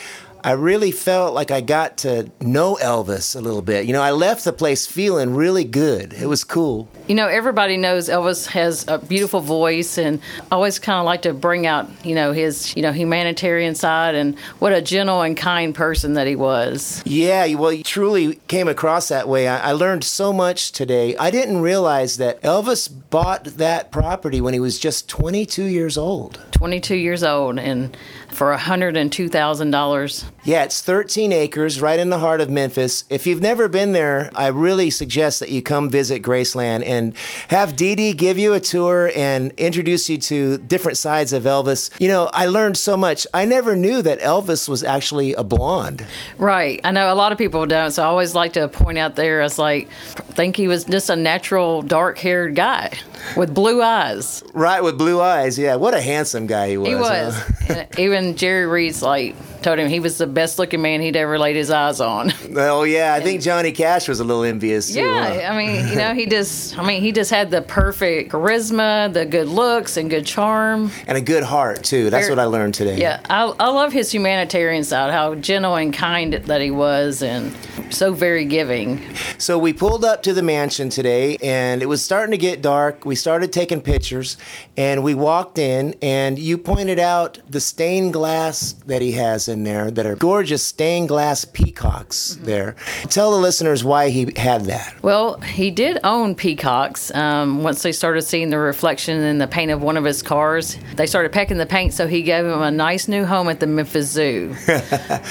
I 0.45 0.51
really 0.51 0.91
felt 0.91 1.33
like 1.33 1.51
I 1.51 1.61
got 1.61 1.97
to 1.99 2.29
know 2.41 2.75
Elvis 2.81 3.33
a 3.33 3.39
little 3.39 3.61
bit. 3.61 3.85
You 3.85 3.93
know, 3.93 4.01
I 4.01 4.11
left 4.11 4.43
the 4.43 4.51
place 4.51 4.85
feeling 4.85 5.35
really 5.35 5.63
good. 5.63 6.11
It 6.11 6.25
was 6.25 6.43
cool. 6.43 6.89
You 7.07 7.15
know, 7.15 7.27
everybody 7.27 7.77
knows 7.77 8.09
Elvis 8.09 8.47
has 8.47 8.85
a 8.89 8.97
beautiful 8.97 9.39
voice, 9.39 9.97
and 9.97 10.19
I 10.51 10.55
always 10.55 10.79
kind 10.79 10.99
of 10.99 11.05
like 11.05 11.21
to 11.21 11.33
bring 11.33 11.65
out, 11.65 11.89
you 12.05 12.13
know, 12.13 12.33
his, 12.33 12.75
you 12.75 12.81
know, 12.81 12.91
humanitarian 12.91 13.73
side 13.73 14.15
and 14.15 14.37
what 14.59 14.73
a 14.73 14.81
gentle 14.81 15.21
and 15.21 15.37
kind 15.37 15.73
person 15.73 16.15
that 16.15 16.27
he 16.27 16.35
was. 16.35 17.01
Yeah, 17.05 17.53
well, 17.55 17.71
you 17.71 17.83
truly 17.83 18.35
came 18.49 18.67
across 18.67 19.07
that 19.07 19.29
way. 19.29 19.47
I, 19.47 19.69
I 19.69 19.71
learned 19.71 20.03
so 20.03 20.33
much 20.33 20.73
today. 20.73 21.15
I 21.15 21.31
didn't 21.31 21.61
realize 21.61 22.17
that 22.17 22.41
Elvis 22.41 22.89
bought 23.09 23.45
that 23.45 23.91
property 23.91 24.41
when 24.41 24.53
he 24.53 24.59
was 24.59 24.77
just 24.77 25.07
22 25.07 25.63
years 25.63 25.97
old. 25.97 26.41
22 26.51 26.95
years 26.95 27.23
old 27.23 27.59
and 27.59 27.95
for 28.33 28.55
$102,000. 28.55 30.23
Yeah, 30.43 30.63
it's 30.63 30.81
13 30.81 31.31
acres 31.31 31.79
right 31.81 31.99
in 31.99 32.09
the 32.09 32.19
heart 32.19 32.41
of 32.41 32.49
Memphis. 32.49 33.05
If 33.09 33.25
you've 33.25 33.41
never 33.41 33.67
been 33.67 33.93
there, 33.93 34.29
I 34.35 34.47
really 34.47 34.89
suggest 34.89 35.39
that 35.39 35.49
you 35.49 35.61
come 35.61 35.89
visit 35.89 36.21
Graceland 36.21 36.85
and 36.85 37.15
have 37.49 37.75
Dee 37.75 37.95
Dee 37.95 38.13
give 38.13 38.37
you 38.37 38.53
a 38.53 38.59
tour 38.59 39.11
and 39.15 39.51
introduce 39.57 40.09
you 40.09 40.17
to 40.17 40.57
different 40.57 40.97
sides 40.97 41.33
of 41.33 41.43
Elvis. 41.43 41.89
You 41.99 42.07
know, 42.09 42.29
I 42.33 42.47
learned 42.47 42.77
so 42.77 42.97
much. 42.97 43.25
I 43.33 43.45
never 43.45 43.75
knew 43.75 44.01
that 44.01 44.19
Elvis 44.19 44.67
was 44.67 44.83
actually 44.83 45.33
a 45.33 45.43
blonde. 45.43 46.05
Right. 46.37 46.81
I 46.83 46.91
know 46.91 47.11
a 47.11 47.15
lot 47.15 47.31
of 47.31 47.37
people 47.37 47.65
don't, 47.65 47.91
so 47.91 48.03
I 48.03 48.07
always 48.07 48.35
like 48.35 48.53
to 48.53 48.67
point 48.67 48.97
out 48.97 49.15
there 49.15 49.41
as 49.41 49.57
like, 49.57 49.89
think 50.33 50.55
he 50.55 50.67
was 50.67 50.83
just 50.83 51.09
a 51.09 51.15
natural 51.15 51.81
dark 51.81 52.17
haired 52.17 52.55
guy 52.55 52.91
with 53.37 53.53
blue 53.53 53.81
eyes. 53.81 54.43
Right, 54.53 54.83
with 54.83 54.97
blue 54.97 55.21
eyes. 55.21 55.57
Yeah, 55.57 55.75
what 55.75 55.93
a 55.93 56.01
handsome 56.01 56.47
guy 56.47 56.69
he 56.69 56.77
was. 56.77 56.87
He 56.87 56.95
was. 56.95 57.35
huh? 57.67 57.85
And 58.23 58.37
Jerry 58.37 58.65
Reed's 58.65 59.01
like, 59.01 59.35
told 59.63 59.79
him 59.79 59.89
he 59.89 59.99
was 59.99 60.17
the 60.17 60.27
best 60.27 60.59
looking 60.59 60.81
man 60.81 61.01
he'd 61.01 61.15
ever 61.15 61.39
laid 61.39 61.55
his 61.55 61.69
eyes 61.71 61.99
on. 61.99 62.31
Oh, 62.55 62.83
yeah, 62.83 63.13
I 63.13 63.21
think 63.21 63.41
Johnny 63.41 63.71
Cash 63.71 64.07
was 64.07 64.19
a 64.19 64.23
little 64.23 64.43
envious 64.43 64.93
too. 64.93 65.01
huh? 65.01 65.33
Yeah, 65.33 65.51
I 65.51 65.57
mean, 65.57 65.87
you 65.87 65.95
know, 65.95 66.13
he 66.13 66.25
just, 66.27 66.77
I 66.77 66.85
mean, 66.85 67.01
he 67.01 67.11
just 67.11 67.31
had 67.31 67.49
the 67.51 67.61
perfect 67.61 68.31
charisma, 68.31 69.11
the 69.11 69.25
good 69.25 69.47
looks, 69.47 69.97
and 69.97 70.09
good 70.09 70.25
charm. 70.25 70.91
And 71.07 71.17
a 71.17 71.21
good 71.21 71.43
heart, 71.43 71.83
too. 71.83 72.09
That's 72.09 72.25
Very- 72.27 72.35
what 72.35 72.39
I 72.41 72.45
learned 72.45 72.73
today. 72.73 72.97
Yeah, 72.99 73.21
I, 73.29 73.43
I 73.59 73.69
love 73.69 73.91
his 73.93 74.11
humanitarian 74.11 74.83
side, 74.83 75.11
how 75.11 75.35
gentle 75.35 75.75
and 75.75 75.93
kind 75.93 76.33
that 76.33 76.61
he 76.61 76.71
was, 76.71 77.21
and 77.23 77.55
so 77.89 78.13
very 78.13 78.45
giving. 78.45 79.01
So 79.37 79.57
we 79.57 79.73
pulled 79.73 80.03
up 80.05 80.23
to 80.23 80.33
the 80.33 80.41
mansion 80.43 80.89
today, 80.89 81.37
and 81.41 81.81
it 81.81 81.85
was 81.87 82.03
starting 82.03 82.31
to 82.31 82.37
get 82.37 82.61
dark. 82.61 83.05
We 83.05 83.15
started 83.15 83.51
taking 83.53 83.81
pictures, 83.81 84.37
and 84.77 85.03
we 85.03 85.13
walked 85.13 85.57
in, 85.57 85.95
and 86.01 86.37
you 86.37 86.57
pointed 86.57 86.99
out 86.99 87.39
the 87.49 87.59
stained 87.61 88.13
glass 88.13 88.73
that 88.85 89.01
he 89.01 89.13
has 89.13 89.47
in 89.53 89.63
there 89.63 89.89
that 89.91 90.05
are 90.05 90.15
gorgeous 90.15 90.61
stained 90.63 91.07
glass 91.07 91.45
peacocks 91.45 92.37
there. 92.41 92.75
Tell 93.03 93.31
the 93.31 93.37
listeners 93.37 93.83
why 93.83 94.09
he 94.09 94.33
had 94.35 94.65
that. 94.65 95.01
Well, 95.01 95.39
he 95.39 95.71
did 95.71 95.99
own 96.03 96.35
peacocks. 96.35 97.13
Um, 97.13 97.63
once 97.63 97.83
they 97.83 97.91
started 97.91 98.23
seeing 98.23 98.49
the 98.49 98.57
reflection 98.57 99.21
in 99.21 99.37
the 99.37 99.47
paint 99.47 99.71
of 99.71 99.81
one 99.81 99.95
of 99.95 100.03
his 100.03 100.21
cars, 100.21 100.77
they 100.95 101.05
started 101.05 101.31
pecking 101.31 101.57
the 101.57 101.65
paint, 101.65 101.93
so 101.93 102.07
he 102.07 102.23
gave 102.23 102.43
them 102.43 102.61
a 102.61 102.71
nice 102.71 103.07
new 103.07 103.23
home 103.25 103.47
at 103.47 103.59
the 103.59 103.67
Memphis 103.67 104.09
Zoo. 104.09 104.55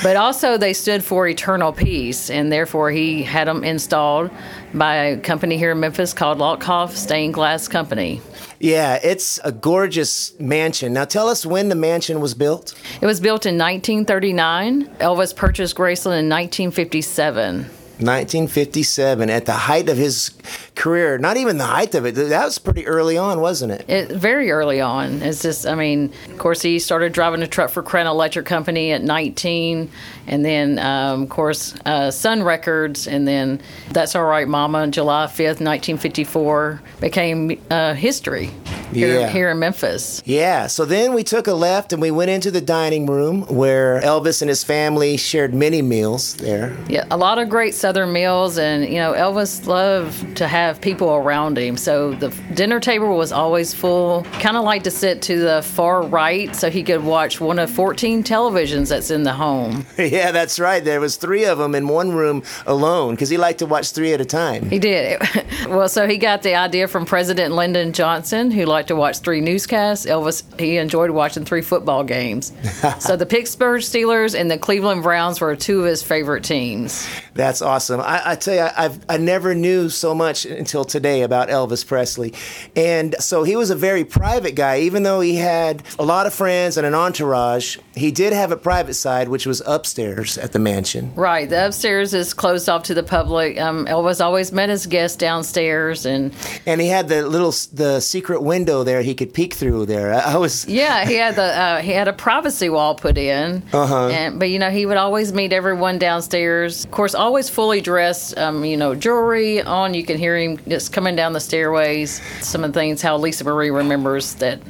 but 0.02 0.16
also, 0.16 0.56
they 0.56 0.72
stood 0.72 1.04
for 1.04 1.26
eternal 1.26 1.72
peace, 1.72 2.30
and 2.30 2.50
therefore, 2.50 2.90
he 2.90 3.22
had 3.22 3.48
them 3.48 3.64
installed 3.64 4.30
by 4.72 4.94
a 4.94 5.16
company 5.18 5.58
here 5.58 5.72
in 5.72 5.80
Memphis 5.80 6.14
called 6.14 6.38
Laukhuff 6.38 6.90
Stained 6.90 7.34
Glass 7.34 7.68
Company. 7.68 8.20
Yeah, 8.62 9.00
it's 9.02 9.40
a 9.42 9.50
gorgeous 9.50 10.38
mansion. 10.38 10.92
Now 10.92 11.04
tell 11.04 11.28
us 11.28 11.44
when 11.44 11.68
the 11.68 11.74
mansion 11.74 12.20
was 12.20 12.32
built. 12.32 12.74
It 13.00 13.06
was 13.06 13.18
built 13.18 13.44
in 13.44 13.58
1939. 13.58 14.86
Elvis 15.00 15.34
purchased 15.34 15.74
Graceland 15.74 16.20
in 16.20 16.28
1957. 16.28 17.68
1957, 17.98 19.30
at 19.30 19.46
the 19.46 19.52
height 19.52 19.88
of 19.88 19.96
his 19.96 20.30
career. 20.74 21.18
Not 21.18 21.36
even 21.36 21.58
the 21.58 21.64
height 21.66 21.94
of 21.94 22.06
it. 22.06 22.14
That 22.14 22.44
was 22.44 22.58
pretty 22.58 22.86
early 22.86 23.16
on, 23.16 23.40
wasn't 23.40 23.72
it? 23.72 23.88
It 23.88 24.08
very 24.10 24.50
early 24.50 24.80
on. 24.80 25.22
It's 25.22 25.42
just, 25.42 25.66
I 25.66 25.74
mean, 25.74 26.12
of 26.30 26.38
course, 26.38 26.62
he 26.62 26.78
started 26.78 27.12
driving 27.12 27.42
a 27.42 27.46
truck 27.46 27.70
for 27.70 27.82
Crown 27.82 28.06
Electric 28.06 28.46
Company 28.46 28.92
at 28.92 29.02
19, 29.02 29.90
and 30.26 30.44
then, 30.44 30.78
um, 30.78 31.22
of 31.24 31.28
course, 31.28 31.74
uh, 31.84 32.10
Sun 32.10 32.42
Records, 32.42 33.06
and 33.06 33.26
then 33.28 33.60
That's 33.90 34.16
All 34.16 34.24
Right, 34.24 34.48
Mama, 34.48 34.88
July 34.88 35.26
5th, 35.26 35.60
1954, 35.60 36.80
became 37.00 37.60
uh, 37.70 37.94
history 37.94 38.50
here, 38.92 39.20
Yeah. 39.20 39.28
here 39.28 39.50
in 39.50 39.58
Memphis. 39.58 40.22
Yeah, 40.24 40.66
so 40.66 40.84
then 40.84 41.14
we 41.14 41.22
took 41.22 41.46
a 41.46 41.54
left 41.54 41.92
and 41.92 42.00
we 42.00 42.10
went 42.10 42.30
into 42.30 42.50
the 42.50 42.60
dining 42.60 43.06
room 43.06 43.42
where 43.42 44.00
Elvis 44.00 44.42
and 44.42 44.48
his 44.48 44.64
family 44.64 45.16
shared 45.16 45.54
many 45.54 45.82
meals 45.82 46.34
there. 46.34 46.76
Yeah, 46.88 47.04
a 47.10 47.16
lot 47.16 47.38
of 47.38 47.48
great 47.48 47.74
Southern 47.92 48.14
meals, 48.14 48.56
and 48.56 48.88
you 48.88 48.94
know 48.94 49.12
Elvis 49.12 49.66
loved 49.66 50.38
to 50.38 50.48
have 50.48 50.80
people 50.80 51.10
around 51.10 51.58
him. 51.58 51.76
So 51.76 52.14
the 52.14 52.30
dinner 52.54 52.80
table 52.80 53.18
was 53.18 53.32
always 53.32 53.74
full. 53.74 54.22
Kind 54.40 54.56
of 54.56 54.64
like 54.64 54.84
to 54.84 54.90
sit 54.90 55.20
to 55.22 55.38
the 55.38 55.60
far 55.60 56.00
right 56.00 56.56
so 56.56 56.70
he 56.70 56.82
could 56.84 57.04
watch 57.04 57.38
one 57.38 57.58
of 57.58 57.70
14 57.70 58.24
televisions 58.24 58.88
that's 58.88 59.10
in 59.10 59.24
the 59.24 59.32
home. 59.34 59.84
yeah, 59.98 60.30
that's 60.30 60.58
right. 60.58 60.82
There 60.82 61.02
was 61.02 61.16
three 61.16 61.44
of 61.44 61.58
them 61.58 61.74
in 61.74 61.86
one 61.86 62.12
room 62.12 62.44
alone 62.66 63.14
because 63.14 63.28
he 63.28 63.36
liked 63.36 63.58
to 63.58 63.66
watch 63.66 63.90
three 63.90 64.14
at 64.14 64.22
a 64.22 64.24
time. 64.24 64.70
He 64.70 64.78
did. 64.78 65.20
well, 65.68 65.90
so 65.90 66.08
he 66.08 66.16
got 66.16 66.40
the 66.40 66.54
idea 66.54 66.88
from 66.88 67.04
President 67.04 67.52
Lyndon 67.52 67.92
Johnson, 67.92 68.50
who 68.50 68.64
liked 68.64 68.88
to 68.88 68.96
watch 68.96 69.18
three 69.18 69.42
newscasts. 69.42 70.06
Elvis, 70.06 70.44
he 70.58 70.78
enjoyed 70.78 71.10
watching 71.10 71.44
three 71.44 71.60
football 71.60 72.04
games. 72.04 72.54
so 73.00 73.16
the 73.16 73.26
Pittsburgh 73.26 73.82
Steelers 73.82 74.34
and 74.34 74.50
the 74.50 74.56
Cleveland 74.56 75.02
Browns 75.02 75.42
were 75.42 75.54
two 75.54 75.80
of 75.80 75.84
his 75.84 76.02
favorite 76.02 76.42
teams. 76.42 77.06
That's 77.34 77.60
awesome. 77.60 77.71
I, 78.00 78.32
I 78.32 78.34
tell 78.36 78.54
you, 78.54 78.60
I, 78.60 78.84
I've, 78.84 79.04
I 79.08 79.16
never 79.16 79.54
knew 79.54 79.88
so 79.88 80.14
much 80.14 80.44
until 80.44 80.84
today 80.84 81.22
about 81.22 81.48
Elvis 81.48 81.86
Presley. 81.86 82.34
And 82.76 83.14
so 83.18 83.42
he 83.42 83.56
was 83.56 83.70
a 83.70 83.74
very 83.74 84.04
private 84.04 84.54
guy, 84.54 84.80
even 84.80 85.02
though 85.02 85.20
he 85.20 85.36
had 85.36 85.82
a 85.98 86.04
lot 86.04 86.26
of 86.26 86.34
friends 86.34 86.76
and 86.76 86.86
an 86.86 86.94
entourage. 86.94 87.78
He 87.94 88.10
did 88.10 88.32
have 88.32 88.52
a 88.52 88.56
private 88.56 88.94
side, 88.94 89.28
which 89.28 89.46
was 89.46 89.62
upstairs 89.66 90.38
at 90.38 90.52
the 90.52 90.58
mansion. 90.58 91.12
Right. 91.14 91.48
The 91.48 91.66
upstairs 91.66 92.14
is 92.14 92.32
closed 92.34 92.68
off 92.68 92.84
to 92.84 92.94
the 92.94 93.02
public. 93.02 93.60
Um, 93.60 93.86
Elvis 93.86 94.24
always 94.24 94.52
met 94.52 94.68
his 94.68 94.86
guests 94.86 95.16
downstairs, 95.16 96.06
and 96.06 96.32
And 96.66 96.80
he 96.80 96.88
had 96.88 97.08
the 97.08 97.26
little 97.26 97.52
the 97.72 98.00
secret 98.00 98.42
window 98.42 98.84
there 98.84 99.02
he 99.02 99.14
could 99.14 99.34
peek 99.34 99.54
through 99.54 99.86
there. 99.86 100.14
I, 100.14 100.34
I 100.34 100.36
was 100.36 100.66
yeah, 100.66 101.04
he 101.06 101.14
had 101.14 101.36
the 101.36 101.42
uh, 101.42 101.80
he 101.80 101.92
had 101.92 102.08
a 102.08 102.12
privacy 102.12 102.68
wall 102.68 102.94
put 102.94 103.18
in. 103.18 103.62
Uh-huh. 103.72 104.30
But 104.34 104.48
you 104.48 104.58
know, 104.58 104.70
he 104.70 104.86
would 104.86 104.96
always 104.96 105.32
meet 105.32 105.52
everyone 105.52 105.98
downstairs. 105.98 106.84
Of 106.84 106.90
course, 106.90 107.14
always 107.14 107.48
fully 107.48 107.80
dressed. 107.80 108.38
Um, 108.38 108.64
you 108.64 108.76
know, 108.76 108.94
jewelry 108.94 109.60
on. 109.62 109.94
You 109.94 110.04
can 110.04 110.18
hear 110.18 110.36
him 110.36 110.58
just 110.68 110.92
coming 110.92 111.16
down 111.16 111.32
the 111.32 111.40
stairways. 111.40 112.20
Some 112.40 112.64
of 112.64 112.72
the 112.72 112.80
things 112.80 113.02
how 113.02 113.16
Lisa 113.18 113.44
Marie 113.44 113.70
remembers 113.70 114.34
that. 114.36 114.60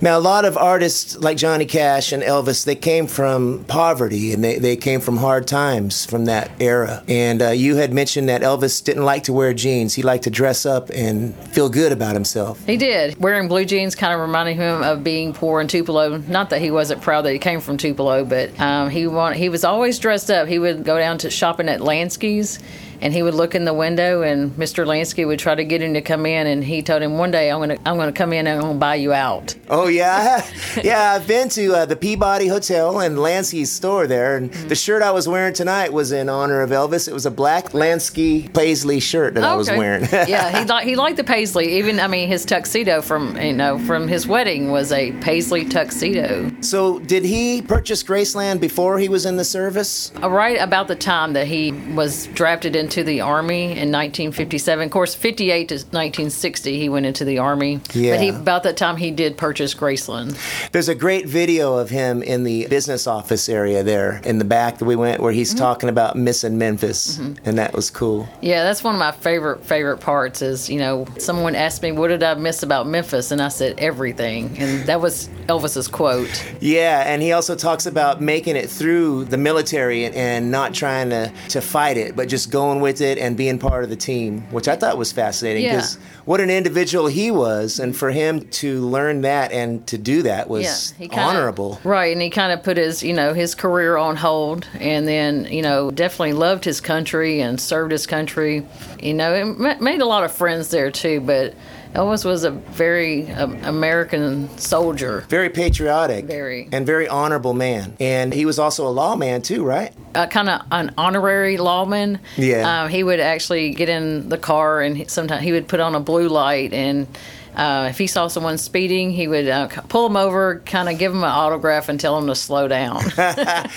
Now, 0.00 0.18
a 0.18 0.20
lot 0.20 0.44
of 0.44 0.56
artists 0.56 1.16
like 1.16 1.36
Johnny 1.36 1.64
Cash 1.64 2.10
and 2.10 2.24
Elvis, 2.24 2.64
they 2.64 2.71
came 2.80 3.06
from 3.06 3.64
poverty 3.64 4.32
and 4.32 4.42
they, 4.42 4.58
they 4.58 4.76
came 4.76 5.00
from 5.00 5.16
hard 5.16 5.46
times 5.46 6.06
from 6.06 6.26
that 6.26 6.50
era. 6.60 7.02
And 7.08 7.42
uh, 7.42 7.50
you 7.50 7.76
had 7.76 7.92
mentioned 7.92 8.28
that 8.28 8.42
Elvis 8.42 8.82
didn't 8.82 9.04
like 9.04 9.24
to 9.24 9.32
wear 9.32 9.52
jeans. 9.52 9.94
He 9.94 10.02
liked 10.02 10.24
to 10.24 10.30
dress 10.30 10.64
up 10.64 10.90
and 10.94 11.34
feel 11.48 11.68
good 11.68 11.92
about 11.92 12.14
himself. 12.14 12.64
He 12.66 12.76
did. 12.76 13.18
Wearing 13.18 13.48
blue 13.48 13.64
jeans 13.64 13.94
kind 13.94 14.14
of 14.14 14.20
reminded 14.20 14.56
him 14.56 14.82
of 14.82 15.04
being 15.04 15.32
poor 15.32 15.60
in 15.60 15.68
Tupelo. 15.68 16.18
Not 16.18 16.50
that 16.50 16.60
he 16.60 16.70
wasn't 16.70 17.02
proud 17.02 17.22
that 17.22 17.32
he 17.32 17.38
came 17.38 17.60
from 17.60 17.76
Tupelo, 17.76 18.24
but 18.24 18.58
um, 18.60 18.90
he 18.90 19.02
he 19.34 19.48
was 19.48 19.64
always 19.64 19.98
dressed 19.98 20.30
up. 20.30 20.48
He 20.48 20.58
would 20.58 20.84
go 20.84 20.98
down 20.98 21.18
to 21.18 21.30
shopping 21.30 21.68
at 21.68 21.80
Lansky's 21.80 22.58
and 23.02 23.12
he 23.12 23.22
would 23.22 23.34
look 23.34 23.54
in 23.54 23.64
the 23.64 23.74
window, 23.74 24.22
and 24.22 24.52
Mr. 24.52 24.86
Lansky 24.86 25.26
would 25.26 25.38
try 25.38 25.54
to 25.54 25.64
get 25.64 25.82
him 25.82 25.92
to 25.94 26.00
come 26.00 26.24
in, 26.24 26.46
and 26.46 26.62
he 26.64 26.80
told 26.82 27.02
him 27.02 27.18
one 27.18 27.30
day, 27.30 27.50
"I'm 27.50 27.58
gonna 27.60 27.76
I'm 27.84 27.96
gonna 27.96 28.12
come 28.12 28.32
in 28.32 28.46
and 28.46 28.56
I'm 28.60 28.62
gonna 28.68 28.78
buy 28.78 28.94
you 28.94 29.12
out." 29.12 29.54
Oh 29.68 29.88
yeah, 29.88 30.46
yeah. 30.84 31.12
I've 31.12 31.26
been 31.26 31.48
to 31.50 31.74
uh, 31.74 31.84
the 31.86 31.96
Peabody 31.96 32.46
Hotel 32.46 33.00
and 33.00 33.16
Lansky's 33.18 33.70
store 33.72 34.06
there, 34.06 34.36
and 34.36 34.50
Mm-hmm. 34.52 34.68
the 34.68 34.74
shirt 34.74 35.02
I 35.02 35.10
was 35.12 35.26
wearing 35.28 35.54
tonight 35.54 35.92
was 35.92 36.12
in 36.12 36.28
honor 36.28 36.60
of 36.62 36.70
Elvis. 36.70 37.08
It 37.08 37.14
was 37.14 37.26
a 37.26 37.30
black 37.30 37.70
Lansky 37.72 38.52
paisley 38.54 39.00
shirt 39.00 39.34
that 39.34 39.44
I 39.44 39.54
was 39.54 39.68
Okay. 39.68 39.78
wearing. 39.78 40.04
yeah, 40.12 40.58
he 40.60 40.64
liked 40.66 40.86
he 40.86 40.96
liked 40.96 41.16
the 41.16 41.24
paisley. 41.24 41.78
Even 41.78 41.98
I 42.00 42.06
mean, 42.06 42.28
his 42.28 42.44
tuxedo 42.44 43.00
from 43.02 43.36
you 43.40 43.52
know 43.52 43.78
from 43.80 44.08
his 44.08 44.26
wedding 44.26 44.70
was 44.70 44.92
a 44.92 45.12
paisley 45.20 45.64
tuxedo. 45.64 46.50
so, 46.60 46.98
did 47.00 47.24
he 47.24 47.62
purchase 47.62 48.02
Graceland 48.02 48.60
before 48.60 48.98
he 48.98 49.08
was 49.08 49.24
in 49.26 49.36
the 49.36 49.44
service? 49.44 50.12
Uh, 50.22 50.28
Right 50.30 50.60
about 50.60 50.88
the 50.88 50.96
time 50.96 51.32
that 51.34 51.46
he 51.46 51.72
was 51.94 52.26
drafted 52.28 52.74
into 52.76 52.91
the 53.02 53.20
army 53.20 53.62
in 53.64 53.90
1957. 53.90 54.84
Of 54.86 54.90
course, 54.90 55.14
58 55.14 55.68
to 55.68 55.74
1960, 55.74 56.78
he 56.78 56.88
went 56.88 57.06
into 57.06 57.24
the 57.24 57.38
army. 57.38 57.80
Yeah. 57.92 58.12
But 58.14 58.20
he, 58.22 58.28
about 58.28 58.62
that 58.64 58.76
time, 58.76 58.96
he 58.96 59.10
did 59.10 59.36
purchase 59.36 59.74
Graceland. 59.74 60.36
There's 60.72 60.88
a 60.88 60.94
great 60.94 61.26
video 61.26 61.76
of 61.78 61.90
him 61.90 62.22
in 62.22 62.44
the 62.44 62.66
business 62.68 63.06
office 63.06 63.48
area 63.48 63.82
there 63.82 64.20
in 64.24 64.38
the 64.38 64.44
back 64.44 64.78
that 64.78 64.84
we 64.84 64.94
went, 64.96 65.20
where 65.20 65.32
Mm-hmm. 65.32 65.38
he's 65.38 65.54
talking 65.54 65.88
about 65.88 66.14
missing 66.14 66.58
Memphis, 66.58 67.16
and 67.18 67.56
that 67.58 67.72
was 67.72 67.90
cool. 67.90 68.28
Yeah, 68.42 68.64
that's 68.64 68.84
one 68.84 68.94
of 68.94 68.98
my 68.98 69.12
favorite 69.12 69.64
favorite 69.64 69.98
parts. 69.98 70.42
Is 70.42 70.68
you 70.68 70.78
know, 70.78 71.06
someone 71.18 71.54
asked 71.54 71.82
me 71.82 71.90
what 71.92 72.08
did 72.08 72.22
I 72.22 72.34
miss 72.34 72.62
about 72.62 72.86
Memphis, 72.86 73.30
and 73.30 73.40
I 73.40 73.48
said 73.48 73.76
everything, 73.78 74.58
and 74.58 74.84
that 74.86 75.00
was 75.00 75.28
Elvis's 75.48 75.88
quote. 75.88 76.44
Yeah, 76.60 77.04
and 77.06 77.22
he 77.22 77.32
also 77.32 77.54
talks 77.56 77.86
about 77.86 78.20
making 78.20 78.56
it 78.56 78.68
through 78.68 79.24
the 79.24 79.38
military 79.38 80.04
and, 80.04 80.14
and 80.14 80.50
not 80.50 80.74
trying 80.74 81.08
to, 81.10 81.32
to 81.50 81.60
fight 81.62 81.96
it, 81.96 82.14
but 82.14 82.28
just 82.28 82.50
going 82.50 82.80
with 82.82 83.00
it 83.00 83.16
and 83.16 83.36
being 83.36 83.58
part 83.58 83.84
of 83.84 83.90
the 83.90 83.96
team, 83.96 84.42
which 84.50 84.68
I 84.68 84.76
thought 84.76 84.98
was 84.98 85.10
fascinating 85.12 85.64
Yeah. 85.64 85.76
because 85.76 85.96
what 86.26 86.40
an 86.40 86.50
individual 86.50 87.06
he 87.06 87.30
was, 87.30 87.78
and 87.78 87.96
for 87.96 88.10
him 88.10 88.40
to 88.60 88.80
learn 88.86 89.22
that 89.22 89.52
and 89.52 89.86
to 89.86 89.96
do 89.96 90.22
that 90.22 90.50
was 90.50 90.92
he 90.98 91.08
kinda- 91.08 91.24
honorable. 91.24 91.80
right? 91.84 92.12
And 92.12 92.20
he 92.20 92.28
kind 92.28 92.52
of 92.52 92.62
put 92.62 92.76
his, 92.76 93.02
you 93.02 93.14
know, 93.14 93.32
his 93.32 93.54
career 93.54 93.96
on 93.96 94.16
hold, 94.16 94.66
and 94.78 95.08
then, 95.08 95.46
you 95.50 95.62
know, 95.62 95.90
definitely 95.90 96.34
loved 96.34 96.64
his 96.64 96.80
country 96.80 97.40
and 97.40 97.58
served 97.60 97.92
his 97.92 98.06
country. 98.06 98.66
You 99.00 99.14
know, 99.14 99.54
ma- 99.56 99.76
made 99.80 100.00
a 100.02 100.06
lot 100.06 100.24
of 100.24 100.32
friends 100.32 100.68
there 100.68 100.90
too. 100.90 101.20
But 101.20 101.54
Elvis 101.94 102.24
was 102.24 102.44
a 102.44 102.50
very 102.50 103.30
um, 103.32 103.58
American 103.64 104.48
soldier, 104.58 105.24
Very 105.28 105.50
patriotic, 105.50 106.24
Very. 106.24 106.68
and 106.72 106.86
very 106.86 107.06
honorable 107.06 107.52
man, 107.52 107.94
and 108.00 108.32
he 108.32 108.46
was 108.46 108.58
also 108.58 108.86
a 108.86 108.90
lawman 108.90 109.42
too, 109.42 109.62
right? 109.64 109.92
Uh, 110.14 110.26
kind 110.26 110.48
of 110.48 110.62
an 110.70 110.94
honorary 110.98 111.56
lawman. 111.56 112.20
Yeah. 112.36 112.82
um, 112.84 112.88
he 112.88 113.02
would 113.02 113.20
actually 113.20 113.74
get 113.74 113.88
in 113.88 114.28
the 114.28 114.38
car, 114.38 114.80
and 114.80 115.10
sometimes 115.10 115.42
he 115.42 115.52
would 115.52 115.68
put 115.68 115.80
on 115.80 115.94
a 115.94 116.00
blue 116.00 116.28
light 116.28 116.72
and. 116.72 117.06
Uh, 117.54 117.88
if 117.90 117.98
he 117.98 118.06
saw 118.06 118.28
someone 118.28 118.56
speeding, 118.56 119.10
he 119.10 119.28
would 119.28 119.46
uh, 119.46 119.68
pull 119.90 120.08
them 120.08 120.16
over, 120.16 120.60
kind 120.60 120.88
of 120.88 120.98
give 120.98 121.12
them 121.12 121.22
an 121.22 121.28
autograph, 121.28 121.90
and 121.90 122.00
tell 122.00 122.18
them 122.18 122.26
to 122.26 122.34
slow 122.34 122.66
down. 122.66 123.02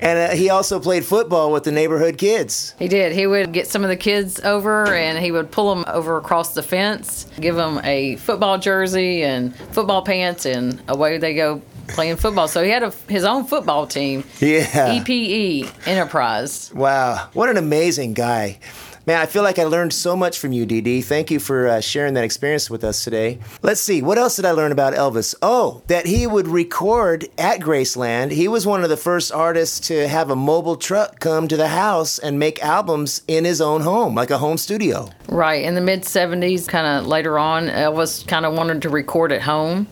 And 0.00 0.18
uh, 0.18 0.34
he 0.34 0.48
also 0.48 0.78
played 0.78 1.04
football 1.04 1.50
with 1.50 1.64
the 1.64 1.72
neighborhood 1.72 2.18
kids. 2.18 2.74
He 2.78 2.88
did. 2.88 3.12
He 3.12 3.26
would 3.26 3.52
get 3.52 3.66
some 3.66 3.82
of 3.82 3.88
the 3.88 3.96
kids 3.96 4.38
over 4.40 4.86
and 4.86 5.18
he 5.18 5.32
would 5.32 5.50
pull 5.50 5.74
them 5.74 5.84
over 5.88 6.16
across 6.16 6.54
the 6.54 6.62
fence, 6.62 7.26
give 7.40 7.56
them 7.56 7.80
a 7.82 8.16
football 8.16 8.58
jersey 8.58 9.24
and 9.24 9.54
football 9.56 10.02
pants, 10.02 10.46
and 10.46 10.80
away 10.88 11.18
they 11.18 11.34
go 11.34 11.60
playing 11.88 12.16
football. 12.16 12.48
So 12.48 12.62
he 12.62 12.70
had 12.70 12.82
a, 12.82 12.90
his 13.08 13.24
own 13.24 13.44
football 13.44 13.86
team, 13.86 14.24
Yeah. 14.40 14.94
EPE 15.00 15.68
Enterprise. 15.86 16.72
Wow, 16.74 17.28
what 17.32 17.48
an 17.48 17.56
amazing 17.56 18.14
guy. 18.14 18.58
Man, 19.06 19.18
I 19.18 19.24
feel 19.24 19.42
like 19.42 19.58
I 19.58 19.64
learned 19.64 19.94
so 19.94 20.14
much 20.14 20.38
from 20.38 20.52
you, 20.52 20.66
Dee 20.66 20.82
Dee. 20.82 21.00
Thank 21.00 21.30
you 21.30 21.40
for 21.40 21.66
uh, 21.66 21.80
sharing 21.80 22.12
that 22.12 22.24
experience 22.24 22.68
with 22.68 22.84
us 22.84 23.02
today. 23.04 23.38
Let's 23.62 23.80
see, 23.80 24.02
what 24.02 24.18
else 24.18 24.36
did 24.36 24.44
I 24.44 24.50
learn 24.50 24.70
about 24.70 24.92
Elvis? 24.92 25.34
Oh, 25.40 25.80
that 25.86 26.04
he 26.04 26.26
would 26.26 26.46
record 26.46 27.26
at 27.38 27.60
Graceland. 27.60 28.32
He 28.32 28.48
was 28.48 28.66
one 28.66 28.82
of 28.84 28.90
the 28.90 28.98
first 28.98 29.32
artists 29.32 29.80
to 29.88 30.06
have 30.08 30.28
a 30.28 30.36
mobile 30.36 30.76
truck 30.76 31.20
come 31.20 31.48
to 31.48 31.56
the 31.56 31.68
house 31.68 32.18
and 32.18 32.38
make 32.38 32.62
albums 32.62 33.22
in 33.26 33.46
his 33.46 33.62
own 33.62 33.80
home, 33.80 34.14
like 34.14 34.30
a 34.30 34.36
home 34.36 34.58
studio. 34.58 35.08
Right. 35.26 35.64
In 35.64 35.74
the 35.74 35.80
mid 35.80 36.02
70s, 36.02 36.68
kind 36.68 36.86
of 36.86 37.06
later 37.06 37.38
on, 37.38 37.68
Elvis 37.68 38.28
kind 38.28 38.44
of 38.44 38.52
wanted 38.52 38.82
to 38.82 38.90
record 38.90 39.32
at 39.32 39.40
home. 39.40 39.86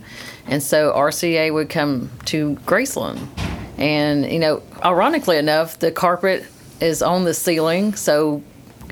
And 0.49 0.62
so 0.62 0.92
RCA 0.92 1.53
would 1.53 1.68
come 1.68 2.11
to 2.26 2.55
Graceland. 2.66 3.26
And, 3.78 4.30
you 4.30 4.38
know, 4.38 4.62
ironically 4.84 5.36
enough, 5.36 5.78
the 5.78 5.92
carpet 5.92 6.47
is 6.80 7.03
on 7.03 7.24
the 7.24 7.34
ceiling. 7.34 7.94
So 7.94 8.42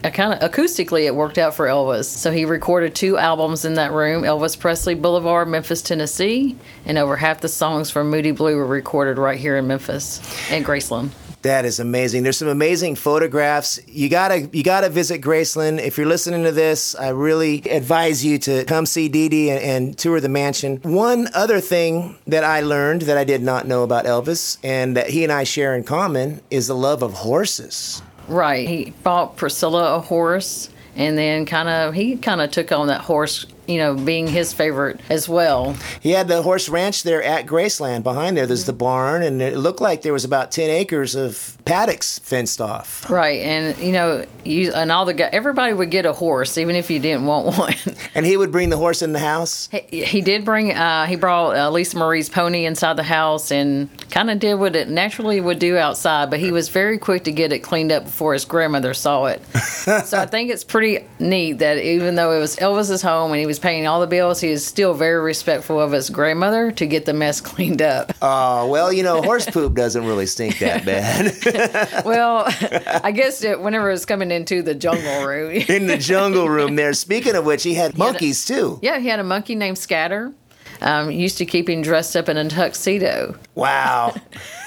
I 0.03 0.11
kind 0.11 0.35
of 0.35 0.51
acoustically 0.51 1.07
it 1.07 1.15
worked 1.15 1.39
out 1.39 1.55
for 1.55 1.67
Elvis. 1.67 2.05
So 2.05 2.31
he 2.31 2.45
recorded 2.45 2.95
two 2.95 3.17
albums 3.17 3.65
in 3.65 3.75
that 3.75 3.93
room 3.93 4.23
Elvis 4.23 4.59
Presley 4.59 4.95
Boulevard, 4.95 5.49
Memphis, 5.49 5.81
Tennessee. 5.81 6.57
And 6.85 6.99
over 6.99 7.17
half 7.17 7.41
the 7.41 7.49
songs 7.49 7.91
from 7.91 8.11
Moody 8.11 8.33
Blue 8.33 8.57
were 8.57 8.67
recorded 8.67 9.19
right 9.19 9.39
here 9.39 9.57
in 9.57 9.67
Memphis 9.67 10.21
and 10.51 10.65
Graceland. 10.65 11.11
That 11.45 11.67
is 11.67 11.79
amazing. 11.79 12.23
There's 12.23 12.39
some 12.39 12.49
amazing 12.49 12.95
photographs. 12.95 13.79
You 13.87 14.09
gotta 14.09 14.49
you 14.51 14.63
gotta 14.63 14.89
visit 14.89 15.21
Graceland. 15.21 15.79
If 15.79 15.99
you're 15.99 16.07
listening 16.07 16.43
to 16.45 16.53
this, 16.53 16.95
I 16.95 17.11
really 17.11 17.59
advise 17.69 18.25
you 18.25 18.39
to 18.39 18.65
come 18.65 18.87
see 18.87 19.11
Dee 19.11 19.29
Dee 19.29 19.51
and, 19.51 19.63
and 19.63 19.99
tour 19.99 20.21
the 20.21 20.31
mansion. 20.31 20.79
One 20.79 21.29
other 21.35 21.61
thing 21.61 22.17
that 22.27 22.45
I 22.45 22.63
learned 22.63 23.03
that 23.03 23.19
I 23.19 23.25
did 23.25 23.43
not 23.43 23.67
know 23.67 23.83
about 23.83 24.07
Elvis 24.07 24.57
and 24.65 24.97
that 24.97 25.11
he 25.11 25.23
and 25.23 25.31
I 25.31 25.45
share 25.45 25.77
in 25.77 25.85
common 25.85 26.41
is 26.51 26.67
the 26.67 26.75
love 26.75 27.03
of 27.03 27.13
horses. 27.13 28.01
Right. 28.27 28.67
He 28.67 28.95
bought 29.03 29.37
Priscilla 29.37 29.97
a 29.97 30.01
horse 30.01 30.71
and 30.97 31.19
then 31.19 31.45
kind 31.45 31.69
of 31.69 31.93
he 31.93 32.17
kind 32.17 32.41
of 32.41 32.53
took 32.53 32.73
on 32.73 32.87
that 32.87 33.03
horse, 33.03 33.45
you 33.67 33.79
know, 33.79 33.95
being 33.95 34.27
his 34.27 34.53
favorite 34.53 35.01
as 35.11 35.29
well. 35.29 35.77
He 36.01 36.11
had 36.11 36.29
the 36.29 36.43
horse 36.43 36.69
ranch 36.69 37.03
there 37.03 37.23
at 37.23 37.47
Graceland. 37.47 38.03
Behind 38.03 38.37
there, 38.37 38.47
there's 38.47 38.67
the 38.67 38.73
barn, 38.73 39.23
and 39.23 39.41
it 39.41 39.57
looked 39.57 39.81
like 39.81 40.03
there 40.03 40.13
was 40.13 40.25
about 40.25 40.53
ten 40.53 40.71
acres 40.71 41.15
of 41.15 41.57
paddocks 41.65 42.19
fenced 42.19 42.61
off. 42.61 43.09
Right. 43.09 43.41
And 43.41 43.79
you 43.79 43.93
know, 43.93 44.25
you 44.45 44.73
and 44.73 44.93
all 44.93 45.05
the 45.05 45.15
guy 45.15 45.29
everybody 45.33 45.73
would 45.73 45.91
get 45.91 46.07
a 46.07 46.13
horse 46.13 46.59
even 46.59 46.77
if 46.77 46.91
you 46.91 46.99
didn't 46.99 47.27
want 47.27 47.57
one. 47.59 47.75
And 48.15 48.25
he 48.25 48.37
would 48.37 48.53
bring 48.53 48.71
the 48.71 48.77
horse 48.77 49.03
in 49.03 49.13
the 49.13 49.19
house. 49.19 49.69
He, 49.73 50.05
he 50.05 50.21
did 50.21 50.45
bring. 50.45 50.73
Uh, 50.73 51.07
he 51.07 51.17
brought 51.17 51.57
uh, 51.57 51.71
Lisa 51.71 51.97
Marie's 51.99 52.29
pony 52.29 52.65
inside 52.65 52.95
the 52.95 53.03
house 53.03 53.51
and 53.51 53.89
kind 54.11 54.31
of 54.31 54.39
did 54.39 54.55
what 54.55 54.77
it 54.77 54.89
naturally 54.89 55.41
would 55.41 55.59
do 55.59 55.77
outside. 55.77 56.31
But 56.31 56.39
he 56.39 56.53
was 56.53 56.69
very 56.69 56.99
quick 56.99 57.25
to 57.25 57.33
get 57.33 57.53
it 57.53 57.61
cleaned 57.61 57.91
up 57.91 58.05
before 58.05 58.33
his 58.33 58.45
grandmother 58.45 58.95
saw 58.95 59.25
it. 59.27 59.45
so 59.57 60.19
I 60.19 60.27
think 60.27 60.51
it's 60.51 60.63
pretty 60.63 61.05
neat 61.19 61.55
that 61.55 61.79
even 61.79 62.15
though 62.15 62.33
it 62.33 62.39
was 62.39 62.57
Elvis's 62.57 63.03
home 63.03 63.33
and 63.33 63.41
he 63.41 63.47
was 63.47 63.59
paying 63.59 63.89
all 63.89 64.01
the 64.01 64.07
bills, 64.07 64.41
he 64.41 64.51
is 64.51 64.65
still 64.65 64.95
very 64.95 65.21
respectful 65.21 65.81
of 65.81 65.91
his 65.91 66.09
grandmother 66.09 66.71
to 66.73 66.87
get 66.87 67.05
the 67.05 67.15
mess 67.15 67.41
cleaned 67.41 67.83
up. 67.83 68.13
Oh 68.23 68.69
well, 68.69 68.93
you 68.93 69.03
know, 69.03 69.23
horse 69.23 69.47
poop 69.47 69.75
doesn't 69.75 70.05
really 70.07 70.27
stink 70.27 70.61
that 70.61 70.85
bad. 70.85 71.33
well, 72.05 72.45
I 73.03 73.13
guess 73.13 73.43
it, 73.45 73.61
whenever 73.61 73.89
it 73.89 73.93
was 73.93 74.05
coming 74.07 74.31
into 74.31 74.63
the 74.63 74.75
jungle 74.75 75.25
room. 75.25 75.51
in 75.53 75.87
the 75.87 75.97
jungle 75.99 76.49
room 76.49 76.77
there. 76.77 76.93
Speaking 77.05 77.35
of 77.35 77.45
which, 77.47 77.63
he 77.63 77.75
had 77.75 77.97
monkeys 77.99 78.45
too. 78.45 78.79
yeah, 78.83 78.99
he 78.99 79.09
had 79.09 79.21
a 79.21 79.25
monkey 79.25 79.55
named 79.55 79.79
Scatter. 79.79 80.33
Um, 80.81 81.11
used 81.11 81.39
to 81.39 81.47
keep 81.47 81.69
him 81.69 81.83
dressed 81.83 82.17
up 82.17 82.29
in 82.29 82.37
a 82.37 82.49
tuxedo. 82.49 83.37
Wow. 83.55 84.15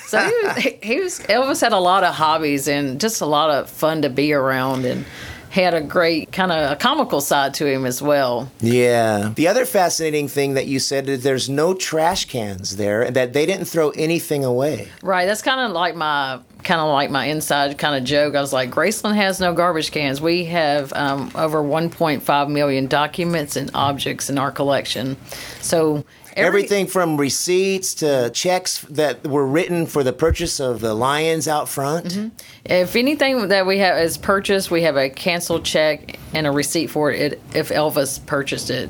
So 0.08 0.20
he 0.24 0.48
was, 0.48 0.58
he- 0.64 0.80
he 0.82 1.00
was 1.02 1.20
Elvis 1.20 1.60
had 1.60 1.74
a 1.74 1.80
lot 1.80 2.06
of 2.06 2.14
hobbies 2.16 2.70
and 2.70 2.98
just 2.98 3.20
a 3.20 3.26
lot 3.26 3.50
of 3.50 3.70
fun 3.70 4.04
to 4.04 4.10
be 4.10 4.32
around 4.32 4.86
and 4.86 5.06
had 5.50 5.74
a 5.74 5.82
great 5.82 6.32
kind 6.32 6.50
of 6.50 6.72
a 6.72 6.76
comical 6.78 7.20
side 7.20 7.54
to 7.56 7.66
him 7.66 7.86
as 7.86 8.02
well. 8.02 8.50
Yeah. 8.62 9.34
The 9.36 9.50
other 9.50 9.66
fascinating 9.66 10.30
thing 10.30 10.54
that 10.54 10.66
you 10.66 10.80
said 10.80 11.10
is 11.10 11.24
there's 11.24 11.50
no 11.50 11.74
trash 11.74 12.24
cans 12.24 12.78
there, 12.78 13.02
and 13.02 13.18
that 13.18 13.34
they 13.34 13.46
didn't 13.46 13.66
throw 13.66 13.90
anything 13.90 14.46
away. 14.46 14.88
Right, 15.04 15.26
that's 15.26 15.42
kind 15.42 15.60
of 15.60 15.72
like 15.74 15.94
my 15.94 16.40
kind 16.64 16.82
of 16.82 16.88
like 16.92 17.10
my 17.12 17.26
inside 17.26 17.78
kind 17.78 17.96
of 17.96 18.04
joke. 18.04 18.36
I 18.36 18.42
was 18.42 18.54
like, 18.54 18.70
Graceland 18.72 19.16
has 19.16 19.40
no 19.40 19.54
garbage 19.54 19.92
cans. 19.92 20.20
We 20.22 20.46
have 20.46 20.92
um, 20.94 21.32
over 21.36 21.62
1.5 21.62 22.50
million 22.50 22.88
documents 22.88 23.56
and 23.56 23.72
objects 23.74 24.30
in 24.30 24.38
our 24.38 24.52
collection. 24.52 25.18
So 25.62 26.04
every- 26.36 26.48
Everything 26.62 26.88
from 26.88 27.18
receipts 27.18 27.94
to 27.96 28.30
checks 28.32 28.82
that 28.90 29.26
were 29.26 29.46
written 29.48 29.86
for 29.86 30.04
the 30.04 30.14
purchase 30.14 30.60
of 30.60 30.82
the 30.82 30.94
lions 30.94 31.48
out 31.48 31.68
front. 31.70 32.32
If 32.70 32.96
anything 32.96 33.48
that 33.48 33.66
we 33.66 33.78
have 33.80 33.98
is 34.00 34.18
purchased, 34.18 34.70
we 34.70 34.82
have 34.84 34.98
a 34.98 35.10
canceled 35.10 35.64
check 35.64 36.20
and 36.34 36.46
a 36.46 36.52
receipt 36.52 36.88
for 36.88 37.12
it 37.12 37.42
if 37.54 37.70
Elvis 37.70 38.24
purchased 38.26 38.70
it. 38.70 38.90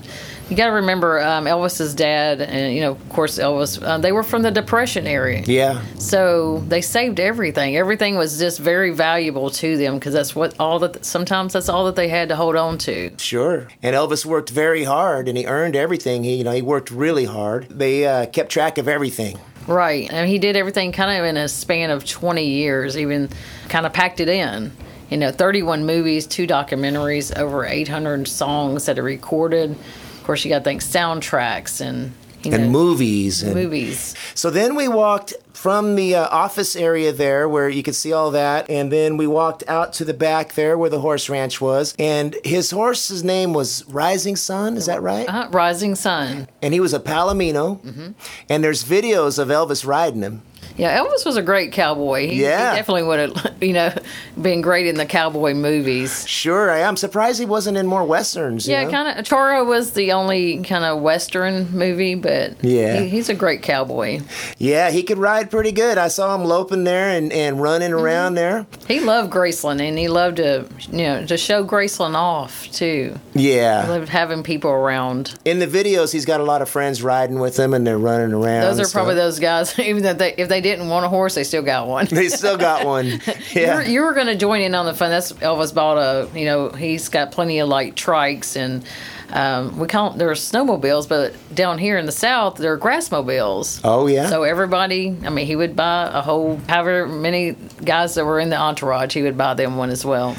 You 0.49 0.55
got 0.55 0.67
to 0.67 0.71
remember 0.71 1.19
um, 1.19 1.43
Elvis's 1.43 1.93
dad, 1.93 2.39
and 2.39 2.73
you 2.73 2.79
know, 2.79 2.91
of 2.91 3.09
course, 3.09 3.37
Elvis. 3.37 3.83
Uh, 3.85 3.97
they 3.97 4.13
were 4.13 4.23
from 4.23 4.43
the 4.43 4.49
Depression 4.49 5.05
area, 5.05 5.43
Yeah. 5.45 5.81
so 5.99 6.59
they 6.69 6.79
saved 6.79 7.19
everything. 7.19 7.75
Everything 7.75 8.15
was 8.15 8.39
just 8.39 8.57
very 8.59 8.91
valuable 8.91 9.49
to 9.49 9.75
them 9.75 9.95
because 9.95 10.13
that's 10.13 10.33
what 10.33 10.55
all 10.57 10.79
that. 10.79 11.03
Sometimes 11.03 11.51
that's 11.51 11.67
all 11.67 11.85
that 11.87 11.97
they 11.97 12.07
had 12.07 12.29
to 12.29 12.37
hold 12.37 12.55
on 12.55 12.77
to. 12.79 13.11
Sure. 13.17 13.67
And 13.83 13.93
Elvis 13.93 14.25
worked 14.25 14.49
very 14.49 14.85
hard 14.85 15.27
and 15.27 15.37
he 15.37 15.45
earned 15.45 15.75
everything. 15.75 16.23
He, 16.23 16.35
you 16.35 16.45
know, 16.45 16.53
he 16.53 16.61
worked 16.61 16.91
really 16.91 17.25
hard. 17.25 17.67
They 17.69 18.07
uh, 18.07 18.27
kept 18.27 18.49
track 18.49 18.77
of 18.77 18.87
everything. 18.87 19.37
Right, 19.67 20.09
and 20.11 20.29
he 20.29 20.39
did 20.39 20.55
everything 20.55 20.93
kind 20.93 21.19
of 21.19 21.25
in 21.25 21.35
a 21.37 21.47
span 21.49 21.89
of 21.89 22.05
twenty 22.05 22.45
years, 22.47 22.97
even 22.97 23.29
kind 23.67 23.85
of 23.85 23.91
packed 23.93 24.19
it 24.21 24.29
in. 24.29 24.71
you 25.09 25.17
know, 25.17 25.31
31 25.31 25.85
movies, 25.85 26.27
two 26.27 26.45
documentaries, 26.47 27.37
over 27.37 27.65
800 27.65 28.27
songs 28.27 28.85
that 28.85 28.99
are 28.99 29.03
recorded. 29.03 29.71
Of 29.71 30.23
course, 30.25 30.43
you 30.43 30.49
got 30.49 30.59
to 30.59 30.63
think 30.63 30.81
soundtracks 30.81 31.79
and 31.79 32.11
you 32.47 32.53
and 32.53 32.65
know, 32.65 32.69
movies 32.69 33.43
and 33.43 33.53
movies. 33.53 34.15
So 34.33 34.49
then 34.49 34.75
we 34.75 34.87
walked 34.87 35.33
from 35.53 35.95
the 35.95 36.15
uh, 36.15 36.27
office 36.27 36.75
area 36.75 37.11
there 37.11 37.49
where 37.49 37.67
you 37.67 37.81
could 37.81 37.95
see 37.95 38.13
all 38.13 38.31
that, 38.31 38.69
and 38.69 38.91
then 38.91 39.17
we 39.17 39.25
walked 39.25 39.63
out 39.67 39.93
to 39.93 40.05
the 40.05 40.13
back 40.13 40.53
there 40.53 40.77
where 40.77 40.89
the 40.89 40.99
horse 40.99 41.29
ranch 41.29 41.59
was. 41.59 41.95
And 41.97 42.35
his 42.43 42.71
horse's 42.71 43.23
name 43.23 43.53
was 43.53 43.83
Rising 43.87 44.35
Sun, 44.35 44.77
is 44.77 44.85
that 44.85 45.01
right? 45.01 45.27
Uh, 45.27 45.49
Rising 45.51 45.95
Sun. 45.95 46.47
And 46.61 46.73
he 46.73 46.79
was 46.79 46.93
a 46.93 46.99
Palomino. 46.99 47.81
Mm-hmm. 47.81 48.11
And 48.49 48.63
there's 48.63 48.83
videos 48.83 49.39
of 49.39 49.47
Elvis 49.47 49.85
riding 49.85 50.21
him. 50.21 50.43
Yeah, 50.77 50.99
Elvis 50.99 51.25
was 51.25 51.35
a 51.37 51.41
great 51.41 51.71
cowboy. 51.71 52.27
He, 52.29 52.41
Yeah. 52.43 52.71
he 52.71 52.77
definitely 52.77 53.03
would 53.03 53.19
have, 53.19 53.55
you 53.61 53.73
know, 53.73 53.91
been 54.39 54.61
great 54.61 54.85
in 54.87 54.95
the 54.95 55.05
cowboy 55.07 55.53
movies. 55.53 56.27
Sure, 56.27 56.69
I 56.69 56.79
am 56.79 56.95
surprised 56.95 57.39
he 57.39 57.45
wasn't 57.45 57.77
in 57.77 57.87
more 57.87 58.03
westerns. 58.03 58.67
you 58.67 58.73
Yeah, 58.73 58.89
kind 58.89 59.17
of. 59.19 59.25
Charro 59.25 59.65
was 59.65 59.91
the 59.91 60.11
only 60.11 60.61
kind 60.63 60.83
of 60.83 61.01
western 61.01 61.71
movie, 61.75 62.13
but 62.15 62.63
Yeah. 62.63 62.99
he, 63.01 63.09
he's 63.09 63.27
a 63.29 63.33
great 63.33 63.63
cowboy. 63.63 64.19
Yeah, 64.59 64.91
he 64.91 65.01
could 65.03 65.17
ride 65.17 65.49
pretty 65.49 65.71
good. 65.71 65.97
I 65.97 66.09
saw 66.09 66.35
him 66.35 66.45
loping 66.45 66.83
there 66.83 67.09
and, 67.09 67.33
and 67.33 67.61
running 67.61 67.91
Mm-hmm. 67.91 68.05
around 68.05 68.35
there. 68.35 68.65
He 68.87 68.99
loved 68.99 69.31
Graceland, 69.31 69.81
and 69.81 69.97
he 69.97 70.07
loved 70.07 70.37
to, 70.37 70.65
you 70.91 70.97
know, 71.03 71.25
to 71.25 71.37
show 71.37 71.63
Graceland 71.65 72.15
off 72.15 72.71
too. 72.71 73.17
He 73.33 73.55
Yeah. 73.55 73.87
loved 73.87 74.09
having 74.09 74.43
people 74.43 74.69
around. 74.71 75.33
In 75.45 75.59
the 75.59 75.67
videos, 75.67 76.11
he's 76.11 76.25
got 76.25 76.39
a 76.39 76.43
lot 76.43 76.61
of 76.61 76.69
friends 76.69 77.01
riding 77.01 77.39
with 77.39 77.57
him 77.57 77.73
and 77.73 77.85
they're 77.87 77.97
running 77.97 78.33
around. 78.33 78.61
Those 78.61 78.79
are 78.79 78.91
probably 78.91 79.15
those 79.15 79.39
guys. 79.39 79.77
Even 79.87 80.05
if 80.05 80.17
they 80.17 80.33
if 80.37 80.49
they 80.49 80.59
didn't 80.69 80.89
want 80.89 81.05
a 81.05 81.09
horse, 81.09 81.35
they 81.35 81.43
still 81.43 81.63
got 81.63 81.87
one. 81.87 82.05
They 82.05 82.29
still 82.29 82.57
got 82.57 82.85
one. 82.85 83.21
Yeah. 83.53 83.81
you 83.81 84.01
were 84.01 84.13
going 84.13 84.27
to 84.27 84.35
join 84.35 84.61
in 84.61 84.75
on 84.75 84.85
the 84.85 84.93
fun. 84.93 85.09
That's 85.09 85.31
Elvis 85.33 85.73
bought 85.73 85.97
a. 85.97 86.29
You 86.37 86.45
know, 86.45 86.69
he's 86.69 87.09
got 87.09 87.31
plenty 87.31 87.59
of 87.59 87.69
like 87.69 87.95
trikes 87.95 88.55
and 88.55 88.85
um, 89.31 89.77
we 89.77 89.87
call 89.87 90.11
they're 90.11 90.31
snowmobiles, 90.31 91.07
but 91.09 91.33
down 91.53 91.77
here 91.77 91.97
in 91.97 92.05
the 92.05 92.11
south 92.11 92.57
they're 92.57 92.77
grassmobiles. 92.77 93.81
Oh, 93.83 94.07
yeah. 94.07 94.29
So 94.29 94.43
everybody, 94.43 95.15
I 95.25 95.29
mean, 95.29 95.45
he 95.45 95.55
would 95.55 95.75
buy 95.75 96.09
a 96.13 96.21
whole, 96.21 96.57
however 96.67 97.07
many 97.07 97.53
guys 97.83 98.15
that 98.15 98.25
were 98.25 98.39
in 98.39 98.49
the 98.49 98.57
entourage, 98.57 99.13
he 99.13 99.23
would 99.23 99.37
buy 99.37 99.53
them 99.53 99.77
one 99.77 99.89
as 99.89 100.05
well. 100.05 100.35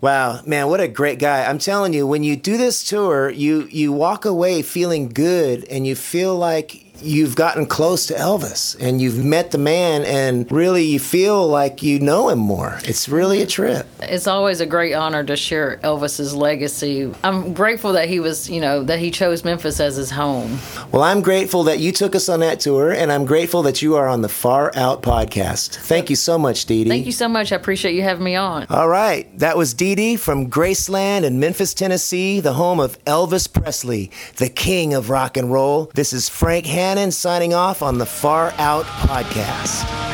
Wow, 0.00 0.40
man, 0.46 0.68
what 0.68 0.80
a 0.80 0.88
great 0.88 1.18
guy. 1.18 1.44
I'm 1.44 1.58
telling 1.58 1.92
you, 1.92 2.06
when 2.06 2.22
you 2.24 2.34
do 2.34 2.56
this 2.56 2.82
tour, 2.82 3.28
you 3.28 3.68
you 3.70 3.92
walk 3.92 4.24
away 4.24 4.62
feeling 4.62 5.10
good 5.10 5.64
and 5.64 5.86
you 5.86 5.94
feel 5.94 6.34
like 6.36 6.89
you've 7.02 7.36
gotten 7.36 7.66
close 7.66 8.06
to 8.06 8.14
Elvis 8.14 8.76
and 8.80 9.00
you've 9.00 9.24
met 9.24 9.50
the 9.50 9.58
man 9.58 10.04
and 10.04 10.50
really 10.50 10.84
you 10.84 10.98
feel 10.98 11.46
like 11.46 11.82
you 11.82 11.98
know 12.00 12.28
him 12.28 12.38
more. 12.38 12.78
It's 12.84 13.08
really 13.08 13.42
a 13.42 13.46
trip. 13.46 13.86
It's 14.00 14.26
always 14.26 14.60
a 14.60 14.66
great 14.66 14.94
honor 14.94 15.24
to 15.24 15.36
share 15.36 15.78
Elvis's 15.82 16.34
legacy. 16.34 17.12
I'm 17.22 17.52
grateful 17.54 17.92
that 17.92 18.08
he 18.08 18.20
was, 18.20 18.48
you 18.48 18.60
know, 18.60 18.82
that 18.84 18.98
he 18.98 19.10
chose 19.10 19.44
Memphis 19.44 19.80
as 19.80 19.96
his 19.96 20.10
home. 20.10 20.58
Well, 20.92 21.02
I'm 21.02 21.22
grateful 21.22 21.64
that 21.64 21.78
you 21.78 21.92
took 21.92 22.14
us 22.14 22.28
on 22.28 22.40
that 22.40 22.60
tour 22.60 22.92
and 22.92 23.10
I'm 23.12 23.24
grateful 23.24 23.62
that 23.62 23.82
you 23.82 23.96
are 23.96 24.08
on 24.08 24.22
the 24.22 24.28
Far 24.28 24.72
Out 24.74 25.02
podcast. 25.02 25.76
Thank 25.76 26.10
you 26.10 26.16
so 26.16 26.38
much, 26.38 26.66
Dee 26.66 26.84
Dee. 26.84 26.90
Thank 26.90 27.06
you 27.06 27.12
so 27.12 27.28
much. 27.28 27.52
I 27.52 27.56
appreciate 27.56 27.94
you 27.94 28.02
having 28.02 28.24
me 28.24 28.36
on. 28.36 28.66
All 28.70 28.88
right, 28.88 29.26
that 29.38 29.56
was 29.56 29.74
Dee 29.74 29.94
Dee 29.94 30.16
from 30.16 30.50
Graceland 30.50 31.24
in 31.24 31.40
Memphis, 31.40 31.74
Tennessee, 31.74 32.40
the 32.40 32.54
home 32.54 32.80
of 32.80 33.02
Elvis 33.04 33.50
Presley, 33.52 34.10
the 34.36 34.48
king 34.48 34.94
of 34.94 35.10
rock 35.10 35.36
and 35.36 35.52
roll. 35.52 35.90
This 35.94 36.12
is 36.12 36.28
Frank 36.28 36.66
Hannon 36.90 37.12
signing 37.12 37.54
off 37.54 37.82
on 37.82 37.98
the 37.98 38.04
Far 38.04 38.52
Out 38.58 38.84
Podcast. 38.84 40.09